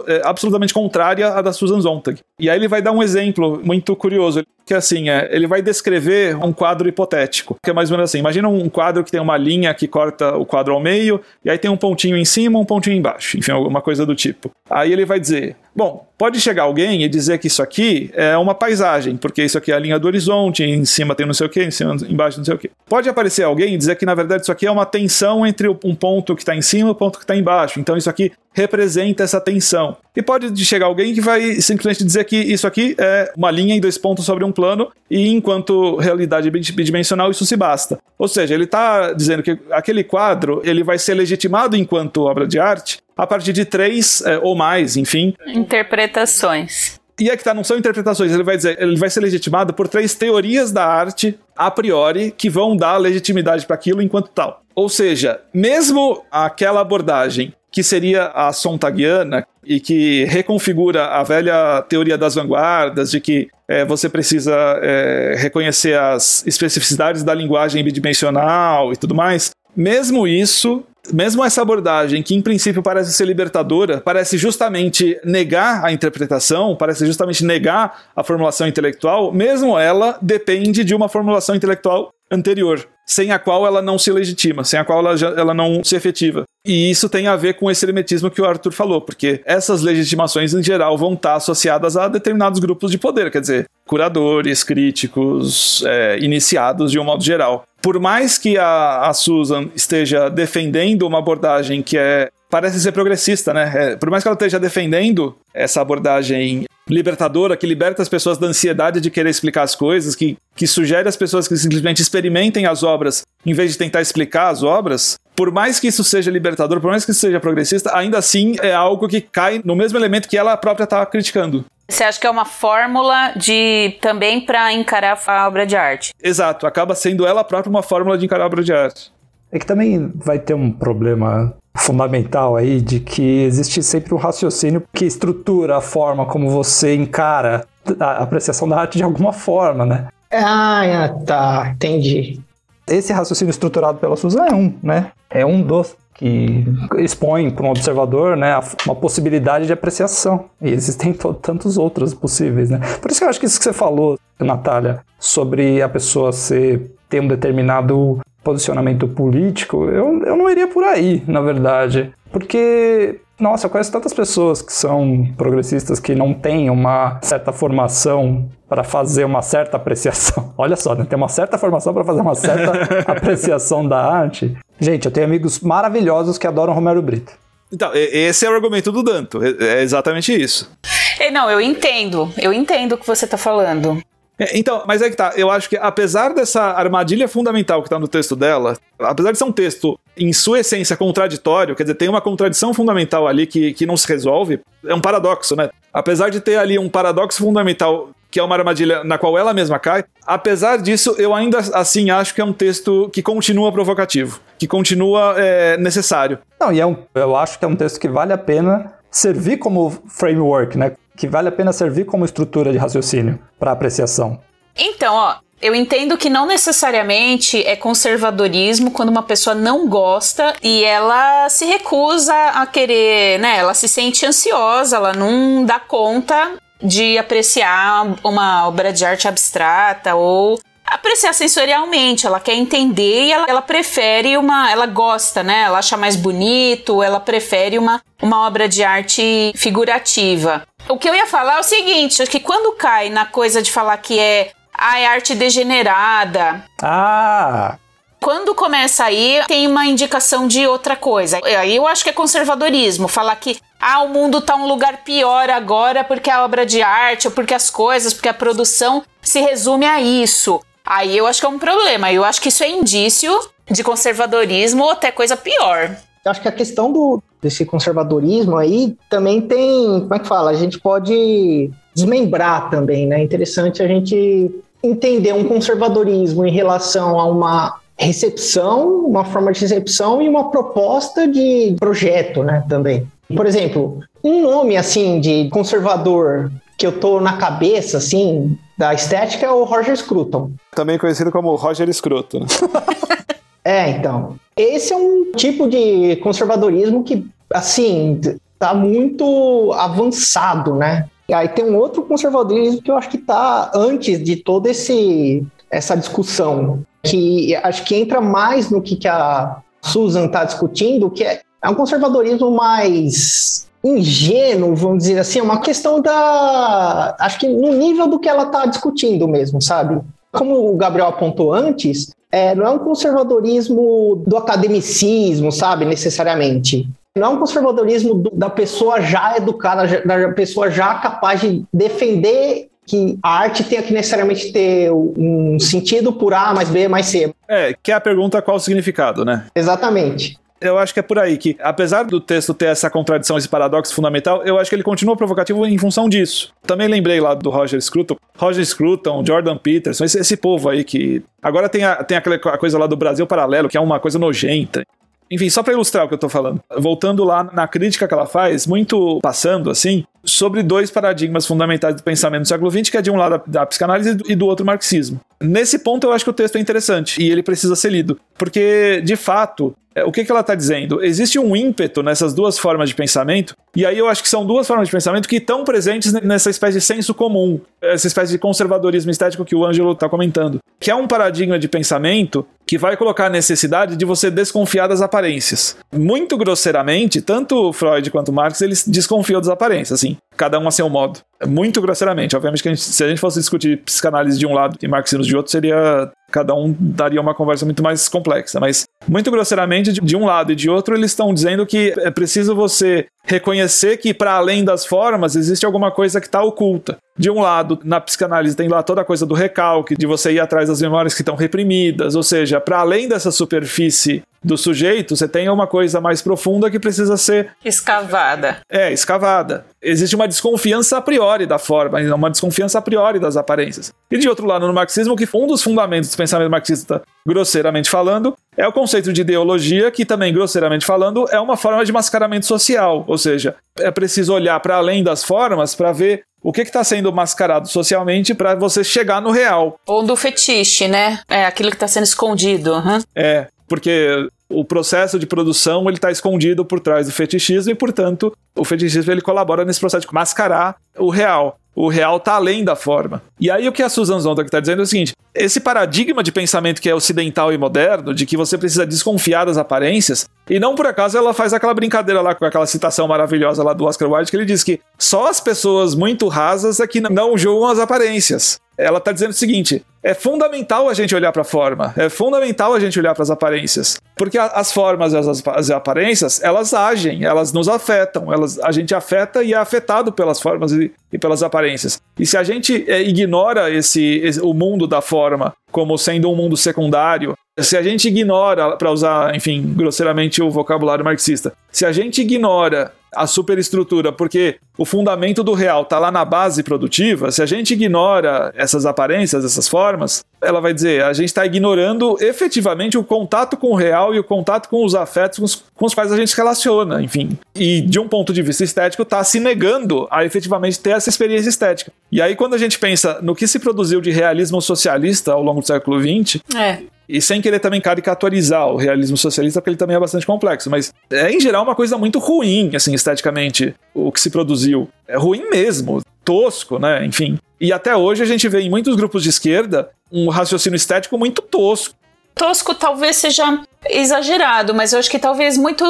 é, 0.08 0.22
absolutamente 0.24 0.74
contrária 0.74 1.28
à 1.28 1.42
da 1.42 1.52
Susan 1.52 1.82
Sontag. 1.82 2.22
E 2.44 2.50
aí 2.50 2.58
ele 2.58 2.68
vai 2.68 2.82
dar 2.82 2.92
um 2.92 3.02
exemplo 3.02 3.62
muito 3.64 3.96
curioso, 3.96 4.46
que 4.66 4.74
assim, 4.74 5.10
é, 5.10 5.30
ele 5.32 5.48
vai 5.48 5.62
descrever 5.62 6.36
um 6.36 6.52
quadro 6.52 6.90
hipotético, 6.90 7.56
que 7.64 7.70
é 7.70 7.74
mais 7.74 7.90
ou 7.90 7.96
menos 7.96 8.12
assim, 8.12 8.20
imagina 8.20 8.50
um 8.50 8.68
quadro 8.68 9.02
que 9.02 9.10
tem 9.10 9.22
uma 9.22 9.38
linha 9.38 9.74
que 9.74 9.88
corta 9.88 10.36
o 10.36 10.46
quadro 10.46 10.74
ao 10.74 10.82
meio, 10.82 11.22
e 11.46 11.50
aí 11.50 11.58
tem 11.58 11.72
um 11.72 11.78
pontinho 11.78 12.18
em 12.18 12.26
cima, 12.26 12.60
um 12.60 12.66
pontinho 12.66 12.98
embaixo, 12.98 13.38
enfim, 13.38 13.54
alguma 13.54 13.82
coisa 13.82 14.06
do 14.06 14.14
tipo. 14.14 14.52
Aí 14.70 14.92
ele 14.92 15.06
vai 15.06 15.22
dizer, 15.22 15.56
Bom, 15.76 16.08
pode 16.20 16.40
chegar 16.40 16.64
alguém 16.64 17.04
e 17.04 17.10
dizer 17.10 17.40
que 17.40 17.48
isso 17.48 17.64
aqui 17.64 18.12
é 18.14 18.38
uma 18.38 18.54
paisagem, 18.54 19.18
porque 19.18 19.44
isso 19.44 19.58
aqui 19.58 19.72
é 19.72 19.76
a 19.76 19.80
linha 19.80 19.98
do 19.98 20.06
horizonte, 20.06 20.64
em 20.64 20.86
cima 20.86 21.16
tem 21.16 21.26
não 21.26 21.34
sei 21.34 21.48
o 21.48 21.50
que, 21.50 21.64
em 21.64 21.72
cima, 21.72 21.96
embaixo 22.08 22.38
não 22.38 22.46
sei 22.46 22.54
o 22.54 22.58
que. 22.60 22.70
Pode 22.86 23.10
aparecer 23.10 23.42
alguém 23.42 23.74
e 23.74 23.78
dizer 23.78 23.96
que 23.96 24.06
na 24.06 24.14
verdade 24.14 24.44
isso 24.44 24.52
aqui 24.52 24.68
é 24.68 24.72
uma 24.72 24.86
tensão 24.86 25.46
entre 25.46 25.68
um 25.68 25.96
ponto 25.96 26.36
que 26.36 26.44
está 26.44 26.56
em 26.56 26.62
cima 26.62 26.90
e 26.90 26.92
o 26.92 26.96
ponto 26.96 27.18
que 27.18 27.24
está 27.24 27.36
embaixo. 27.36 27.80
Então 27.80 27.98
isso 27.98 28.10
aqui 28.10 28.32
representa 28.54 29.24
essa 29.24 29.42
tensão. 29.42 29.98
E 30.16 30.22
pode 30.22 30.56
chegar 30.64 30.86
alguém 30.86 31.12
que 31.12 31.22
vai 31.22 31.56
simplesmente 31.56 32.04
dizer 32.04 32.24
que 32.26 32.33
isso 32.36 32.68
aqui 32.68 32.96
é 32.98 33.32
uma 33.36 33.52
linha 33.52 33.76
em 33.76 33.80
dois 33.80 33.98
pontos 33.98 34.26
sobre 34.26 34.44
um 34.44 34.52
plano 34.52 34.92
e 35.10 35.30
enquanto 35.30 35.98
realidade 35.98 36.50
bidimensional 36.50 37.32
isso 37.32 37.46
se 37.46 37.56
basta. 37.56 38.00
Ou 38.18 38.28
seja, 38.28 38.54
ele 38.54 38.64
está 38.64 39.14
dizendo 39.14 39.44
que 39.44 39.58
aquele 39.72 40.04
quadro 40.04 40.62
ele 40.64 40.84
vai 40.84 40.98
ser 40.98 41.14
legitimado 41.14 41.76
enquanto 41.76 42.24
obra 42.24 42.48
de 42.48 42.60
arte 42.60 43.00
a 43.16 43.28
partir 43.28 43.54
de 43.54 43.66
três 43.66 44.22
é, 44.22 44.38
ou 44.40 44.56
mais, 44.56 44.98
enfim. 44.98 45.36
Interpretações. 45.48 47.00
E 47.20 47.30
é 47.30 47.38
que 47.38 47.44
tá, 47.44 47.54
não 47.54 47.64
são 47.64 47.78
interpretações, 47.78 48.32
ele 48.32 48.44
vai 48.44 48.58
dizer, 48.58 48.82
ele 48.82 48.98
vai 48.98 49.10
ser 49.10 49.20
legitimado 49.20 49.74
por 49.74 49.88
três 49.88 50.16
teorias 50.16 50.72
da 50.72 50.86
arte 50.86 51.38
a 51.56 51.70
priori 51.70 52.32
que 52.36 52.50
vão 52.50 52.76
dar 52.76 52.98
legitimidade 52.98 53.66
para 53.68 53.76
aquilo 53.76 54.02
enquanto 54.02 54.30
tal. 54.30 54.64
Ou 54.76 54.90
seja, 54.90 55.40
mesmo 55.54 56.24
aquela 56.32 56.82
abordagem 56.82 57.54
que 57.74 57.82
seria 57.82 58.28
a 58.28 58.54
sontagiana 58.54 59.48
e 59.66 59.80
que 59.80 60.26
reconfigura 60.26 61.08
a 61.08 61.24
velha 61.24 61.82
teoria 61.90 62.16
das 62.16 62.36
vanguardas 62.36 63.10
de 63.10 63.20
que 63.20 63.48
é, 63.68 63.84
você 63.84 64.08
precisa 64.08 64.54
é, 64.84 65.36
reconhecer 65.40 65.98
as 65.98 66.46
especificidades 66.46 67.24
da 67.24 67.34
linguagem 67.34 67.84
bidimensional 67.84 68.94
e 68.94 68.96
tudo 68.96 69.16
mais, 69.16 69.50
mesmo 69.76 70.28
isso 70.28 70.84
mesmo 71.12 71.44
essa 71.44 71.62
abordagem, 71.62 72.24
que 72.24 72.34
em 72.34 72.42
princípio 72.42 72.82
parece 72.82 73.12
ser 73.12 73.26
libertadora, 73.26 74.00
parece 74.00 74.38
justamente 74.38 75.20
negar 75.26 75.84
a 75.84 75.92
interpretação, 75.92 76.78
parece 76.78 77.06
justamente 77.06 77.44
negar 77.44 78.06
a 78.16 78.24
formulação 78.24 78.66
intelectual, 78.68 79.30
mesmo 79.34 79.78
ela 79.78 80.18
depende 80.22 80.82
de 80.82 80.96
uma 80.96 81.10
formulação 81.10 81.56
intelectual 81.56 82.14
anterior, 82.32 82.88
sem 83.06 83.32
a 83.32 83.40
qual 83.40 83.66
ela 83.66 83.82
não 83.82 83.98
se 83.98 84.12
legitima, 84.12 84.64
sem 84.64 84.80
a 84.80 84.86
qual 84.86 85.00
ela, 85.00 85.18
já, 85.18 85.30
ela 85.30 85.54
não 85.54 85.84
se 85.84 85.96
efetiva. 85.96 86.44
E 86.66 86.90
isso 86.90 87.10
tem 87.10 87.28
a 87.28 87.36
ver 87.36 87.56
com 87.56 87.70
esse 87.70 87.86
hermetismo 87.86 88.32
que 88.32 88.42
o 88.42 88.46
Arthur 88.46 88.72
falou, 88.72 89.02
porque 89.02 89.42
essas 89.46 89.82
legitimações 89.82 90.54
em 90.54 90.64
geral 90.64 90.98
vão 90.98 91.14
estar 91.14 91.36
associadas 91.36 91.98
a 91.98 92.08
determinados 92.08 92.60
grupos 92.60 92.92
de 92.92 92.98
poder, 92.98 93.30
quer 93.30 93.42
dizer, 93.42 93.66
curadores, 93.86 94.64
críticos, 94.64 95.84
é, 95.86 96.20
iniciados 96.20 96.92
de 96.92 97.00
um 97.00 97.04
modo 97.04 97.24
geral. 97.24 97.66
Por 97.82 98.00
mais 98.00 98.38
que 98.38 98.58
a, 98.58 99.08
a 99.08 99.14
Susan 99.14 99.70
esteja 99.76 100.30
defendendo 100.30 101.04
uma 101.04 101.20
abordagem 101.20 101.82
que 101.82 101.98
é 101.98 102.30
parece 102.50 102.80
ser 102.80 102.92
progressista, 102.92 103.52
né? 103.52 103.72
É, 103.76 103.96
por 103.96 104.12
mais 104.12 104.24
que 104.24 104.28
ela 104.28 104.36
esteja 104.36 104.60
defendendo 104.60 105.36
essa 105.56 105.82
abordagem 105.82 106.66
libertadora, 106.90 107.56
que 107.56 107.66
liberta 107.66 108.02
as 108.02 108.10
pessoas 108.10 108.38
da 108.38 108.48
ansiedade 108.48 109.00
de 109.00 109.10
querer 109.10 109.30
explicar 109.30 109.64
as 109.64 109.76
coisas, 109.76 110.16
que, 110.16 110.38
que 110.56 110.68
sugere 110.68 111.08
às 111.08 111.16
pessoas 111.16 111.48
que 111.48 111.56
simplesmente 111.56 112.02
experimentem 112.02 112.66
as 112.66 112.84
obras 112.84 113.24
em 113.46 113.54
vez 113.54 113.72
de 113.72 113.78
tentar 113.78 114.02
explicar 114.02 114.50
as 114.50 114.64
obras, 114.64 115.18
por 115.36 115.52
mais 115.52 115.80
que 115.80 115.88
isso 115.88 116.04
seja 116.04 116.32
libertador, 116.32 116.80
por 116.80 116.92
mais 116.92 117.04
que 117.06 117.12
isso 117.12 117.20
seja 117.20 117.40
progressista, 117.40 117.96
ainda 117.96 118.18
assim 118.18 118.56
é 118.62 118.74
algo 118.74 119.08
que 119.08 119.20
cai 119.20 119.62
no 119.64 119.76
mesmo 119.76 119.98
elemento 119.98 120.30
que 120.30 120.38
ela 120.38 120.56
própria 120.56 120.86
está 120.86 121.06
criticando. 121.06 121.66
Você 121.90 122.04
acha 122.04 122.20
que 122.20 122.26
é 122.26 122.30
uma 122.30 122.46
fórmula 122.46 123.34
de 123.36 123.98
também 124.02 124.42
para 124.42 124.72
encarar 124.72 125.20
a 125.28 125.48
obra 125.48 125.66
de 125.66 125.76
arte? 125.76 126.14
Exato, 126.22 126.66
acaba 126.66 126.96
sendo 126.96 127.26
ela 127.26 127.44
própria 127.44 127.70
uma 127.70 127.84
fórmula 127.84 128.18
de 128.18 128.26
encarar 128.26 128.44
a 128.44 128.48
obra 128.48 128.64
de 128.64 128.74
arte. 128.74 129.12
É 129.52 129.60
que 129.60 129.66
também 129.66 130.12
vai 130.16 130.40
ter 130.40 130.54
um 130.54 130.72
problema 130.72 131.54
fundamental 131.76 132.56
aí 132.56 132.80
de 132.82 133.00
que 133.00 133.44
existe 133.44 133.82
sempre 133.82 134.14
um 134.14 134.18
raciocínio 134.18 134.84
que 134.94 135.06
estrutura 135.06 135.78
a 135.78 135.82
forma 135.82 136.26
como 136.26 136.50
você 136.50 136.96
encara 136.96 137.66
a 138.00 138.24
apreciação 138.24 138.68
da 138.68 138.80
arte 138.80 138.98
de 138.98 139.04
alguma 139.04 139.34
forma, 139.34 139.86
né? 139.86 140.08
Ah, 140.32 141.14
tá, 141.26 141.72
entendi. 141.76 142.40
Esse 142.88 143.14
raciocínio 143.14 143.52
estruturado 143.52 143.98
pela 143.98 144.16
Susan 144.16 144.46
é 144.46 144.54
um, 144.54 144.74
né? 144.82 145.12
É 145.30 145.46
um 145.46 145.62
dos 145.62 145.96
que 146.14 146.66
expõe 147.00 147.50
para 147.50 147.66
um 147.66 147.72
observador 147.72 148.38
né, 148.38 148.58
uma 148.86 148.96
possibilidade 148.96 149.66
de 149.66 149.74
apreciação. 149.74 150.46
E 150.62 150.70
existem 150.70 151.14
tantos 151.42 151.78
outros 151.78 152.14
possíveis. 152.14 152.70
Né? 152.70 152.80
Por 153.02 153.10
isso 153.10 153.20
que 153.20 153.26
eu 153.26 153.30
acho 153.30 153.40
que 153.40 153.46
isso 153.46 153.58
que 153.58 153.64
você 153.64 153.74
falou, 153.74 154.18
Natália, 154.40 155.02
sobre 155.20 155.82
a 155.82 155.90
pessoa 155.90 156.32
ser, 156.32 156.92
ter 157.10 157.20
um 157.20 157.28
determinado 157.28 158.20
posicionamento 158.44 159.08
político, 159.08 159.86
eu, 159.86 160.22
eu 160.26 160.36
não 160.36 160.50
iria 160.50 160.68
por 160.68 160.84
aí, 160.84 161.24
na 161.28 161.42
verdade. 161.42 162.14
Porque, 162.32 163.22
nossa, 163.40 163.68
eu 163.68 163.70
conheço 163.70 163.92
tantas 163.92 164.14
pessoas 164.14 164.62
que 164.62 164.74
são 164.74 165.28
progressistas 165.38 166.00
que 166.00 166.16
não 166.16 166.34
têm 166.34 166.70
uma 166.70 167.20
certa 167.22 167.52
formação 167.52 168.50
para 168.68 168.84
fazer 168.84 169.24
uma 169.24 169.42
certa 169.42 169.78
apreciação. 169.78 170.54
Olha 170.58 170.76
só, 170.76 170.96
né? 170.96 171.06
tem 171.08 171.18
uma 171.18 171.30
certa 171.30 171.58
formação 171.58 171.94
para 171.94 172.04
fazer 172.04 172.22
uma 172.22 172.36
certa 172.36 172.72
apreciação 173.12 173.88
da 173.88 174.00
arte. 174.00 174.58
Gente, 174.80 175.06
eu 175.06 175.12
tenho 175.12 175.28
amigos 175.28 175.60
maravilhosos 175.60 176.38
que 176.38 176.48
adoram 176.48 176.74
Romero 176.74 177.02
Brito. 177.02 177.32
Então, 177.72 177.92
esse 177.94 178.46
é 178.46 178.50
o 178.50 178.54
argumento 178.54 178.92
do 178.92 179.02
Danto. 179.02 179.42
É, 179.44 179.80
é 179.80 179.82
exatamente 179.82 180.32
isso. 180.32 180.72
É, 181.20 181.32
não, 181.32 181.50
eu 181.50 181.60
entendo. 181.60 182.32
Eu 182.38 182.54
entendo 182.54 182.94
o 182.94 182.98
que 182.98 183.08
você 183.08 183.26
está 183.26 183.38
falando. 183.38 184.02
É, 184.38 184.58
então, 184.58 184.84
mas 184.88 185.02
é 185.02 185.10
que 185.10 185.16
tá, 185.16 185.34
eu 185.36 185.52
acho 185.52 185.70
que 185.70 185.78
apesar 185.78 186.34
dessa 186.34 186.62
armadilha 186.62 187.28
fundamental 187.28 187.84
que 187.84 187.90
tá 187.90 188.00
no 188.00 188.08
texto 188.08 188.36
dela, 188.36 188.78
apesar 189.00 189.32
de 189.32 189.38
ser 189.38 189.44
um 189.44 189.52
texto 189.52 190.00
em 190.18 190.34
sua 190.34 190.60
essência 190.60 190.98
contraditório, 190.98 191.76
quer 191.76 191.84
dizer, 191.84 191.96
tem 191.96 192.10
uma 192.10 192.22
contradição 192.22 192.74
fundamental 192.74 193.28
ali 193.28 193.46
que, 193.46 193.74
que 193.74 193.86
não 193.86 193.96
se 193.96 194.08
resolve, 194.08 194.60
é 194.86 194.94
um 194.94 195.02
paradoxo, 195.02 195.56
né? 195.56 195.70
Apesar 195.94 196.30
de 196.30 196.40
ter 196.40 196.58
ali 196.58 196.80
um 196.80 196.90
paradoxo 196.90 197.40
fundamental 197.40 198.10
que 198.34 198.40
é 198.40 198.44
uma 198.44 198.56
armadilha 198.56 199.04
na 199.04 199.20
qual 199.20 199.38
ela 199.38 199.54
mesma 199.54 199.78
cai. 199.78 200.04
Apesar 200.26 200.78
disso, 200.78 201.16
eu 201.20 201.36
ainda 201.36 201.60
assim 201.72 202.10
acho 202.10 202.34
que 202.34 202.42
é 202.42 202.44
um 202.44 202.52
texto 202.52 203.08
que 203.14 203.22
continua 203.22 203.72
provocativo, 203.72 204.40
que 204.58 204.68
continua 204.68 205.36
é, 205.38 205.78
necessário. 205.78 206.40
Não, 206.60 206.74
e 206.74 206.80
é 206.80 206.86
um, 206.86 206.98
eu 207.14 207.36
acho 207.36 207.60
que 207.60 207.66
é 207.66 207.68
um 207.68 207.76
texto 207.76 208.00
que 208.00 208.08
vale 208.08 208.34
a 208.34 208.38
pena 208.38 208.92
servir 209.12 209.58
como 209.58 209.92
framework, 210.08 210.76
né? 210.76 210.94
Que 211.16 211.28
vale 211.28 211.50
a 211.50 211.52
pena 211.52 211.72
servir 211.72 212.06
como 212.06 212.26
estrutura 212.26 212.72
de 212.72 212.78
raciocínio 212.78 213.40
para 213.60 213.72
apreciação. 213.72 214.40
Então, 214.76 215.14
ó, 215.14 215.36
eu 215.62 215.74
entendo 215.74 216.18
que 216.18 216.30
não 216.30 216.46
necessariamente 216.46 217.66
é 217.66 217.76
conservadorismo 217.76 218.92
quando 218.92 219.10
uma 219.10 219.24
pessoa 219.24 219.56
não 219.56 219.88
gosta 219.88 220.54
e 220.62 220.84
ela 220.84 221.48
se 221.48 221.66
recusa 221.66 222.34
a 222.34 222.66
querer, 222.66 223.40
né? 223.40 223.60
Ela 223.60 223.74
se 223.74 223.88
sente 223.88 224.26
ansiosa, 224.26 224.98
ela 224.98 225.14
não 225.14 225.64
dá 225.64 225.80
conta 225.80 226.58
de 226.82 227.18
apreciar 227.18 228.14
uma 228.24 228.68
obra 228.68 228.92
de 228.92 229.06
arte 229.06 229.26
abstrata 229.26 230.16
ou 230.16 230.60
apreciar 230.86 231.34
sensorialmente, 231.34 232.28
ela 232.28 232.40
quer 232.40 232.54
entender 232.54 233.26
e 233.26 233.32
ela, 233.32 233.46
ela, 233.48 233.62
prefere 233.62 234.38
uma. 234.38 234.70
Ela 234.70 234.86
gosta, 234.86 235.42
né? 235.42 235.64
Ela 235.64 235.80
acha 235.80 235.98
mais 235.98 236.16
bonito, 236.16 237.02
ela 237.02 237.20
prefere 237.20 237.80
uma, 237.80 238.02
uma 238.22 238.46
obra 238.46 238.68
de 238.68 238.84
arte 238.84 239.52
figurativa. 239.56 240.68
O 240.88 240.98
que 240.98 241.10
eu 241.10 241.16
ia 241.16 241.28
falar 241.28 241.58
é 241.58 241.60
o 241.60 241.64
seguinte: 241.64 242.22
acho 242.22 242.32
que 242.32 242.40
quando 242.40 242.76
cai 242.76 243.10
na 243.10 243.26
coisa 243.26 243.62
de 243.62 243.72
falar 243.72 243.98
que 243.98 244.20
é 244.20 244.52
ah, 244.74 245.00
é 245.00 245.06
arte 245.06 245.36
degenerada. 245.36 246.64
Ah! 246.82 247.78
Quando 248.20 248.56
começa 248.56 249.04
aí, 249.04 249.42
tem 249.48 249.68
uma 249.68 249.86
indicação 249.86 250.48
de 250.48 250.66
outra 250.66 250.96
coisa. 250.96 251.42
Aí 251.44 251.76
eu 251.76 251.86
acho 251.86 252.04
que 252.04 252.10
é 252.10 252.14
conservadorismo. 252.14 253.10
Falar 253.10 253.36
que 253.36 253.60
ah, 253.82 254.02
o 254.02 254.10
mundo 254.10 254.40
tá 254.40 254.56
um 254.56 254.66
lugar 254.66 255.04
pior 255.04 255.50
agora 255.50 256.06
porque 256.06 256.30
a 256.30 256.44
obra 256.44 256.66
de 256.66 256.82
arte, 256.82 257.28
ou 257.28 257.34
porque 257.34 257.54
as 257.54 257.70
coisas, 257.70 258.14
porque 258.14 258.30
a 258.30 258.34
produção 258.34 259.04
se 259.22 259.42
resume 259.42 259.86
a 259.86 260.02
isso. 260.02 260.62
Aí 260.86 261.18
eu 261.18 261.28
acho 261.28 261.42
que 261.42 261.46
é 261.46 261.50
um 261.50 261.60
problema. 261.60 262.12
Eu 262.12 262.24
acho 262.24 262.42
que 262.42 262.48
isso 262.48 262.64
é 262.64 262.70
indício 262.70 263.38
de 263.70 263.84
conservadorismo 263.84 264.84
ou 264.84 264.92
até 264.92 265.12
coisa 265.12 265.36
pior. 265.36 265.96
Eu 266.24 266.32
acho 266.32 266.42
que 266.42 266.48
a 266.48 266.52
questão 266.52 266.92
do, 266.92 267.22
desse 267.42 267.66
conservadorismo 267.66 268.56
aí 268.56 268.96
também 269.10 269.42
tem, 269.42 270.02
como 270.02 270.16
é 270.16 270.20
que 270.20 270.28
fala? 270.28 270.52
A 270.52 270.56
gente 270.56 270.80
pode 270.80 271.70
desmembrar 271.94 272.70
também, 272.70 273.06
né? 273.06 273.20
É 273.20 273.24
interessante 273.24 273.84
a 273.84 273.88
gente 273.88 274.50
entender 274.82 275.34
um 275.34 275.44
conservadorismo 275.44 276.46
em 276.46 276.52
relação 276.52 277.20
a 277.20 277.26
uma 277.26 277.80
recepção, 277.98 279.06
uma 279.06 279.24
forma 279.24 279.52
de 279.52 279.62
recepção 279.62 280.22
e 280.22 280.28
uma 280.28 280.50
proposta 280.50 281.28
de 281.28 281.76
projeto, 281.80 282.44
né, 282.44 282.64
também. 282.68 283.08
Por 283.36 283.46
exemplo, 283.46 284.00
um 284.24 284.42
nome 284.42 284.76
assim 284.76 285.20
de 285.20 285.50
conservador 285.50 286.52
que 286.78 286.86
eu 286.86 287.00
tô 287.00 287.20
na 287.22 287.38
cabeça 287.38 287.98
assim 287.98 288.58
da 288.78 288.94
estética 288.94 289.46
é 289.46 289.52
o 289.52 289.64
Roger 289.64 289.96
Scruton. 289.96 290.52
Também 290.76 290.98
conhecido 290.98 291.32
como 291.32 291.56
Roger 291.56 291.92
Scruton. 291.94 292.46
É, 293.64 293.90
então. 293.92 294.36
Esse 294.56 294.94
é 294.94 294.98
um 294.98 295.32
tipo 295.32 295.68
de 295.68 296.18
conservadorismo 296.18 297.04
que 297.04 297.26
assim 297.52 298.20
tá 298.60 298.74
muito 298.74 299.74
avançado, 299.74 300.76
né? 300.76 301.08
E 301.28 301.34
aí 301.34 301.48
tem 301.50 301.66
um 301.66 301.78
outro 301.78 302.04
conservadorismo 302.04 302.82
que 302.82 302.92
eu 302.92 302.98
acho 302.98 303.10
que 303.10 303.18
está 303.18 303.72
antes 303.74 304.22
de 304.24 304.36
toda 304.36 304.70
esse, 304.70 305.46
essa 305.72 305.96
discussão, 305.96 306.86
que 307.02 307.56
acho 307.56 307.84
que 307.84 307.96
entra 307.96 308.22
mais 308.22 308.70
no 308.70 308.82
que, 308.82 308.96
que 308.96 309.08
a 309.08 309.58
Susan 309.82 310.26
está 310.26 310.44
discutindo, 310.44 311.10
que 311.10 311.24
é, 311.24 311.42
é 311.62 311.70
um 311.70 311.76
conservadorismo 311.76 312.52
mais 312.52 313.70
ingênuo, 313.84 314.76
vamos 314.76 315.00
dizer 315.00 315.20
assim, 315.20 315.40
é 315.40 315.44
uma 315.44 315.60
questão 315.60 316.02
da. 316.02 317.16
Acho 317.20 317.40
que 317.40 317.48
no 317.48 317.74
nível 317.74 318.08
do 318.08 318.20
que 318.20 318.30
ela 318.30 318.44
está 318.44 318.66
discutindo 318.66 319.28
mesmo, 319.28 319.62
sabe? 319.62 320.02
Como 320.32 320.72
o 320.72 320.78
Gabriel 320.78 321.08
apontou 321.08 321.54
antes, 321.54 322.14
é, 322.34 322.56
não 322.56 322.66
é 322.66 322.70
um 322.72 322.80
conservadorismo 322.80 324.24
do 324.26 324.36
academicismo, 324.36 325.52
sabe, 325.52 325.86
necessariamente. 325.86 326.90
Não 327.16 327.28
é 327.28 327.30
um 327.30 327.38
conservadorismo 327.38 328.16
do, 328.16 328.32
da 328.32 328.50
pessoa 328.50 329.00
já 329.00 329.38
educada, 329.38 330.02
da 330.04 330.30
pessoa 330.30 330.72
já 330.72 330.96
capaz 330.96 331.42
de 331.42 331.64
defender 331.72 332.70
que 332.88 333.20
a 333.22 333.38
arte 333.38 333.64
tenha 333.64 333.84
que 333.84 333.94
necessariamente 333.94 334.52
ter 334.52 334.92
um 334.92 335.60
sentido 335.60 336.12
por 336.12 336.34
A 336.34 336.56
mais 336.56 336.70
B 336.70 336.88
mais 336.88 337.06
C. 337.06 337.32
É, 337.48 337.76
que 337.84 337.92
é 337.92 337.96
a 337.96 338.02
pergunta 338.02 338.42
qual 338.42 338.58
o 338.58 338.60
significado, 338.60 339.24
né? 339.24 339.46
Exatamente 339.56 340.42
eu 340.64 340.78
acho 340.78 340.94
que 340.94 341.00
é 341.00 341.04
por 341.04 341.20
aí 341.20 341.38
que, 341.38 341.56
apesar 341.62 342.04
do 342.04 342.20
texto 342.20 342.54
ter 342.54 342.66
essa 342.66 342.90
contradição, 342.90 343.38
esse 343.38 343.50
paradoxo 343.50 343.94
fundamental, 343.94 344.44
eu 344.44 344.58
acho 344.58 344.70
que 344.70 344.76
ele 344.76 344.84
continua 344.84 345.16
provocativo 345.16 345.66
em 345.66 345.78
função 345.78 346.10
disso. 346.10 346.54
Também 346.66 346.88
lembrei 346.88 347.20
lá 347.20 347.34
do 347.34 347.50
Roger 347.50 347.82
Scruton. 347.82 348.16
Roger 348.38 348.66
Scruton, 348.66 349.24
Jordan 349.26 349.58
Peterson, 349.58 350.06
esse, 350.06 350.20
esse 350.20 350.38
povo 350.38 350.70
aí 350.70 350.84
que. 350.84 351.22
Agora 351.42 351.68
tem, 351.68 351.84
a, 351.84 352.04
tem 352.04 352.18
aquela 352.18 352.58
coisa 352.58 352.78
lá 352.78 352.88
do 352.88 352.96
Brasil 352.96 353.28
Paralelo, 353.28 353.70
que 353.70 353.78
é 353.78 353.82
uma 353.82 354.00
coisa 354.00 354.18
nojenta. 354.18 354.84
Enfim, 355.30 355.50
só 355.50 355.64
para 355.64 355.74
ilustrar 355.74 356.06
o 356.06 356.08
que 356.08 356.14
eu 356.14 356.20
tô 356.20 356.30
falando. 356.30 356.62
Voltando 356.78 357.24
lá 357.24 357.44
na 357.44 357.68
crítica 357.68 358.08
que 358.08 358.14
ela 358.14 358.28
faz, 358.28 358.68
muito 358.68 359.20
passando 359.22 359.70
assim, 359.70 360.06
sobre 360.24 360.64
dois 360.64 360.90
paradigmas 360.90 361.46
fundamentais 361.46 361.96
do 361.96 362.04
pensamento 362.04 362.44
do 362.44 362.48
século 362.48 362.72
XX, 362.72 362.90
que 362.90 362.98
é 362.98 363.02
de 363.02 363.12
um 363.12 363.16
lado 363.16 363.42
da 363.48 363.66
psicanálise 363.66 364.18
e 364.28 364.36
do 364.36 364.46
outro 364.46 364.66
marxismo. 364.66 365.20
Nesse 365.42 365.80
ponto 365.80 366.08
eu 366.08 366.14
acho 366.14 366.24
que 366.24 366.32
o 366.32 366.34
texto 366.34 366.56
é 366.56 366.60
interessante 366.60 367.22
e 367.22 367.30
ele 367.30 367.44
precisa 367.44 367.76
ser 367.76 367.90
lido, 367.90 368.20
porque 368.38 369.02
de 369.04 369.16
fato 369.16 369.76
é, 369.96 370.04
o 370.04 370.12
que, 370.12 370.26
que 370.26 370.32
ela 370.32 370.42
está 370.42 370.56
dizendo? 370.56 371.04
Existe 371.04 371.38
um 371.38 371.56
ímpeto 371.56 372.02
nessas 372.02 372.34
duas 372.34 372.58
formas 372.58 372.90
de 372.90 372.96
pensamento, 372.96 373.56
e 373.76 373.86
aí 373.86 373.98
eu 373.98 374.08
acho 374.08 374.24
que 374.24 374.30
são 374.30 374.46
duas 374.46 374.66
formas 374.66 374.88
de 374.88 374.92
pensamento 374.92 375.28
que 375.28 375.38
estão 375.38 375.64
presentes 375.64 376.12
nessa 376.14 376.50
espécie 376.50 376.80
de 376.80 376.84
senso 376.84 377.14
comum, 377.14 377.60
essa 377.82 378.08
espécie 378.08 378.32
de 378.32 378.40
conservadorismo 378.40 379.12
estético 379.12 379.46
que 379.46 379.56
o 379.56 379.66
Ângelo 379.66 379.92
está 379.92 380.10
comentando, 380.10 380.60
que 380.80 380.90
é 380.90 380.96
um 380.96 381.08
paradigma 381.08 381.60
de 381.60 381.68
pensamento 381.68 382.46
que 382.66 382.78
vai 382.78 382.98
colocar 382.98 383.28
a 383.28 383.30
necessidade 383.30 383.96
de 383.96 384.06
você 384.06 384.32
desconfiar 384.32 384.88
das 384.88 385.02
aparências. 385.02 385.78
Muito 385.94 386.38
grosseiramente, 386.38 387.22
tanto 387.22 387.72
Freud 387.74 388.10
quanto 388.10 388.34
Marx, 388.34 388.62
eles 388.62 388.88
desconfiam 388.88 389.40
das 389.40 389.50
aparências, 389.50 390.00
assim, 390.00 390.13
cada 390.36 390.60
um 390.60 390.68
a 390.68 390.72
seu 390.72 390.90
modo. 390.90 391.20
Muito 391.46 391.82
grosseiramente. 391.82 392.36
Obviamente 392.36 392.64
que 392.64 392.70
a 392.70 392.74
gente, 392.74 392.84
se 392.84 393.04
a 393.04 393.08
gente 393.08 393.20
fosse 393.20 393.40
discutir 393.40 393.78
psicanálise 393.84 394.38
de 394.38 394.46
um 394.46 394.54
lado 394.54 394.78
e 394.82 394.88
marxismo 394.88 395.24
de 395.24 395.36
outro, 395.36 395.52
seria 395.52 396.12
cada 396.32 396.56
um 396.56 396.76
daria 396.80 397.22
uma 397.22 397.36
conversa 397.36 397.64
muito 397.64 397.84
mais 397.84 398.10
complexa, 398.10 398.60
mas 398.60 398.86
muito 399.08 399.30
grosseiramente, 399.30 399.94
de, 399.94 400.02
de 400.02 400.16
um 400.16 400.26
lado 400.26 400.52
e 400.52 400.56
de 400.56 400.70
outro, 400.70 400.96
eles 400.96 401.12
estão 401.12 401.32
dizendo 401.34 401.66
que 401.66 401.94
é 401.98 402.10
preciso 402.10 402.56
você 402.56 403.06
reconhecer 403.26 403.98
que, 403.98 404.14
para 404.14 404.34
além 404.34 404.64
das 404.64 404.86
formas, 404.86 405.36
existe 405.36 405.66
alguma 405.66 405.92
coisa 405.92 406.20
que 406.20 406.28
está 406.28 406.44
oculta. 406.44 406.98
De 407.18 407.30
um 407.30 407.40
lado, 407.40 407.80
na 407.84 408.02
psicanálise 408.02 408.56
tem 408.56 408.68
lá 408.68 408.82
toda 408.82 409.02
a 409.02 409.06
coisa 409.06 409.26
do 409.26 409.34
recalque, 409.34 409.96
de 409.96 410.08
você 410.08 410.34
ir 410.34 410.40
atrás 410.40 410.68
das 410.68 410.82
memórias 410.82 411.14
que 411.14 411.22
estão 411.22 411.36
reprimidas, 411.36 412.16
ou 412.16 412.24
seja, 412.24 412.60
para 412.60 412.80
além 412.80 413.08
dessa 413.08 413.32
superfície 413.32 414.24
do 414.44 414.58
sujeito, 414.58 415.16
você 415.16 415.28
tem 415.28 415.48
uma 415.48 415.66
coisa 415.66 416.02
mais 416.02 416.22
profunda 416.22 416.70
que 416.70 416.80
precisa 416.80 417.16
ser 417.16 417.52
escavada. 417.64 418.58
É, 418.70 418.92
escavada. 418.92 419.66
Existe 419.82 420.16
uma 420.16 420.28
desconfiança 420.28 420.98
a 420.98 421.02
priori 421.02 421.46
da 421.46 421.58
forma, 421.58 422.00
uma 422.14 422.30
desconfiança 422.30 422.80
a 422.80 422.82
priori 422.82 423.20
das 423.20 423.38
aparências. 423.38 423.94
E 424.12 424.18
de 424.18 424.28
outro 424.28 424.46
lado, 424.46 424.68
no 424.68 424.74
marxismo, 424.74 425.16
que 425.16 425.28
um 425.34 425.48
dos 425.48 425.64
fundamentos 425.64 426.10
do 426.10 426.18
pensamento 426.18 426.52
marxista, 426.52 427.02
grosseiramente 427.26 427.90
falando, 427.90 428.36
é 428.56 428.68
o 428.68 428.74
conceito 428.74 429.12
de 429.14 429.22
ideologia, 429.22 429.90
que 429.92 430.06
também, 430.06 430.34
grosseiramente 430.34 430.86
falando, 430.86 431.28
é 431.30 431.40
uma 431.40 431.58
forma 431.58 431.84
de 431.86 431.92
mascaramento 431.92 432.46
social. 432.46 433.04
Ou 433.08 433.18
seja, 433.18 433.56
é 433.80 433.90
preciso 433.92 434.34
olhar 434.34 434.60
para 434.60 434.76
além 434.76 435.04
das 435.04 435.24
formas 435.24 435.74
para 435.74 435.92
ver 435.92 436.24
o 436.42 436.52
que 436.52 436.62
está 436.62 436.84
sendo 436.84 437.12
mascarado 437.14 437.68
socialmente 437.70 438.34
para 438.34 438.54
você 438.56 438.84
chegar 438.84 439.22
no 439.22 439.32
real. 439.32 439.80
Ou 439.88 440.04
do 440.04 440.16
fetiche, 440.16 440.88
né? 440.88 441.20
É 441.30 441.46
aquilo 441.46 441.70
que 441.70 441.78
está 441.78 441.88
sendo 441.88 442.04
escondido. 442.04 442.74
Uhum. 442.74 443.00
É, 443.16 443.48
porque 443.68 444.28
o 444.54 444.64
processo 444.64 445.18
de 445.18 445.26
produção 445.26 445.88
ele 445.88 445.98
está 445.98 446.12
escondido 446.12 446.64
por 446.64 446.80
trás 446.80 447.08
do 447.08 447.14
fetichismo 447.14 447.72
e, 447.72 447.76
portanto, 447.76 448.36
o 448.56 448.64
fetichismo 448.64 449.12
ele 449.12 449.22
colabora 449.22 449.66
nesse 449.66 449.80
processo 449.80 450.08
de 450.08 450.14
mascarar 450.14 450.76
o 450.98 451.10
real. 451.10 451.58
O 451.76 451.90
real 451.90 452.18
está 452.18 452.34
além 452.34 452.64
da 452.64 452.76
forma. 452.76 453.22
E 453.40 453.50
aí 453.50 453.68
o 453.68 453.72
que 453.72 453.82
a 453.82 453.90
Susan 453.90 454.20
Zontag 454.20 454.48
está 454.48 454.60
dizendo 454.60 454.82
é 454.82 454.84
o 454.84 454.88
seguinte: 454.88 455.14
esse 455.34 455.60
paradigma 455.60 456.22
de 456.22 456.32
pensamento 456.32 456.80
que 456.80 456.88
é 456.88 456.94
ocidental 456.94 457.52
e 457.52 457.58
moderno, 457.58 458.14
de 458.14 458.28
que 458.28 458.38
você 458.38 458.58
precisa 458.58 458.86
desconfiar 458.86 459.46
das 459.46 459.58
aparências, 459.58 460.30
e 460.48 460.60
não 460.60 460.76
por 460.76 460.86
acaso 460.86 461.18
ela 461.18 461.34
faz 461.34 461.52
aquela 461.52 461.74
brincadeira 461.74 462.22
lá 462.22 462.36
com 462.36 462.46
aquela 462.46 462.68
citação 462.68 463.08
maravilhosa 463.08 463.64
lá 463.64 463.74
do 463.74 463.86
Oscar 463.86 464.10
Wilde, 464.10 464.30
que 464.30 464.38
ele 464.38 464.46
diz 464.46 464.64
que 464.64 464.80
só 465.00 465.28
as 465.28 465.40
pessoas 465.40 465.96
muito 465.96 466.28
rasas 466.28 466.80
é 466.80 466.86
que 466.86 467.02
não 467.02 467.36
julgam 467.36 467.70
as 467.70 467.80
aparências. 467.80 468.60
Ela 468.78 469.00
está 469.00 469.12
dizendo 469.12 469.32
o 469.32 469.34
seguinte: 469.34 469.84
é 470.04 470.14
fundamental 470.14 470.90
a 470.90 470.94
gente 470.94 471.16
olhar 471.16 471.32
para 471.32 471.44
a 471.44 471.46
forma, 471.46 471.94
é 471.96 472.10
fundamental 472.10 472.74
a 472.74 472.80
gente 472.80 473.00
olhar 473.00 473.14
para 473.14 473.24
as 473.24 473.30
aparências, 473.30 473.98
porque 474.16 474.38
a, 474.38 474.48
as 474.48 474.72
formas 474.72 475.14
e 475.14 475.18
as, 475.18 475.48
as, 475.48 475.70
aparências 475.72 476.44
elas 476.44 476.74
agem, 476.74 477.24
elas 477.24 477.54
nos 477.54 477.70
afetam, 477.70 478.32
elas, 478.32 478.60
a 478.60 478.72
gente 478.72 478.94
afeta 478.94 479.42
e 479.42 479.54
é 479.54 479.58
afetado 479.58 480.12
pelas 480.12 480.42
formas 480.42 480.74
e, 480.74 480.92
e 481.12 481.18
pelas 481.18 481.42
aparências. 481.42 482.02
E 482.20 482.26
se 482.26 482.36
a 482.36 482.44
gente 482.44 482.90
é, 482.90 483.02
ignora 483.02 483.72
esse, 483.72 484.18
esse, 484.18 484.42
o 484.42 484.54
mundo 484.54 484.86
da 484.86 485.02
forma 485.02 485.54
como 485.74 485.98
sendo 485.98 486.32
um 486.32 486.36
mundo 486.36 486.56
secundário, 486.56 487.36
se 487.60 487.76
a 487.76 487.82
gente 487.82 488.08
ignora, 488.08 488.78
para 488.78 488.92
usar, 488.92 489.36
enfim, 489.36 489.74
grosseiramente 489.76 490.42
o 490.42 490.50
vocabulário 490.50 491.04
marxista, 491.04 491.52
se 491.72 491.86
a 491.86 491.92
gente 491.92 492.22
ignora 492.22 492.94
a 493.14 493.28
superestrutura, 493.28 494.12
porque 494.12 494.58
o 494.78 494.86
fundamento 494.86 495.44
do 495.44 495.54
real 495.54 495.84
está 495.84 496.00
lá 496.00 496.12
na 496.12 496.24
base 496.24 496.64
produtiva, 496.64 497.32
se 497.32 497.42
a 497.42 497.46
gente 497.46 497.74
ignora 497.74 498.52
essas 498.56 498.86
aparências, 498.86 499.44
essas 499.44 499.68
formas, 499.68 500.24
ela 500.44 500.60
vai 500.60 500.74
dizer, 500.74 501.04
a 501.04 501.14
gente 501.14 501.26
está 501.26 501.46
ignorando 501.46 502.18
efetivamente 502.20 502.98
o 502.98 503.04
contato 503.04 503.58
com 503.58 503.72
o 503.72 503.76
real 503.76 504.14
e 504.14 504.20
o 504.20 504.24
contato 504.24 504.70
com 504.70 504.86
os 504.86 504.96
afetos 504.96 505.64
com 505.76 505.86
os, 505.86 505.94
quais 505.94 506.12
a 506.12 506.18
gente 506.18 506.32
se 506.32 506.38
relaciona, 506.38 507.02
enfim. 507.02 507.38
E 507.56 507.82
de 507.82 508.00
um 508.00 508.08
ponto 508.08 508.34
de 508.34 508.42
vista 508.42 508.64
estético, 508.64 509.04
está 509.04 509.24
se 509.24 509.40
negando 509.40 510.08
a 510.12 510.26
efetivamente 510.26 510.80
ter 510.80 510.92
essa 510.92 511.10
experiência 511.10 511.50
estética. 511.50 511.92
E 512.12 512.22
aí, 512.22 512.36
quando 512.36 512.54
a 512.54 512.58
gente 512.58 512.78
pensa 512.80 513.20
no 513.22 513.36
que 513.36 513.48
se 513.48 513.60
produziu 513.60 514.02
de 514.02 514.12
realismo 514.12 514.62
socialista 514.62 515.32
ao 515.32 515.42
longo 515.42 515.62
do 515.62 515.68
século 515.68 516.00
XX, 516.00 516.42
é. 516.56 516.80
E 517.08 517.22
sem 517.22 517.42
querer 517.42 517.60
também 517.60 517.82
caricaturizar 517.82 518.68
o 518.68 518.78
realismo 518.78 519.18
socialista, 519.18 519.60
porque 519.60 519.72
ele 519.72 519.78
também 519.78 519.96
é 519.96 520.00
bastante 520.00 520.26
complexo, 520.26 520.70
mas 520.70 520.94
é 521.12 521.32
em 521.32 521.40
geral 521.40 521.64
uma 521.64 521.76
coisa 521.76 521.98
muito 521.98 522.18
ruim, 522.18 522.72
assim, 522.76 522.94
esteticamente, 522.94 523.76
o 523.94 524.12
que 524.12 524.22
se 524.22 524.30
produziu. 524.30 524.88
É 525.08 525.18
ruim 525.18 525.50
mesmo, 525.50 526.02
tosco, 526.24 526.80
né? 526.80 527.06
Enfim. 527.06 527.38
E 527.60 527.72
até 527.72 527.96
hoje 527.96 528.24
a 528.24 528.26
gente 528.26 528.48
vê 528.48 528.62
em 528.62 528.70
muitos 528.70 528.96
grupos 528.96 529.24
de 529.24 529.30
esquerda 529.30 529.90
um 530.14 530.30
raciocínio 530.30 530.78
estético 530.78 531.18
muito 531.18 531.42
tosco. 531.42 531.96
Tosco 532.36 532.74
talvez 532.76 533.16
seja 533.16 533.62
exagerado, 533.90 534.74
mas 534.74 534.94
eu 534.94 535.00
acho 535.00 535.10
que 535.10 535.20
talvez 535.20 535.58
muito 535.58 535.84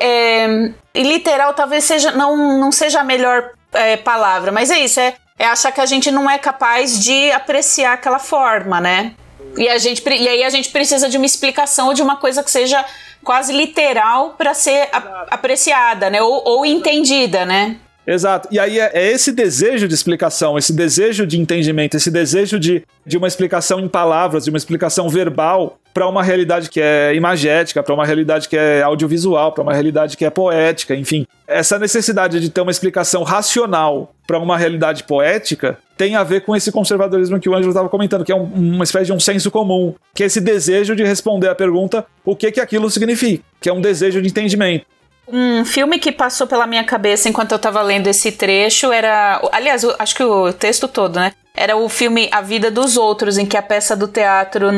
é, 0.00 0.70
literal 0.94 1.54
talvez 1.54 1.84
seja 1.84 2.12
não, 2.12 2.58
não 2.58 2.70
seja 2.70 3.00
a 3.00 3.04
melhor 3.04 3.50
é, 3.72 3.96
palavra, 3.96 4.52
mas 4.52 4.70
é 4.70 4.78
isso, 4.78 5.00
é, 5.00 5.14
é 5.38 5.46
achar 5.46 5.72
que 5.72 5.80
a 5.80 5.86
gente 5.86 6.10
não 6.10 6.30
é 6.30 6.38
capaz 6.38 7.02
de 7.02 7.30
apreciar 7.32 7.94
aquela 7.94 8.18
forma, 8.18 8.80
né? 8.80 9.14
E, 9.56 9.68
a 9.68 9.78
gente, 9.78 10.02
e 10.06 10.28
aí 10.28 10.44
a 10.44 10.50
gente 10.50 10.70
precisa 10.70 11.08
de 11.08 11.16
uma 11.16 11.26
explicação 11.26 11.88
ou 11.88 11.94
de 11.94 12.02
uma 12.02 12.16
coisa 12.16 12.42
que 12.42 12.50
seja 12.50 12.84
quase 13.24 13.52
literal 13.52 14.34
para 14.36 14.54
ser 14.54 14.88
a, 14.92 15.26
apreciada, 15.30 16.10
né? 16.10 16.22
Ou, 16.22 16.42
ou, 16.44 16.66
entendida, 16.66 17.44
né? 17.44 17.76
Exato. 18.06 18.48
E 18.52 18.58
aí 18.58 18.78
é, 18.78 18.90
é, 18.94 19.10
esse 19.10 19.32
desejo 19.32 19.88
de 19.88 19.94
explicação, 19.94 20.56
esse 20.56 20.72
desejo 20.72 21.26
de 21.26 21.40
entendimento, 21.40 21.96
esse 21.96 22.10
desejo 22.10 22.58
de, 22.58 22.84
de 23.04 23.16
uma 23.16 23.26
explicação 23.26 23.80
em 23.80 23.88
palavras, 23.88 24.44
de 24.44 24.50
uma 24.50 24.56
explicação 24.56 25.08
verbal 25.08 25.78
para 25.92 26.06
uma 26.06 26.22
realidade 26.22 26.68
que 26.68 26.78
é 26.78 27.14
imagética, 27.14 27.82
para 27.82 27.94
uma 27.94 28.04
realidade 28.04 28.48
que 28.48 28.56
é 28.56 28.82
audiovisual, 28.82 29.50
para 29.52 29.62
uma 29.62 29.72
realidade 29.72 30.16
que 30.16 30.26
é 30.26 30.30
poética, 30.30 30.94
enfim. 30.94 31.26
Essa 31.48 31.78
necessidade 31.78 32.38
de 32.38 32.50
ter 32.50 32.60
uma 32.60 32.70
explicação 32.70 33.22
racional 33.22 34.12
para 34.26 34.38
uma 34.38 34.58
realidade 34.58 35.04
poética 35.04 35.78
tem 35.96 36.14
a 36.14 36.22
ver 36.22 36.42
com 36.42 36.54
esse 36.54 36.70
conservadorismo 36.70 37.40
que 37.40 37.48
o 37.48 37.54
Ângelo 37.54 37.70
estava 37.70 37.88
comentando, 37.88 38.24
que 38.24 38.32
é 38.32 38.36
um, 38.36 38.44
uma 38.44 38.84
espécie 38.84 39.06
de 39.06 39.12
um 39.14 39.20
senso 39.20 39.50
comum, 39.50 39.94
que 40.14 40.22
é 40.22 40.26
esse 40.26 40.40
desejo 40.40 40.94
de 40.94 41.02
responder 41.02 41.48
à 41.48 41.54
pergunta 41.54 42.04
o 42.24 42.36
que 42.36 42.52
que 42.52 42.60
aquilo 42.60 42.90
significa, 42.90 43.42
que 43.58 43.68
é 43.68 43.72
um 43.72 43.80
desejo 43.80 44.20
de 44.20 44.28
entendimento. 44.28 44.84
Um 45.28 45.64
filme 45.64 45.98
que 45.98 46.12
passou 46.12 46.46
pela 46.46 46.66
minha 46.66 46.84
cabeça 46.84 47.28
enquanto 47.28 47.52
eu 47.52 47.56
estava 47.56 47.82
lendo 47.82 48.06
esse 48.06 48.32
trecho 48.32 48.92
era. 48.92 49.40
Aliás, 49.52 49.84
acho 49.98 50.14
que 50.14 50.22
o 50.22 50.52
texto 50.52 50.86
todo, 50.86 51.18
né? 51.18 51.32
Era 51.54 51.76
o 51.76 51.88
filme 51.88 52.28
A 52.30 52.40
Vida 52.40 52.70
dos 52.70 52.96
Outros, 52.96 53.38
em 53.38 53.46
que 53.46 53.56
a 53.56 53.62
peça 53.62 53.96
do 53.96 54.06
teatro, 54.06 54.68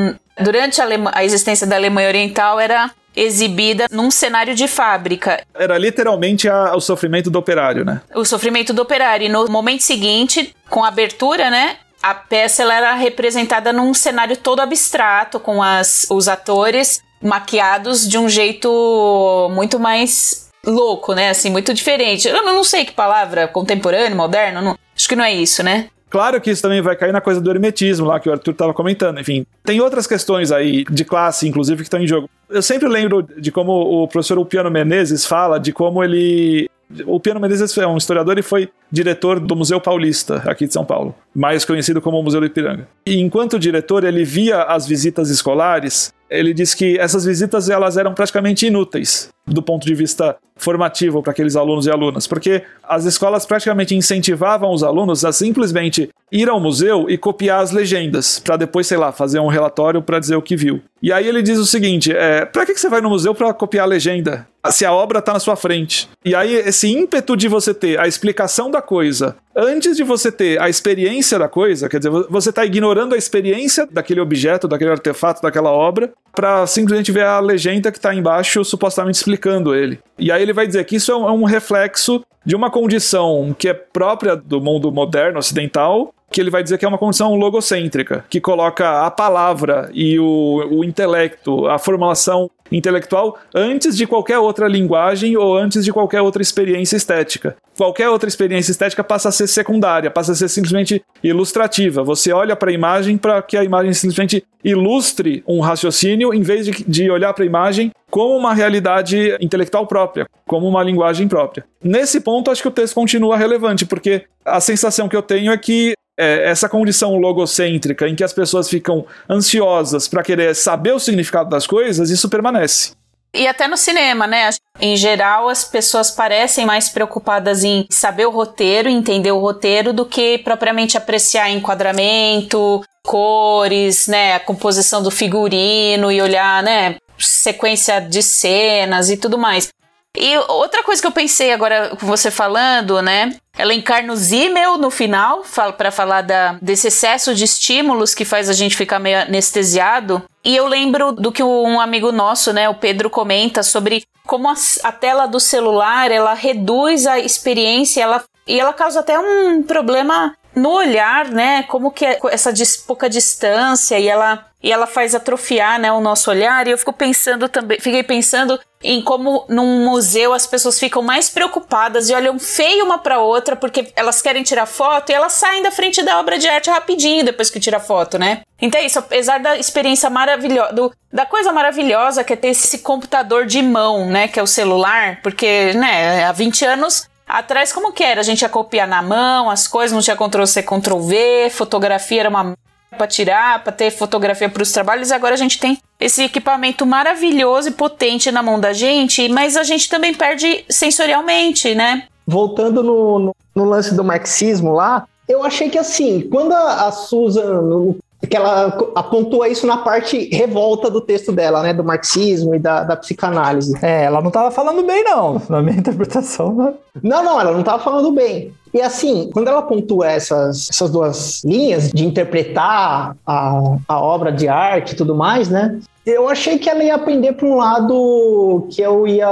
durante 0.40 0.80
a, 0.80 0.86
a 1.12 1.24
existência 1.24 1.66
da 1.66 1.76
Alemanha 1.76 2.09
Oriental, 2.09 2.59
era 2.59 2.90
exibida 3.14 3.86
num 3.90 4.11
cenário 4.11 4.55
de 4.55 4.68
fábrica. 4.68 5.42
Era 5.53 5.76
literalmente 5.76 6.49
a, 6.49 6.76
o 6.76 6.80
sofrimento 6.80 7.30
do 7.30 7.38
operário, 7.38 7.84
né? 7.84 8.01
O 8.14 8.24
sofrimento 8.24 8.72
do 8.72 8.80
operário. 8.80 9.26
E 9.26 9.28
no 9.28 9.49
momento 9.49 9.82
seguinte, 9.82 10.55
com 10.70 10.84
a 10.84 10.88
abertura, 10.88 11.51
né? 11.51 11.76
A 12.01 12.14
peça 12.14 12.62
ela 12.62 12.74
era 12.74 12.94
representada 12.94 13.72
num 13.72 13.92
cenário 13.92 14.36
todo 14.36 14.61
abstrato, 14.61 15.40
com 15.40 15.61
as, 15.61 16.07
os 16.09 16.28
atores 16.28 17.03
maquiados 17.23 18.09
de 18.09 18.19
um 18.19 18.29
jeito 18.29 19.51
muito 19.53 19.79
mais 19.79 20.49
louco, 20.64 21.14
né? 21.14 21.31
Assim, 21.31 21.51
muito 21.51 21.73
diferente. 21.75 22.29
Eu 22.29 22.45
não 22.45 22.62
sei 22.64 22.85
que 22.85 22.93
palavra, 22.93 23.49
contemporâneo, 23.49 24.16
moderno, 24.16 24.61
não, 24.61 24.79
acho 24.95 25.09
que 25.09 25.16
não 25.16 25.25
é 25.25 25.33
isso, 25.33 25.62
né? 25.62 25.89
Claro 26.11 26.41
que 26.41 26.51
isso 26.51 26.62
também 26.62 26.81
vai 26.81 26.97
cair 26.97 27.12
na 27.12 27.21
coisa 27.21 27.41
do 27.41 27.51
hermetismo 27.51 28.07
lá 28.07 28.19
que 28.19 28.29
o 28.29 28.33
Arthur 28.33 28.53
estava 28.53 28.73
comentando. 28.73 29.21
Enfim, 29.21 29.45
tem 29.62 29.81
outras 29.81 30.07
questões 30.07 30.51
aí 30.51 30.85
de 30.85 31.05
classe, 31.05 31.47
inclusive, 31.47 31.79
que 31.79 31.83
estão 31.83 32.01
em 32.01 32.07
jogo. 32.07 32.31
Eu 32.49 32.62
sempre 32.62 32.89
lembro 32.89 33.23
de 33.23 33.53
como 33.53 33.73
o 33.73 34.09
professor 34.09 34.39
Upiano 34.39 34.71
Menezes 34.71 35.27
fala 35.27 35.61
de 35.61 35.71
como 35.71 36.03
ele 36.03 36.69
o 37.07 37.21
Piano 37.21 37.39
Menezes 37.39 37.77
é 37.77 37.87
um 37.87 37.97
historiador 37.97 38.39
e 38.39 38.43
foi 38.43 38.71
diretor 38.91 39.39
do 39.39 39.55
Museu 39.55 39.81
Paulista, 39.81 40.43
aqui 40.47 40.66
de 40.66 40.73
São 40.73 40.85
Paulo, 40.85 41.14
mais 41.35 41.64
conhecido 41.64 42.01
como 42.01 42.23
Museu 42.23 42.41
do 42.41 42.47
Ipiranga. 42.47 42.89
E 43.05 43.21
enquanto 43.21 43.59
diretor, 43.59 44.05
ele 44.05 44.25
via 44.25 44.62
as 44.62 44.87
visitas 44.87 45.29
escolares 45.29 46.12
ele 46.31 46.53
disse 46.53 46.76
que 46.76 46.99
essas 46.99 47.24
visitas 47.24 47.68
elas 47.68 47.97
eram 47.97 48.14
praticamente 48.14 48.66
inúteis 48.66 49.31
do 49.47 49.62
ponto 49.62 49.87
de 49.87 49.95
vista 49.95 50.37
formativo 50.57 51.22
para 51.22 51.33
aqueles 51.33 51.57
alunos 51.57 51.87
e 51.87 51.91
alunas, 51.91 52.26
porque 52.26 52.62
as 52.83 53.05
escolas 53.05 53.47
praticamente 53.47 53.95
incentivavam 53.95 54.72
os 54.72 54.83
alunos 54.83 55.24
a 55.24 55.33
simplesmente 55.33 56.11
ir 56.31 56.49
ao 56.49 56.61
museu 56.61 57.09
e 57.09 57.16
copiar 57.16 57.62
as 57.62 57.70
legendas, 57.70 58.41
para 58.41 58.57
depois, 58.57 58.87
sei 58.87 58.99
lá, 58.99 59.12
fazer 59.12 59.39
um 59.39 59.47
relatório 59.47 60.03
para 60.03 60.18
dizer 60.18 60.37
o 60.37 60.43
que 60.43 60.57
viu. 60.57 60.83
E 61.03 61.12
aí 61.12 61.26
ele 61.26 61.43
diz 61.43 61.59
o 61.59 61.64
seguinte: 61.64 62.12
é, 62.12 62.45
para 62.45 62.66
que 62.66 62.74
você 62.74 62.89
vai 62.89 63.01
no 63.01 63.09
museu 63.09 63.35
para 63.35 63.55
copiar 63.55 63.85
a 63.85 63.89
legenda? 63.89 64.47
Se 64.71 64.85
a 64.85 64.93
obra 64.93 65.19
está 65.19 65.33
na 65.33 65.41
sua 65.41 65.57
frente. 65.57 66.09
E 66.25 66.35
aí 66.35 66.55
esse 66.55 66.89
ímpeto 66.89 67.37
de 67.37 67.49
você 67.49 67.73
ter 67.73 67.99
a 67.99 68.07
explicação 68.07 68.71
da 68.71 68.83
coisa 68.83 69.37
antes 69.59 69.97
de 69.97 70.05
você 70.05 70.31
ter 70.31 70.61
a 70.61 70.69
experiência 70.69 71.37
da 71.37 71.49
coisa, 71.49 71.89
quer 71.89 71.99
dizer, 71.99 72.11
você 72.11 72.51
está 72.51 72.64
ignorando 72.64 73.14
a 73.14 73.19
experiência 73.19 73.89
daquele 73.91 74.21
objeto, 74.21 74.69
daquele 74.69 74.91
artefato, 74.91 75.43
daquela 75.43 75.73
obra, 75.73 76.12
para 76.33 76.64
simplesmente 76.69 77.11
ver 77.11 77.25
a 77.25 77.41
legenda 77.41 77.91
que 77.91 77.99
está 77.99 78.14
embaixo 78.14 78.64
supostamente 78.64 79.16
explicando 79.16 79.75
ele. 79.75 79.99
E 80.16 80.31
aí 80.31 80.41
ele 80.41 80.53
vai 80.53 80.66
dizer 80.66 80.85
que 80.85 80.95
isso 80.95 81.11
é 81.11 81.16
um 81.16 81.49
é 81.49 81.51
reflexo 81.51 82.25
de 82.47 82.55
uma 82.55 82.71
condição 82.71 83.55
que 83.59 83.69
é 83.69 83.75
própria 83.75 84.37
do 84.37 84.61
mundo 84.61 84.93
moderno 84.93 85.41
ocidental 85.41 86.14
que 86.31 86.41
ele 86.41 86.51
vai 86.51 86.62
dizer 86.62 86.79
que 86.79 86.85
é 86.85 86.89
uma 86.89 86.99
condição 86.99 87.35
logocêntrica, 87.35 88.24
que 88.29 88.41
coloca 88.41 89.07
a 89.07 89.11
palavra 89.11 89.91
e 89.93 90.18
o, 90.18 90.68
o 90.70 90.85
intelecto, 90.85 91.66
a 91.66 91.79
formulação 91.79 92.51
intelectual 92.70 93.39
antes 93.55 93.97
de 93.97 94.07
qualquer 94.07 94.39
outra 94.39 94.68
linguagem 94.68 95.37
ou 95.37 95.57
antes 95.57 95.85
de 95.85 95.93
qualquer 95.93 96.20
outra 96.20 96.43
experiência 96.43 96.97
estética. 96.97 97.57
Qualquer 97.76 98.11
outra 98.11 98.29
experiência 98.29 98.70
estética 98.70 99.03
passa 99.03 99.31
a 99.31 99.33
ser 99.33 99.47
secundária, 99.47 100.11
passa 100.11 100.33
a 100.33 100.35
ser 100.35 100.49
simplesmente 100.49 101.03
ilustrativa. 101.22 102.03
Você 102.03 102.33
olha 102.33 102.55
para 102.55 102.70
a 102.70 102.74
imagem 102.74 103.16
para 103.16 103.41
que 103.41 103.57
a 103.57 103.64
imagem 103.64 103.95
simplesmente 103.95 104.45
ilustre 104.62 105.43
um 105.47 105.61
raciocínio 105.61 106.35
em 106.35 106.43
vez 106.43 106.66
de, 106.66 106.85
de 106.85 107.11
olhar 107.11 107.33
para 107.33 107.45
a 107.45 107.47
imagem 107.47 107.91
como 108.11 108.37
uma 108.37 108.53
realidade 108.55 109.37
intelectual 109.41 109.87
própria, 109.87 110.26
como 110.47 110.66
uma 110.66 110.83
linguagem 110.83 111.29
própria. 111.29 111.64
Nesse 111.83 112.20
ponto, 112.20 112.51
acho 112.51 112.62
que 112.62 112.68
o 112.68 112.72
texto 112.72 112.95
continua 112.95 113.37
relevante, 113.37 113.87
porque 113.87 114.24
a 114.45 114.61
sensação 114.61 115.09
que 115.09 115.16
eu 115.16 115.22
tenho 115.22 115.53
é 115.53 115.59
que 115.59 115.95
é, 116.19 116.51
essa 116.51 116.69
condição 116.69 117.16
logocêntrica 117.16 118.09
em 118.09 118.16
que 118.16 118.25
as 118.25 118.33
pessoas 118.33 118.69
ficam 118.69 119.07
ansiosas 119.31 120.09
para 120.09 120.23
querer 120.23 120.55
saber 120.55 120.93
o 120.93 120.99
significado 120.99 121.49
das 121.49 121.66
coisas, 121.66 122.11
isso 122.11 122.29
permanece. 122.29 122.91
E 123.35 123.47
até 123.47 123.69
no 123.69 123.77
cinema, 123.77 124.27
né? 124.27 124.51
Em 124.81 124.97
geral, 124.97 125.49
as 125.49 125.62
pessoas 125.62 126.11
parecem 126.11 126.64
mais 126.64 126.89
preocupadas 126.89 127.62
em 127.62 127.87
saber 127.91 128.27
o 128.27 128.31
roteiro, 128.31 128.89
entender 128.89 129.31
o 129.31 129.39
roteiro, 129.39 129.93
do 129.93 130.07
que 130.07 130.39
propriamente 130.39 130.97
apreciar 130.97 131.51
enquadramento, 131.51 132.83
cores, 133.05 134.07
né? 134.07 134.35
A 134.35 134.41
composição 134.41 135.03
do 135.03 135.11
figurino 135.11 136.11
e 136.11 136.23
olhar, 136.23 136.62
né? 136.62 136.97
Sequência 137.19 138.01
de 138.01 138.23
cenas 138.23 139.11
e 139.11 139.16
tudo 139.16 139.37
mais. 139.37 139.69
E 140.16 140.36
outra 140.36 140.82
coisa 140.82 141.00
que 141.00 141.06
eu 141.06 141.12
pensei 141.12 141.52
agora 141.52 141.90
com 141.90 142.06
você 142.06 142.30
falando, 142.30 143.00
né? 143.02 143.36
Ela 143.56 143.74
encarna 143.74 144.12
o 144.12 144.16
Zimmel 144.16 144.78
no 144.78 144.90
final, 144.90 145.42
para 145.76 145.90
falar 145.90 146.22
da, 146.22 146.59
desse 146.62 146.88
excesso 146.88 147.34
de 147.34 147.44
estímulos 147.44 148.14
que 148.14 148.24
faz 148.24 148.48
a 148.48 148.52
gente 148.52 148.76
ficar 148.76 148.98
meio 148.98 149.20
anestesiado. 149.20 150.22
E 150.44 150.56
eu 150.56 150.66
lembro 150.66 151.12
do 151.12 151.30
que 151.32 151.42
um 151.42 151.80
amigo 151.80 152.11
nosso, 152.12 152.52
né, 152.52 152.68
o 152.68 152.74
Pedro, 152.74 153.11
comenta 153.11 153.62
sobre 153.62 154.04
como 154.26 154.48
a, 154.48 154.54
a 154.84 154.92
tela 154.92 155.26
do 155.26 155.40
celular 155.40 156.11
ela 156.11 156.34
reduz 156.34 157.06
a 157.06 157.18
experiência 157.18 158.02
ela, 158.02 158.24
e 158.46 158.59
ela 158.59 158.72
causa 158.72 159.00
até 159.00 159.18
um 159.18 159.62
problema 159.62 160.36
no 160.59 160.70
olhar, 160.70 161.28
né? 161.28 161.62
Como 161.64 161.90
que 161.90 162.04
é 162.04 162.18
essa 162.30 162.52
pouca 162.86 163.09
distância 163.09 163.98
e 163.98 164.09
ela 164.09 164.48
e 164.61 164.72
ela 164.72 164.86
faz 164.86 165.14
atrofiar, 165.14 165.78
né, 165.78 165.92
o 165.92 166.00
nosso 166.00 166.30
olhar. 166.30 166.66
E 166.66 166.72
eu 166.72 166.78
fico 166.78 166.92
pensando 166.92 167.48
também, 167.48 167.78
fiquei 167.78 168.02
pensando 168.02 168.59
em 168.82 169.02
como 169.02 169.44
num 169.48 169.84
museu 169.84 170.32
as 170.32 170.46
pessoas 170.46 170.78
ficam 170.78 171.02
mais 171.02 171.28
preocupadas 171.28 172.09
e 172.09 172.14
olham 172.14 172.38
feio 172.38 172.84
uma 172.84 172.98
para 172.98 173.20
outra 173.20 173.56
porque 173.56 173.92
elas 173.96 174.22
querem 174.22 174.42
tirar 174.42 174.66
foto 174.66 175.11
e 175.11 175.14
elas 175.14 175.32
saem 175.32 175.62
da 175.62 175.70
frente 175.70 176.02
da 176.02 176.18
obra 176.18 176.38
de 176.38 176.48
arte 176.48 176.70
rapidinho 176.70 177.24
depois 177.24 177.50
que 177.50 177.61
tira 177.61 177.80
foto, 177.80 178.18
né? 178.18 178.42
Então 178.61 178.80
é 178.80 178.84
isso, 178.84 178.98
apesar 178.98 179.38
da 179.38 179.56
experiência 179.56 180.11
maravilhosa, 180.11 180.72
do, 180.72 180.92
da 181.12 181.24
coisa 181.24 181.52
maravilhosa 181.52 182.24
que 182.24 182.32
é 182.32 182.36
ter 182.36 182.48
esse 182.48 182.78
computador 182.80 183.46
de 183.46 183.62
mão, 183.62 184.06
né, 184.06 184.26
que 184.26 184.38
é 184.38 184.42
o 184.42 184.46
celular, 184.46 185.20
porque, 185.22 185.72
né, 185.74 186.24
há 186.24 186.32
20 186.32 186.64
anos 186.64 187.09
Atrás, 187.29 187.72
como 187.72 187.93
que 187.93 188.03
era? 188.03 188.20
A 188.20 188.24
gente 188.24 188.43
ia 188.43 188.49
copiar 188.49 188.89
na 188.89 189.03
mão 189.03 189.51
as 189.51 189.68
coisas, 189.68 189.93
não 189.93 190.01
tinha 190.01 190.16
Ctrl-C, 190.16 190.62
Ctrl-V, 190.62 191.51
fotografia 191.51 192.20
era 192.20 192.29
uma 192.31 192.57
para 192.97 193.07
tirar, 193.07 193.62
para 193.62 193.72
ter 193.72 193.91
fotografia 193.91 194.49
para 194.49 194.62
os 194.62 194.72
trabalhos. 194.72 195.12
Agora 195.12 195.35
a 195.35 195.39
gente 195.39 195.61
tem 195.61 195.79
esse 196.01 196.22
equipamento 196.22 196.87
maravilhoso 196.87 197.68
e 197.68 197.72
potente 197.72 198.33
na 198.33 198.43
mão 198.43 198.59
da 198.59 198.72
gente, 198.72 199.29
mas 199.29 199.57
a 199.57 199.62
gente 199.62 199.89
também 199.91 200.14
perde 200.14 200.64
sensorialmente, 200.70 201.74
né? 201.74 202.05
Voltando 202.26 202.83
no, 202.83 203.18
no, 203.18 203.37
no 203.55 203.64
lance 203.64 203.95
do 203.95 204.03
marxismo 204.03 204.72
lá, 204.72 205.07
eu 205.29 205.43
achei 205.43 205.68
que 205.68 205.79
assim, 205.79 206.26
quando 206.31 206.53
a, 206.53 206.87
a 206.87 206.93
Susan 206.93 207.95
que 208.27 208.37
ela 208.37 208.77
apontou 208.97 209.47
isso 209.47 209.66
na 209.66 209.77
parte 209.77 210.29
revolta 210.35 210.91
do 210.91 211.01
texto 211.01 211.31
dela, 211.31 211.62
né, 211.62 211.73
do 211.73 211.85
marxismo 211.85 212.55
e 212.55 212.59
da, 212.59 212.83
da 212.83 212.97
psicanálise. 212.97 213.75
É, 213.81 214.05
ela 214.05 214.21
não 214.21 214.29
estava 214.29 214.51
falando 214.51 214.83
bem, 214.85 215.05
não, 215.05 215.41
na 215.49 215.62
minha 215.62 215.77
interpretação. 215.79 216.53
Né? 216.55 216.75
Não, 217.03 217.25
não, 217.25 217.41
ela 217.41 217.53
não 217.53 217.61
estava 217.61 217.83
falando 217.83 218.11
bem. 218.11 218.53
E 218.75 218.83
assim, 218.83 219.31
quando 219.33 219.49
ela 219.49 219.62
pontua 219.62 220.11
essas, 220.11 220.69
essas 220.69 220.91
duas 220.91 221.43
linhas 221.45 221.91
de 221.91 222.05
interpretar 222.05 223.16
a, 223.27 223.77
a 223.87 224.01
obra 224.01 224.33
de 224.33 224.49
arte 224.49 224.93
e 224.93 224.97
tudo 224.97 225.14
mais, 225.14 225.49
né, 225.49 225.81
eu 226.05 226.29
achei 226.29 226.59
que 226.59 226.69
ela 226.69 226.83
ia 226.83 226.95
aprender 226.95 227.35
para 227.35 227.47
um 227.47 227.57
lado 227.57 228.66
que 228.71 228.83
eu 228.83 229.07
ia 229.07 229.29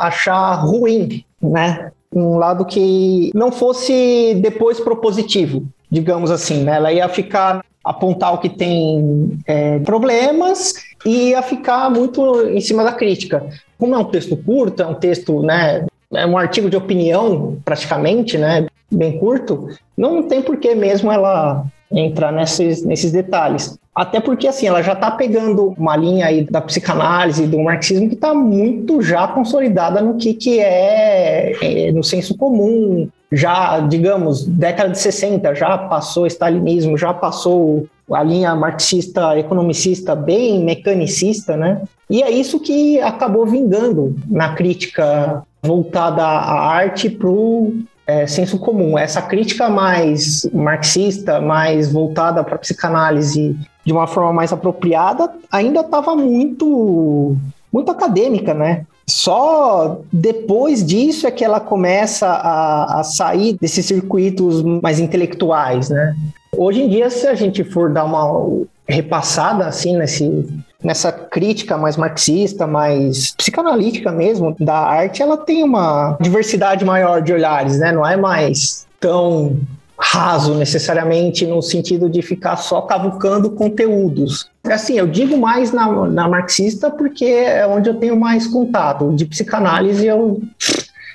achar 0.00 0.54
ruim, 0.54 1.24
né? 1.40 1.92
Um 2.12 2.38
lado 2.38 2.64
que 2.64 3.30
não 3.34 3.52
fosse 3.52 4.38
depois 4.40 4.80
propositivo, 4.80 5.64
digamos 5.90 6.30
assim, 6.30 6.64
né? 6.64 6.76
Ela 6.76 6.92
ia 6.92 7.08
ficar 7.08 7.64
apontar 7.84 8.34
o 8.34 8.38
que 8.38 8.48
tem 8.48 9.38
é, 9.46 9.78
problemas 9.80 10.74
e 11.04 11.34
a 11.34 11.42
ficar 11.42 11.90
muito 11.90 12.48
em 12.48 12.60
cima 12.60 12.84
da 12.84 12.92
crítica. 12.92 13.46
Como 13.78 13.94
é 13.94 13.98
um 13.98 14.04
texto 14.04 14.36
curto, 14.36 14.82
é 14.82 14.86
um 14.86 14.94
texto, 14.94 15.42
né, 15.42 15.86
é 16.12 16.26
um 16.26 16.36
artigo 16.36 16.68
de 16.68 16.76
opinião 16.76 17.58
praticamente, 17.64 18.36
né, 18.36 18.66
bem 18.90 19.18
curto, 19.18 19.68
não 19.96 20.22
tem 20.24 20.42
por 20.42 20.56
que 20.58 20.74
mesmo 20.74 21.10
ela 21.10 21.64
entrar 21.90 22.32
nesses, 22.32 22.84
nesses 22.84 23.12
detalhes. 23.12 23.78
Até 23.94 24.20
porque, 24.20 24.46
assim, 24.46 24.66
ela 24.66 24.82
já 24.82 24.92
está 24.92 25.10
pegando 25.10 25.74
uma 25.76 25.96
linha 25.96 26.26
aí 26.26 26.44
da 26.44 26.60
psicanálise, 26.60 27.46
do 27.46 27.58
marxismo, 27.58 28.08
que 28.08 28.14
está 28.14 28.32
muito 28.32 29.02
já 29.02 29.26
consolidada 29.28 30.00
no 30.00 30.16
que, 30.16 30.32
que 30.32 30.60
é, 30.60 31.52
é, 31.60 31.92
no 31.92 32.02
senso 32.02 32.36
comum, 32.36 33.08
já, 33.32 33.78
digamos, 33.80 34.44
década 34.44 34.90
de 34.90 34.98
60, 34.98 35.54
já 35.54 35.78
passou 35.78 36.24
o 36.24 36.26
stalinismo, 36.26 36.98
já 36.98 37.14
passou 37.14 37.86
a 38.10 38.22
linha 38.22 38.54
marxista, 38.56 39.38
economicista, 39.38 40.16
bem 40.16 40.64
mecanicista, 40.64 41.56
né? 41.56 41.82
E 42.08 42.22
é 42.22 42.30
isso 42.30 42.58
que 42.58 43.00
acabou 43.00 43.46
vingando 43.46 44.16
na 44.26 44.54
crítica 44.54 45.44
voltada 45.62 46.24
à 46.24 46.72
arte 46.72 47.08
para 47.08 47.28
o 47.28 47.72
é, 48.04 48.26
senso 48.26 48.58
comum. 48.58 48.98
Essa 48.98 49.22
crítica 49.22 49.68
mais 49.68 50.48
marxista, 50.52 51.40
mais 51.40 51.92
voltada 51.92 52.42
para 52.42 52.56
a 52.56 52.58
psicanálise 52.58 53.56
de 53.84 53.92
uma 53.92 54.08
forma 54.08 54.32
mais 54.32 54.52
apropriada, 54.52 55.30
ainda 55.50 55.80
estava 55.80 56.16
muito, 56.16 57.36
muito 57.72 57.90
acadêmica, 57.92 58.52
né? 58.52 58.84
Só 59.06 60.00
depois 60.12 60.84
disso 60.84 61.26
é 61.26 61.30
que 61.30 61.44
ela 61.44 61.60
começa 61.60 62.26
a, 62.26 63.00
a 63.00 63.02
sair 63.02 63.56
desses 63.60 63.84
circuitos 63.86 64.62
mais 64.62 65.00
intelectuais, 65.00 65.90
né? 65.90 66.14
Hoje 66.56 66.82
em 66.82 66.88
dia, 66.88 67.10
se 67.10 67.26
a 67.26 67.34
gente 67.34 67.64
for 67.64 67.92
dar 67.92 68.04
uma 68.04 68.64
repassada 68.88 69.66
assim 69.66 69.96
nesse, 69.96 70.48
nessa 70.82 71.12
crítica 71.12 71.76
mais 71.76 71.96
marxista, 71.96 72.66
mais 72.66 73.34
psicanalítica 73.36 74.10
mesmo 74.10 74.54
da 74.58 74.76
arte, 74.76 75.22
ela 75.22 75.36
tem 75.36 75.62
uma 75.62 76.16
diversidade 76.20 76.84
maior 76.84 77.22
de 77.22 77.32
olhares, 77.32 77.78
né? 77.78 77.92
Não 77.92 78.06
é 78.06 78.16
mais 78.16 78.86
tão 78.98 79.58
raso 80.00 80.54
necessariamente 80.54 81.46
no 81.46 81.60
sentido 81.60 82.08
de 82.08 82.22
ficar 82.22 82.56
só 82.56 82.80
cavucando 82.80 83.50
conteúdos. 83.50 84.50
Assim, 84.64 84.98
eu 84.98 85.06
digo 85.06 85.36
mais 85.36 85.72
na, 85.72 85.86
na 86.06 86.26
marxista 86.26 86.90
porque 86.90 87.26
é 87.26 87.66
onde 87.66 87.90
eu 87.90 87.94
tenho 87.94 88.18
mais 88.18 88.46
contato. 88.46 89.12
De 89.14 89.26
psicanálise 89.26 90.06
eu 90.06 90.40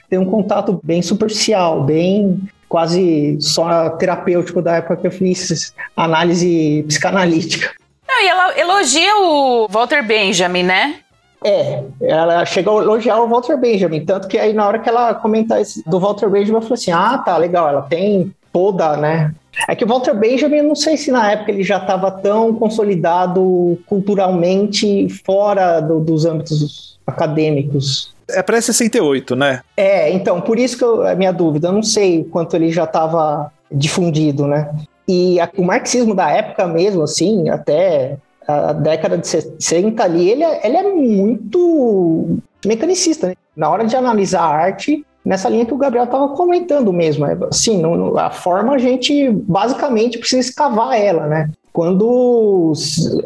tenho 0.08 0.22
um 0.22 0.30
contato 0.30 0.80
bem 0.84 1.02
superficial, 1.02 1.84
bem 1.84 2.40
quase 2.70 3.38
só 3.42 3.90
terapêutico 3.92 4.62
da 4.62 4.76
época 4.76 4.98
que 4.98 5.08
eu 5.08 5.12
fiz 5.12 5.74
análise 5.96 6.84
psicanalítica. 6.88 7.72
Não, 8.08 8.22
e 8.24 8.28
ela 8.28 8.60
elogia 8.60 9.18
o 9.18 9.68
Walter 9.68 10.04
Benjamin, 10.06 10.64
né? 10.64 10.96
É, 11.44 11.84
ela 12.02 12.46
chegou 12.46 12.80
a 12.80 12.84
elogiar 12.84 13.20
o 13.22 13.28
Walter 13.28 13.58
Benjamin, 13.58 14.04
tanto 14.06 14.28
que 14.28 14.38
aí 14.38 14.54
na 14.54 14.68
hora 14.68 14.80
que 14.80 14.90
ela 14.90 15.14
comentar 15.14 15.60
do 15.86 16.00
Walter 16.00 16.30
Benjamin, 16.30 16.58
eu 16.58 16.62
falei 16.62 16.74
assim: 16.74 16.92
ah, 16.92 17.18
tá, 17.20 17.38
legal, 17.38 17.70
ela 17.70 17.84
tem 17.84 18.34
toda, 18.56 18.96
né? 18.96 19.36
É 19.68 19.76
que 19.76 19.84
o 19.84 19.88
Walter 19.88 20.16
Benjamin, 20.16 20.62
não 20.62 20.76
sei 20.76 20.96
se 20.96 21.12
na 21.12 21.30
época 21.30 21.52
ele 21.52 21.62
já 21.62 21.76
estava 21.76 22.10
tão 22.10 22.54
consolidado 22.54 23.78
culturalmente 23.86 25.10
fora 25.26 25.82
do, 25.82 26.00
dos 26.00 26.26
âmbitos 26.26 26.98
acadêmicos. 27.06 28.16
É 28.30 28.42
pré-68, 28.42 29.36
né? 29.36 29.60
É, 29.76 30.10
então, 30.10 30.40
por 30.40 30.58
isso 30.58 30.78
que 30.78 30.86
eu, 30.86 31.06
a 31.06 31.14
minha 31.16 31.34
dúvida, 31.34 31.68
eu 31.68 31.74
não 31.74 31.84
sei 31.84 32.24
quanto 32.24 32.56
ele 32.56 32.72
já 32.72 32.86
estava 32.86 33.52
difundido, 33.70 34.48
né? 34.48 34.74
E 35.06 35.38
a, 35.42 35.50
o 35.58 35.64
marxismo 35.64 36.16
da 36.16 36.32
época 36.32 36.66
mesmo, 36.66 37.04
assim, 37.04 37.50
até 37.50 38.18
a 38.48 38.72
década 38.72 39.18
de 39.18 39.28
60 39.28 40.02
ali, 40.02 40.30
ele 40.30 40.44
é, 40.46 40.66
ele 40.66 40.78
é 40.78 40.84
muito 40.84 42.38
mecanicista, 42.66 43.28
né? 43.28 43.36
Na 43.54 43.70
hora 43.70 43.84
de 43.84 43.98
analisar 43.98 44.44
a 44.44 44.56
arte, 44.56 45.06
nessa 45.26 45.50
linha 45.50 45.66
que 45.66 45.74
o 45.74 45.78
Gabriel 45.78 46.06
estava 46.06 46.30
comentando 46.30 46.94
mesmo. 46.94 47.26
É, 47.26 47.38
assim, 47.50 47.82
no, 47.82 48.18
a 48.18 48.30
forma 48.30 48.74
a 48.74 48.78
gente 48.78 49.30
basicamente 49.32 50.20
precisa 50.20 50.48
escavar 50.48 50.94
ela, 50.94 51.28
né? 51.28 51.50
Quando 51.74 52.72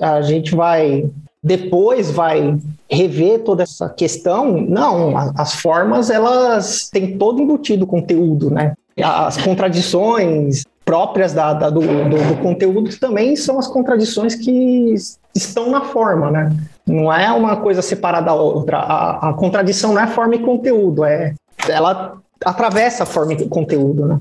a 0.01 0.21
gente 0.21 0.55
vai 0.55 1.09
depois 1.41 2.11
vai 2.11 2.57
rever 2.89 3.39
toda 3.43 3.63
essa 3.63 3.87
questão, 3.87 4.51
não, 4.51 5.13
as 5.37 5.53
formas 5.55 6.09
elas 6.09 6.89
têm 6.89 7.17
todo 7.17 7.41
embutido 7.41 7.87
conteúdo, 7.87 8.49
né? 8.49 8.73
As 9.01 9.37
contradições 9.37 10.65
próprias 10.83 11.33
da, 11.33 11.53
da 11.53 11.69
do, 11.69 11.79
do, 11.79 12.35
do, 12.35 12.41
conteúdo 12.41 12.89
também 12.99 13.35
são 13.35 13.59
as 13.59 13.67
contradições 13.67 14.35
que 14.35 14.95
estão 15.33 15.69
na 15.69 15.81
forma, 15.81 16.31
né? 16.31 16.51
Não 16.85 17.13
é 17.13 17.31
uma 17.31 17.55
coisa 17.57 17.81
separada 17.81 18.25
da 18.25 18.33
outra. 18.33 18.79
A, 18.79 19.29
a 19.29 19.33
contradição 19.33 19.93
não 19.93 20.01
é 20.01 20.07
forma 20.07 20.35
e 20.35 20.39
conteúdo, 20.39 21.05
é 21.05 21.35
ela 21.67 22.17
atravessa 22.45 23.03
a 23.03 23.05
forma 23.05 23.35
de 23.35 23.45
conteúdo, 23.45 24.05
né? 24.05 24.19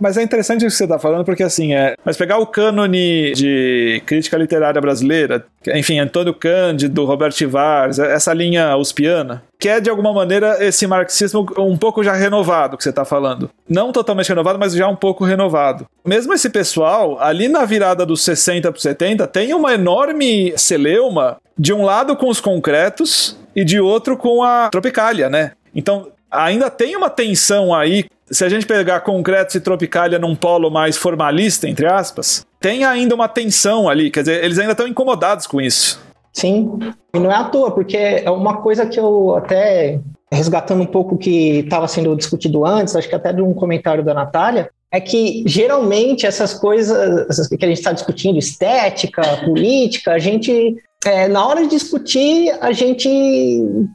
Mas 0.00 0.16
é 0.16 0.22
interessante 0.22 0.64
o 0.64 0.68
que 0.68 0.74
você 0.74 0.84
está 0.84 0.98
falando, 0.98 1.24
porque 1.24 1.42
assim, 1.42 1.72
é, 1.72 1.94
mas 2.04 2.16
pegar 2.16 2.38
o 2.38 2.46
cânone 2.46 3.32
de 3.32 4.02
crítica 4.04 4.36
literária 4.36 4.80
brasileira, 4.80 5.46
enfim, 5.68 5.98
Antônio 6.00 6.34
Cândido, 6.34 7.04
Roberto 7.04 7.48
Vars, 7.48 7.98
essa 7.98 8.32
linha 8.34 8.76
uspiana, 8.76 9.44
que 9.58 9.68
é 9.68 9.80
de 9.80 9.88
alguma 9.88 10.12
maneira 10.12 10.56
esse 10.64 10.86
marxismo 10.86 11.46
um 11.58 11.76
pouco 11.76 12.02
já 12.02 12.12
renovado 12.12 12.76
que 12.76 12.82
você 12.82 12.90
está 12.90 13.04
falando. 13.04 13.48
Não 13.68 13.92
totalmente 13.92 14.28
renovado, 14.28 14.58
mas 14.58 14.74
já 14.74 14.88
um 14.88 14.96
pouco 14.96 15.24
renovado. 15.24 15.86
Mesmo 16.04 16.34
esse 16.34 16.50
pessoal, 16.50 17.20
ali 17.20 17.48
na 17.48 17.64
virada 17.64 18.04
dos 18.04 18.24
60 18.24 18.72
para 18.72 18.80
70, 18.80 19.26
tem 19.28 19.54
uma 19.54 19.74
enorme 19.74 20.52
celeuma, 20.56 21.36
de 21.56 21.72
um 21.72 21.84
lado 21.84 22.16
com 22.16 22.28
os 22.28 22.40
concretos 22.40 23.38
e 23.54 23.64
de 23.64 23.78
outro 23.78 24.16
com 24.16 24.42
a 24.42 24.68
tropicália, 24.70 25.30
né? 25.30 25.52
Então, 25.72 26.08
ainda 26.34 26.70
tem 26.70 26.96
uma 26.96 27.10
tensão 27.10 27.74
aí. 27.74 28.04
Se 28.30 28.44
a 28.44 28.48
gente 28.48 28.66
pegar 28.66 29.00
concretos 29.00 29.54
e 29.54 29.60
tropicália 29.60 30.18
num 30.18 30.34
polo 30.34 30.70
mais 30.70 30.96
formalista, 30.96 31.68
entre 31.68 31.86
aspas, 31.86 32.44
tem 32.60 32.84
ainda 32.84 33.14
uma 33.14 33.28
tensão 33.28 33.88
ali. 33.88 34.10
Quer 34.10 34.20
dizer, 34.20 34.44
eles 34.44 34.58
ainda 34.58 34.72
estão 34.72 34.88
incomodados 34.88 35.46
com 35.46 35.60
isso. 35.60 36.00
Sim, 36.32 36.78
e 37.14 37.18
não 37.18 37.30
é 37.30 37.36
à 37.36 37.44
toa, 37.44 37.70
porque 37.70 37.96
é 37.96 38.30
uma 38.30 38.56
coisa 38.56 38.86
que 38.86 38.98
eu 38.98 39.36
até 39.36 40.00
resgatando 40.32 40.82
um 40.82 40.86
pouco 40.86 41.14
o 41.14 41.18
que 41.18 41.60
estava 41.60 41.86
sendo 41.86 42.16
discutido 42.16 42.66
antes, 42.66 42.96
acho 42.96 43.08
que 43.08 43.14
até 43.14 43.32
de 43.32 43.40
um 43.40 43.54
comentário 43.54 44.02
da 44.02 44.12
Natália, 44.12 44.68
é 44.90 45.00
que 45.00 45.44
geralmente 45.46 46.26
essas 46.26 46.54
coisas 46.54 47.48
que 47.48 47.64
a 47.64 47.68
gente 47.68 47.78
está 47.78 47.92
discutindo, 47.92 48.38
estética, 48.38 49.22
política, 49.44 50.12
a 50.12 50.18
gente 50.18 50.76
é, 51.04 51.28
na 51.28 51.46
hora 51.46 51.62
de 51.62 51.68
discutir, 51.68 52.56
a 52.60 52.72
gente 52.72 53.08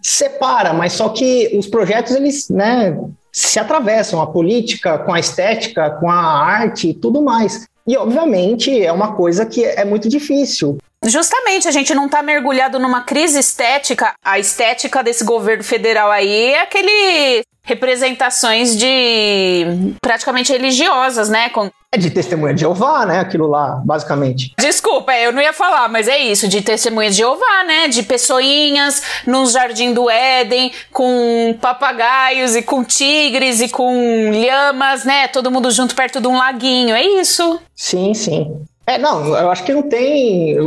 separa, 0.04 0.74
mas 0.74 0.94
só 0.94 1.10
que 1.10 1.52
os 1.58 1.68
projetos, 1.68 2.16
eles, 2.16 2.50
né, 2.50 2.98
se 3.32 3.60
atravessam, 3.60 4.22
a 4.22 4.28
política 4.28 4.98
com 5.00 5.14
a 5.14 5.20
estética, 5.20 5.90
com 5.92 6.10
a 6.10 6.16
arte 6.16 6.90
e 6.90 6.94
tudo 6.94 7.22
mais. 7.22 7.68
E, 7.88 7.98
obviamente, 7.98 8.84
é 8.84 8.92
uma 8.92 9.14
coisa 9.14 9.46
que 9.46 9.64
é 9.64 9.84
muito 9.84 10.08
difícil. 10.08 10.78
Justamente, 11.06 11.68
a 11.68 11.72
gente 11.72 11.94
não 11.94 12.10
tá 12.10 12.22
mergulhado 12.22 12.78
numa 12.80 13.02
crise 13.02 13.40
estética. 13.40 14.14
A 14.24 14.38
estética 14.38 15.04
desse 15.04 15.24
governo 15.24 15.64
federal 15.64 16.12
aí 16.12 16.54
é 16.54 16.62
aquele 16.62 17.44
representações 17.70 18.76
de 18.76 19.94
praticamente 20.02 20.52
religiosas, 20.52 21.30
né? 21.30 21.50
Com... 21.50 21.70
É 21.92 21.98
de 21.98 22.10
testemunha 22.10 22.54
de 22.54 22.62
Jeová, 22.62 23.06
né? 23.06 23.20
Aquilo 23.20 23.48
lá, 23.48 23.82
basicamente. 23.86 24.54
Desculpa, 24.60 25.14
eu 25.14 25.32
não 25.32 25.42
ia 25.42 25.54
falar, 25.54 25.88
mas 25.88 26.08
é 26.08 26.18
isso, 26.18 26.48
de 26.48 26.62
testemunha 26.62 27.10
de 27.10 27.18
Jeová, 27.18 27.64
né? 27.66 27.88
De 27.88 28.04
pessoinhas 28.04 29.04
num 29.26 29.46
jardim 29.46 29.94
do 29.94 30.10
Éden, 30.10 30.72
com 30.92 31.56
papagaios 31.62 32.56
e 32.56 32.64
com 32.64 32.84
tigres 32.84 33.62
e 33.62 33.70
com 33.70 34.32
lhamas, 34.32 35.04
né? 35.06 35.28
Todo 35.28 35.52
mundo 35.52 35.70
junto 35.72 35.96
perto 35.96 36.20
de 36.20 36.28
um 36.28 36.38
laguinho, 36.38 36.96
é 36.96 37.04
isso. 37.04 37.60
Sim, 37.76 38.14
sim. 38.14 38.62
É, 38.90 38.98
não, 38.98 39.36
eu 39.38 39.52
acho 39.52 39.64
que 39.64 39.72
não 39.72 39.84
tem. 39.84 40.58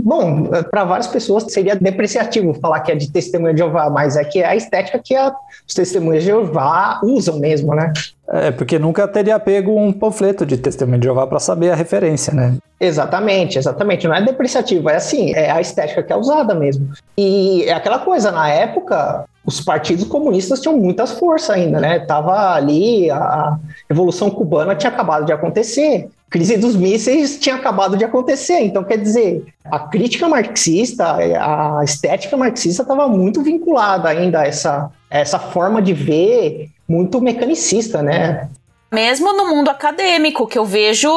Bom, 0.00 0.48
para 0.68 0.82
várias 0.82 1.06
pessoas 1.06 1.44
seria 1.44 1.76
depreciativo 1.76 2.52
falar 2.54 2.80
que 2.80 2.90
é 2.90 2.96
de 2.96 3.08
testemunha 3.08 3.54
de 3.54 3.58
Jeová, 3.60 3.88
mas 3.88 4.16
é 4.16 4.24
que 4.24 4.40
é 4.40 4.46
a 4.46 4.56
estética 4.56 4.98
que 4.98 5.14
a, 5.14 5.32
os 5.66 5.72
testemunhas 5.72 6.24
de 6.24 6.30
Jeová 6.30 7.00
usam 7.04 7.38
mesmo, 7.38 7.72
né? 7.72 7.92
É, 8.32 8.50
porque 8.50 8.78
nunca 8.78 9.06
teria 9.06 9.38
pego 9.38 9.78
um 9.78 9.92
panfleto 9.92 10.46
de 10.46 10.56
testemunha 10.56 10.98
de 10.98 11.04
Jeová 11.04 11.26
para 11.26 11.38
saber 11.38 11.70
a 11.70 11.74
referência, 11.74 12.32
né? 12.32 12.56
Exatamente, 12.80 13.58
exatamente. 13.58 14.08
Não 14.08 14.14
é 14.14 14.22
depreciativo, 14.22 14.88
é 14.88 14.96
assim, 14.96 15.34
é 15.34 15.50
a 15.50 15.60
estética 15.60 16.02
que 16.02 16.12
é 16.12 16.16
usada 16.16 16.54
mesmo. 16.54 16.88
E 17.14 17.64
é 17.64 17.74
aquela 17.74 17.98
coisa, 17.98 18.30
na 18.30 18.48
época, 18.48 19.26
os 19.44 19.60
partidos 19.60 20.06
comunistas 20.06 20.62
tinham 20.62 20.78
muitas 20.78 21.12
forças 21.12 21.50
ainda, 21.50 21.78
né? 21.78 21.98
Tava 21.98 22.54
ali, 22.54 23.10
a 23.10 23.58
Revolução 23.86 24.30
Cubana 24.30 24.74
tinha 24.74 24.90
acabado 24.90 25.26
de 25.26 25.32
acontecer 25.32 26.08
crise 26.32 26.56
dos 26.56 26.74
mísseis 26.74 27.38
tinha 27.38 27.56
acabado 27.56 27.94
de 27.94 28.04
acontecer. 28.04 28.60
Então, 28.60 28.82
quer 28.82 28.96
dizer, 28.96 29.44
a 29.66 29.78
crítica 29.78 30.26
marxista, 30.26 31.14
a 31.14 31.84
estética 31.84 32.38
marxista 32.38 32.82
estava 32.82 33.06
muito 33.06 33.42
vinculada 33.42 34.08
ainda 34.08 34.40
a 34.40 34.46
essa, 34.46 34.90
a 35.10 35.18
essa 35.18 35.38
forma 35.38 35.82
de 35.82 35.92
ver 35.92 36.70
muito 36.92 37.22
mecanicista, 37.22 38.02
né? 38.02 38.50
Mesmo 38.92 39.32
no 39.32 39.48
mundo 39.48 39.70
acadêmico, 39.70 40.46
que 40.46 40.58
eu 40.58 40.66
vejo 40.66 41.10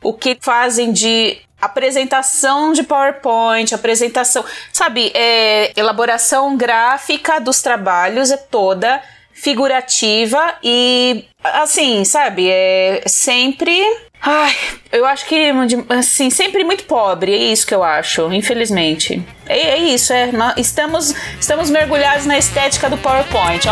o 0.00 0.12
que 0.12 0.38
fazem 0.40 0.92
de 0.92 1.38
apresentação 1.60 2.72
de 2.72 2.84
PowerPoint, 2.84 3.74
apresentação, 3.74 4.44
sabe, 4.72 5.10
é, 5.12 5.72
elaboração 5.76 6.56
gráfica 6.56 7.40
dos 7.40 7.60
trabalhos 7.60 8.30
é 8.30 8.36
toda 8.36 9.02
figurativa 9.32 10.54
e 10.62 11.24
assim, 11.42 12.04
sabe, 12.04 12.48
é 12.48 13.02
sempre 13.06 13.82
Ai, 14.22 14.56
eu 14.90 15.04
acho 15.04 15.26
que, 15.26 15.52
assim, 15.90 16.30
sempre 16.30 16.64
muito 16.64 16.84
pobre, 16.84 17.32
é 17.32 17.52
isso 17.52 17.66
que 17.66 17.74
eu 17.74 17.84
acho, 17.84 18.32
infelizmente. 18.32 19.22
É, 19.46 19.58
é 19.58 19.78
isso, 19.78 20.12
é. 20.12 20.32
Nós 20.32 20.54
estamos, 20.56 21.14
estamos 21.38 21.68
mergulhados 21.68 22.24
na 22.24 22.38
estética 22.38 22.88
do 22.88 22.96
PowerPoint, 22.96 23.68
é 23.68 23.70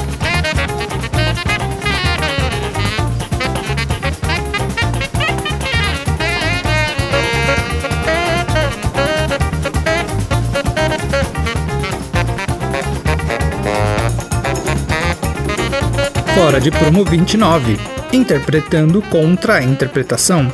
Fora 16.51 16.59
de 16.59 16.69
promo 16.69 17.05
29 17.05 17.79
interpretando 18.11 19.01
contra 19.03 19.55
a 19.55 19.63
interpretação. 19.63 20.51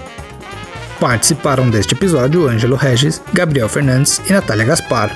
Participaram 1.00 1.72
deste 1.72 1.96
episódio 1.96 2.48
Ângelo 2.48 2.76
Regis, 2.76 3.20
Gabriel 3.34 3.68
Fernandes 3.68 4.22
e 4.30 4.32
Natália 4.32 4.64
Gaspar. 4.64 5.12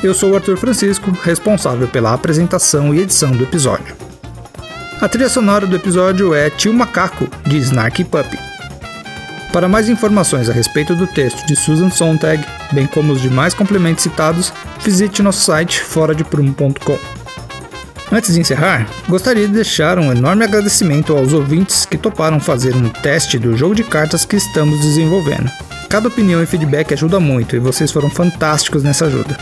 Eu 0.00 0.14
sou 0.14 0.30
o 0.30 0.36
Arthur 0.36 0.56
Francisco, 0.56 1.10
responsável 1.24 1.88
pela 1.88 2.14
apresentação 2.14 2.94
e 2.94 3.00
edição 3.00 3.32
do 3.32 3.42
episódio. 3.42 3.96
A 5.00 5.08
trilha 5.08 5.28
sonora 5.28 5.66
do 5.66 5.74
episódio 5.74 6.32
é 6.32 6.48
Tio 6.48 6.72
Macaco, 6.72 7.26
de 7.44 7.56
Snarky 7.56 8.04
Puppy. 8.04 8.38
Para 9.52 9.68
mais 9.68 9.88
informações 9.88 10.48
a 10.48 10.52
respeito 10.52 10.94
do 10.94 11.08
texto 11.08 11.44
de 11.44 11.56
Susan 11.56 11.90
Sontag, 11.90 12.46
bem 12.70 12.86
como 12.86 13.12
os 13.12 13.20
demais 13.20 13.52
complementos 13.52 14.04
citados, 14.04 14.52
visite 14.80 15.24
nosso 15.24 15.40
site 15.40 15.80
foradeprum.com. 15.80 17.19
Antes 18.12 18.34
de 18.34 18.40
encerrar, 18.40 18.88
gostaria 19.08 19.46
de 19.46 19.54
deixar 19.54 19.98
um 19.98 20.10
enorme 20.10 20.44
agradecimento 20.44 21.16
aos 21.16 21.32
ouvintes 21.32 21.86
que 21.86 21.96
toparam 21.96 22.40
fazer 22.40 22.74
um 22.74 22.88
teste 22.88 23.38
do 23.38 23.56
jogo 23.56 23.74
de 23.74 23.84
cartas 23.84 24.24
que 24.24 24.34
estamos 24.36 24.80
desenvolvendo. 24.80 25.48
Cada 25.88 26.08
opinião 26.08 26.42
e 26.42 26.46
feedback 26.46 26.92
ajuda 26.92 27.20
muito 27.20 27.54
e 27.54 27.60
vocês 27.60 27.92
foram 27.92 28.10
fantásticos 28.10 28.82
nessa 28.82 29.06
ajuda. 29.06 29.36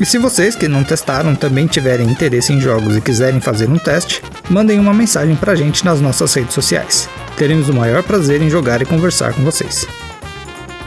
E 0.00 0.06
se 0.06 0.18
vocês 0.18 0.54
que 0.54 0.68
não 0.68 0.84
testaram 0.84 1.34
também 1.34 1.66
tiverem 1.66 2.08
interesse 2.08 2.52
em 2.52 2.60
jogos 2.60 2.96
e 2.96 3.00
quiserem 3.00 3.40
fazer 3.40 3.68
um 3.68 3.78
teste, 3.78 4.22
mandem 4.48 4.78
uma 4.78 4.94
mensagem 4.94 5.34
pra 5.34 5.54
gente 5.54 5.84
nas 5.84 6.00
nossas 6.00 6.32
redes 6.34 6.54
sociais. 6.54 7.08
Teremos 7.36 7.68
o 7.68 7.74
maior 7.74 8.02
prazer 8.02 8.42
em 8.42 8.50
jogar 8.50 8.80
e 8.80 8.86
conversar 8.86 9.32
com 9.32 9.42
vocês. 9.42 9.86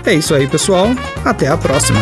É 0.06 0.14
isso 0.14 0.34
aí, 0.34 0.48
pessoal. 0.48 0.90
Até 1.26 1.48
a 1.48 1.58
próxima! 1.58 2.00